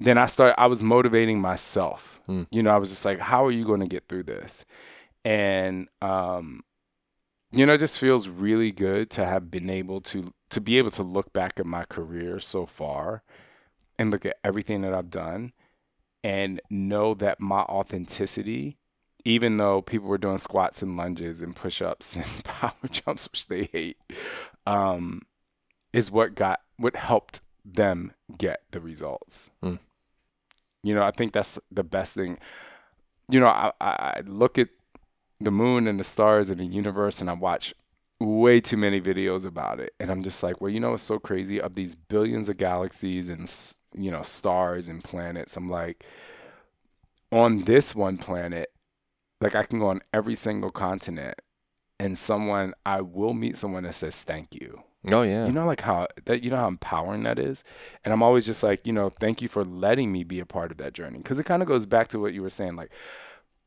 [0.00, 2.20] then I started, I was motivating myself.
[2.26, 2.44] Hmm.
[2.50, 4.64] You know, I was just like, how are you going to get through this?
[5.24, 6.62] And, um,
[7.52, 10.90] you know, it just feels really good to have been able to to be able
[10.90, 13.22] to look back at my career so far
[13.98, 15.52] and look at everything that I've done
[16.24, 18.78] and know that my authenticity,
[19.24, 23.64] even though people were doing squats and lunges and push-ups and power jumps, which they
[23.64, 23.98] hate,
[24.66, 25.22] um,
[25.92, 29.50] is what got what helped them get the results.
[29.62, 29.78] Mm.
[30.82, 32.38] You know, I think that's the best thing.
[33.30, 34.68] You know, I, I look at
[35.40, 37.74] the moon and the stars and the universe and I watch
[38.20, 41.18] way too many videos about it and I'm just like, well, you know it's so
[41.18, 43.50] crazy of these billions of galaxies and
[43.94, 45.56] you know, stars and planets.
[45.56, 46.04] I'm like
[47.30, 48.72] on this one planet,
[49.40, 51.40] like I can go on every single continent
[52.00, 54.82] and someone I will meet someone that says thank you.
[55.10, 55.46] Oh yeah.
[55.46, 57.64] You know, like how that you know how empowering that is,
[58.04, 60.70] and I'm always just like, you know, thank you for letting me be a part
[60.70, 62.90] of that journey because it kind of goes back to what you were saying, like,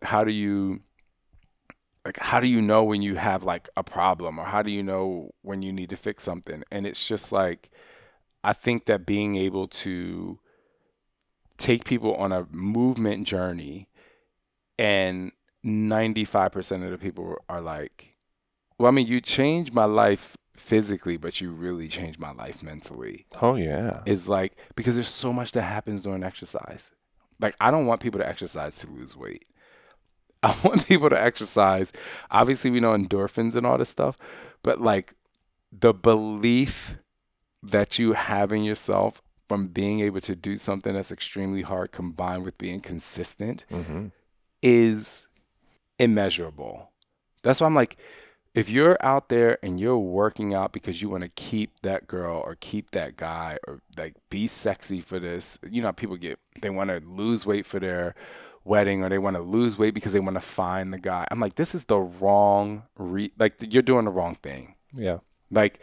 [0.01, 0.81] how do you,
[2.05, 4.83] like, how do you know when you have like a problem, or how do you
[4.83, 6.63] know when you need to fix something?
[6.71, 7.69] And it's just like,
[8.43, 10.39] I think that being able to
[11.57, 13.87] take people on a movement journey,
[14.79, 15.31] and
[15.63, 18.15] 95% of the people are like,
[18.79, 23.25] well, I mean, you changed my life physically, but you really changed my life mentally.
[23.41, 24.01] oh yeah.
[24.05, 26.91] It's like because there's so much that happens during exercise.
[27.39, 29.45] Like I don't want people to exercise to lose weight.
[30.43, 31.91] I want people to exercise.
[32.31, 34.17] Obviously, we know endorphins and all this stuff,
[34.63, 35.13] but like
[35.71, 36.97] the belief
[37.63, 42.43] that you have in yourself from being able to do something that's extremely hard combined
[42.43, 44.07] with being consistent hmm
[44.61, 45.27] is
[45.97, 46.91] immeasurable.
[47.43, 47.97] That's why I'm like,
[48.53, 52.41] if you're out there and you're working out because you want to keep that girl
[52.45, 56.69] or keep that guy or like be sexy for this, you know, people get they
[56.69, 58.13] want to lose weight for their
[58.63, 61.25] wedding or they want to lose weight because they want to find the guy.
[61.31, 64.75] I'm like, this is the wrong re like you're doing the wrong thing.
[64.93, 65.19] Yeah.
[65.49, 65.79] Like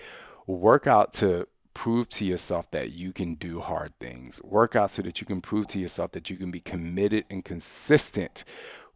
[0.47, 4.43] work out to prove to yourself that you can do hard things.
[4.43, 7.45] Work out so that you can prove to yourself that you can be committed and
[7.45, 8.45] consistent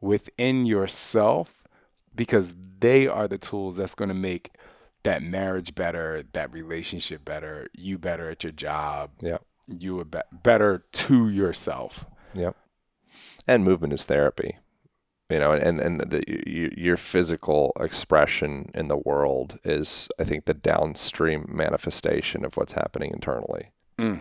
[0.00, 1.61] within yourself
[2.14, 4.50] because they are the tools that's going to make
[5.04, 9.38] that marriage better, that relationship better, you better at your job, Yeah.
[9.66, 12.04] you a be- better to yourself.
[12.34, 12.56] Yep.
[13.46, 14.58] And movement is therapy.
[15.30, 16.22] You know, and and the,
[16.76, 23.12] your, physical expression in the world is, I think, the downstream manifestation of what's happening
[23.14, 23.70] internally.
[23.98, 24.20] Mm.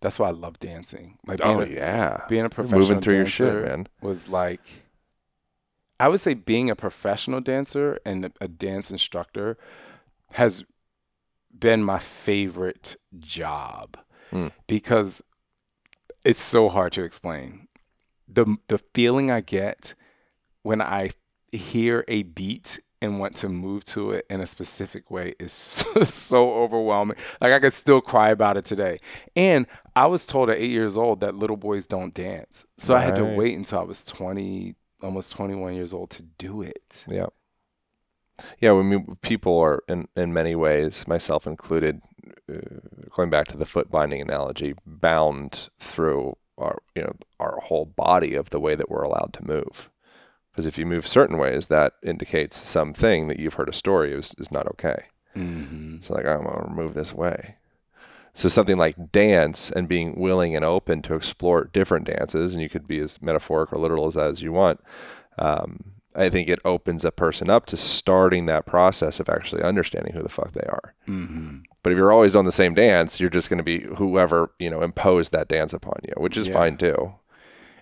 [0.00, 1.18] That's why I love dancing.
[1.26, 3.86] Like Oh a, yeah, being a professional moving through your shit, man.
[4.02, 4.60] was like
[6.04, 9.56] I would say being a professional dancer and a- dance instructor
[10.32, 10.64] has
[11.58, 13.96] been my favorite job
[14.30, 14.48] Hmm.
[14.66, 15.22] because
[16.24, 17.68] it's so hard to explain.
[18.28, 19.94] The the feeling I get
[20.62, 21.10] when I
[21.52, 26.02] hear a beat and want to move to it in a specific way is so,
[26.04, 27.16] so overwhelming.
[27.40, 28.98] Like I could still cry about it today.
[29.36, 29.66] And
[29.96, 32.66] I was told at eight years old that little boys don't dance.
[32.78, 34.74] So I had to wait until I was 20,
[35.04, 37.04] almost 21 years old to do it.
[37.08, 37.26] Yeah.
[38.58, 42.02] Yeah, when mean, people are in in many ways, myself included,
[42.52, 47.84] uh, going back to the foot binding analogy, bound through our you know our whole
[47.84, 49.88] body of the way that we're allowed to move.
[50.50, 54.34] Because if you move certain ways, that indicates something that you've heard a story is,
[54.38, 55.06] is not okay.
[55.34, 56.02] Mm-hmm.
[56.02, 57.56] So like, I'm gonna move this way.
[58.36, 62.68] So something like dance and being willing and open to explore different dances, and you
[62.68, 64.80] could be as metaphoric or literal as, as you want.
[65.38, 70.14] Um, I think it opens a person up to starting that process of actually understanding
[70.14, 70.94] who the fuck they are.
[71.08, 71.58] Mm-hmm.
[71.82, 74.70] But if you're always doing the same dance, you're just going to be whoever you
[74.70, 76.54] know imposed that dance upon you, which is Yeah.
[76.54, 77.14] fine too.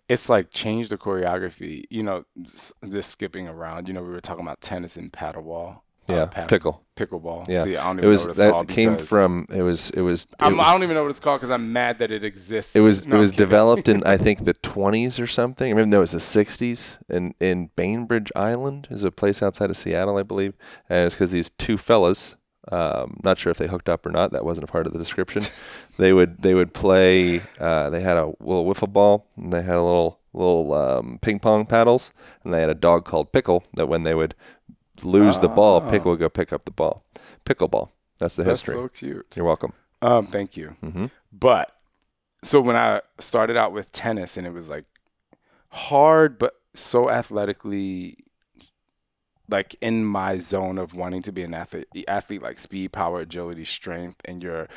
[0.09, 1.85] It's like change the choreography.
[1.89, 3.89] You know, just skipping around.
[3.89, 5.81] You know, we were talking about tennis and paddleball.
[6.09, 6.83] Uh, Yeah, pad- pickle.
[6.97, 7.49] pickleball.
[7.49, 7.65] Yeah.
[7.65, 8.69] See, I don't even It was know what it's that called.
[8.69, 11.41] came from it was it was it was, I don't even know what it's called
[11.41, 12.75] because I'm mad that it exists.
[12.77, 15.73] it was, No, it was developed in I think the 20s or something.
[15.73, 19.71] I mean, no, it was the 60s in in Bainbridge Island is a place outside
[19.71, 20.55] of Seattle, I believe.
[20.89, 22.37] And it's because these two fellas,
[22.71, 24.33] um, not sure if they hooked up or not.
[24.33, 25.43] That wasn't a part of the description.
[25.99, 27.41] they would they would play.
[27.59, 31.39] Uh, they had a little wiffle ball and they had a little little um, ping
[31.39, 32.11] pong paddles,
[32.43, 34.35] and they had a dog called Pickle that when they would
[35.03, 35.91] lose the ball, Ah.
[35.91, 37.05] Pickle would go pick up the ball.
[37.45, 37.91] Pickleball.
[38.19, 38.75] That's the That's history.
[38.75, 39.27] so cute.
[39.35, 39.73] You're welcome.
[40.01, 40.77] Um, thank you.
[40.81, 41.75] hmm But
[42.45, 44.85] so when I started out with tennis and it was like
[45.69, 48.17] hard but so athletically
[49.49, 53.65] like in my zone of wanting to be an athlete athlete like speed, power, agility,
[53.65, 54.69] strength and you're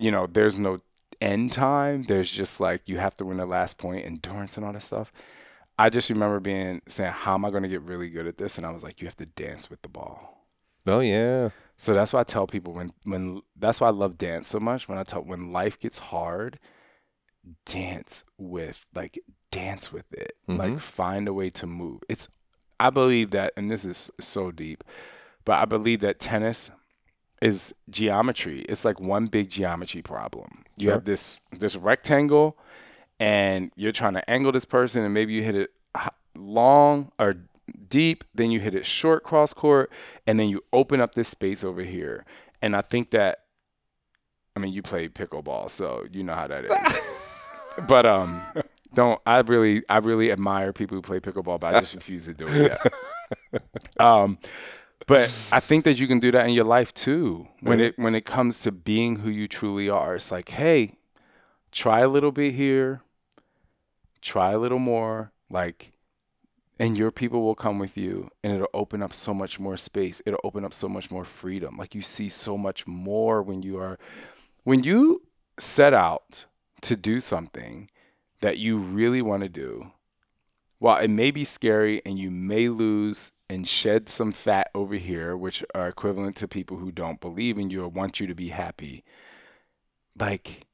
[0.00, 0.80] you know, there's no
[1.20, 2.04] end time.
[2.04, 5.12] There's just like you have to win the last point, endurance and all that stuff.
[5.78, 8.56] I just remember being saying, How am I gonna get really good at this?
[8.58, 10.46] And I was like, You have to dance with the ball.
[10.90, 11.50] Oh yeah.
[11.76, 14.88] So that's why I tell people when when that's why I love dance so much.
[14.88, 16.58] When I tell when life gets hard,
[17.66, 19.18] dance with like
[19.50, 20.32] dance with it.
[20.46, 20.80] Like Mhm.
[20.80, 22.02] find a way to move.
[22.08, 22.28] It's
[22.80, 24.84] I believe that and this is so deep,
[25.44, 26.70] but I believe that tennis
[27.40, 28.62] is geometry.
[28.62, 30.64] It's like one big geometry problem.
[30.76, 30.92] You Sure.
[30.94, 32.58] have this this rectangle
[33.20, 35.70] and you're trying to angle this person and maybe you hit it
[36.36, 37.36] long or
[37.88, 39.90] deep, then you hit it short cross court,
[40.26, 42.24] and then you open up this space over here.
[42.62, 43.44] And I think that,
[44.56, 47.00] I mean, you play pickleball, so you know how that is.
[47.88, 48.42] but um,
[48.94, 52.34] don't I really I really admire people who play pickleball, but I just refuse to
[52.34, 52.78] do it
[54.00, 54.38] um,
[55.06, 57.48] but I think that you can do that in your life too.
[57.60, 60.96] When it when it comes to being who you truly are, it's like, hey,
[61.70, 63.02] try a little bit here,
[64.20, 65.92] try a little more, like
[66.80, 70.22] and your people will come with you and it'll open up so much more space.
[70.24, 71.76] It'll open up so much more freedom.
[71.76, 73.98] Like you see so much more when you are
[74.64, 75.22] when you
[75.58, 76.46] set out
[76.82, 77.90] to do something
[78.40, 79.90] that you really want to do.
[80.78, 85.36] While it may be scary and you may lose and shed some fat over here
[85.36, 88.48] which are equivalent to people who don't believe in you or want you to be
[88.48, 89.02] happy
[90.18, 90.66] like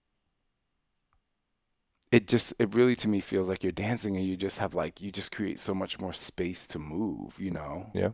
[2.14, 5.00] it just it really to me feels like you're dancing and you just have like
[5.00, 8.10] you just create so much more space to move you know Yeah.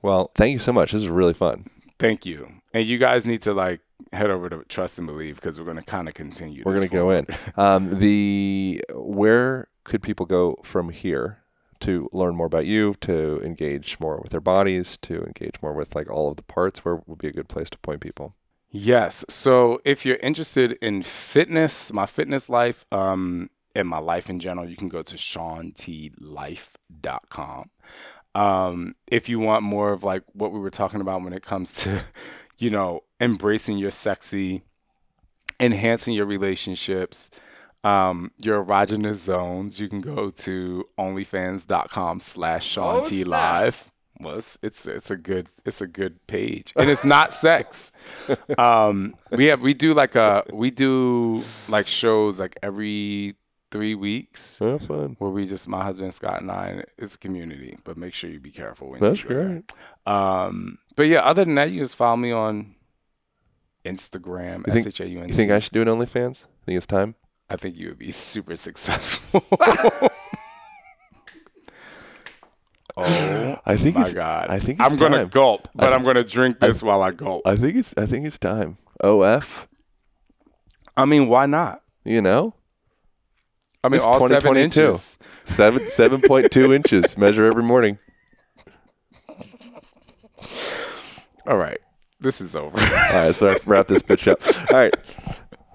[0.00, 0.92] Well, thank you so much.
[0.92, 1.68] This is really fun.
[1.98, 2.38] thank you
[2.72, 3.80] and you guys need to like
[4.12, 6.88] head over to trust and believe because we're going to kind of continue We're gonna
[6.88, 7.26] go in.
[7.56, 11.38] Um, the where could people go from here
[11.80, 15.96] to learn more about you, to engage more with their bodies, to engage more with
[15.96, 16.84] like all of the parts?
[16.84, 18.34] Where would be a good place to point people?
[18.70, 19.24] Yes.
[19.28, 24.68] So if you're interested in fitness, my fitness life, um, and my life in general,
[24.68, 27.70] you can go to ShaunTLife.com.
[28.34, 31.72] Um, if you want more of like what we were talking about when it comes
[31.84, 32.02] to,
[32.58, 34.62] you know, embracing your sexy,
[35.60, 37.30] enhancing your relationships,
[37.84, 43.30] um, your erogenous zones, you can go to onlyfans.com slash Shaun Oh, T snap.
[43.30, 43.92] Live.
[44.20, 47.92] Well, it's, it's it's a good it's a good page, and it's not sex.
[48.58, 53.36] Um, we have we do like a we do like shows like every
[53.70, 55.14] three weeks Oh, fun.
[55.18, 58.40] where we just my husband Scott and I it's a community, but make sure you
[58.40, 59.48] be careful when That's you go there.
[59.48, 59.72] great.
[60.06, 62.74] Um, but yeah, other than that, you just follow me on
[63.84, 64.66] Instagram.
[64.66, 66.44] You think- S H A U N You think I should do an OnlyFans?
[66.44, 67.14] I think it's time?
[67.50, 69.44] I think you would be super successful.
[73.06, 74.14] oh I think my it's.
[74.14, 74.50] god!
[74.50, 77.10] I think it's I'm gonna gulp, but I- I, am gonna drink this while I
[77.12, 77.42] gulp.
[77.46, 77.94] I think it's.
[77.96, 78.78] I think it's time.
[79.02, 79.68] OF.
[80.96, 81.82] I mean, why not?
[82.04, 82.54] You know,
[83.84, 84.80] I mean, It's all seven 2022.
[84.88, 85.18] inches.
[85.44, 87.16] seven seven point two inches.
[87.16, 87.98] Measure every morning.
[91.46, 91.78] All right,
[92.20, 92.78] this is over.
[92.78, 94.40] All right, so let's wrap this bitch up.
[94.72, 94.94] All right.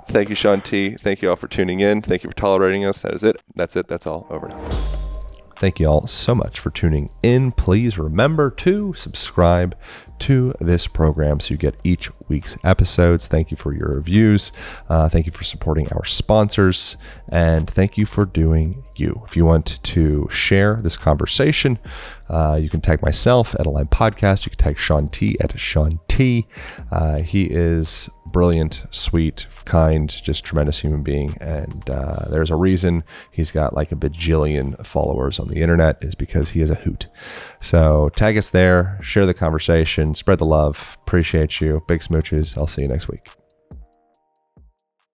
[0.07, 0.91] Thank you, Shaun T.
[0.95, 2.01] Thank you all for tuning in.
[2.01, 3.01] Thank you for tolerating us.
[3.01, 3.41] That is it.
[3.55, 3.87] That's it.
[3.87, 4.27] That's all.
[4.29, 5.01] Over now.
[5.55, 7.51] Thank you all so much for tuning in.
[7.51, 9.77] Please remember to subscribe
[10.19, 13.27] to this program so you get each week's episodes.
[13.27, 14.51] Thank you for your reviews.
[14.89, 16.97] Uh, thank you for supporting our sponsors.
[17.29, 19.21] And thank you for doing you.
[19.25, 21.77] If you want to share this conversation,
[22.33, 24.45] uh, you can tag myself at Align Podcast.
[24.45, 26.47] You can tag Shaun T at Shaun T.
[26.91, 31.35] Uh, he is brilliant, sweet, kind, just tremendous human being.
[31.39, 36.15] And uh, there's a reason he's got like a bajillion followers on the internet is
[36.15, 37.05] because he is a hoot.
[37.61, 40.97] So tag us there, share the conversation, spread the love.
[41.03, 41.79] Appreciate you.
[41.87, 42.57] Big smooches.
[42.57, 43.29] I'll see you next week.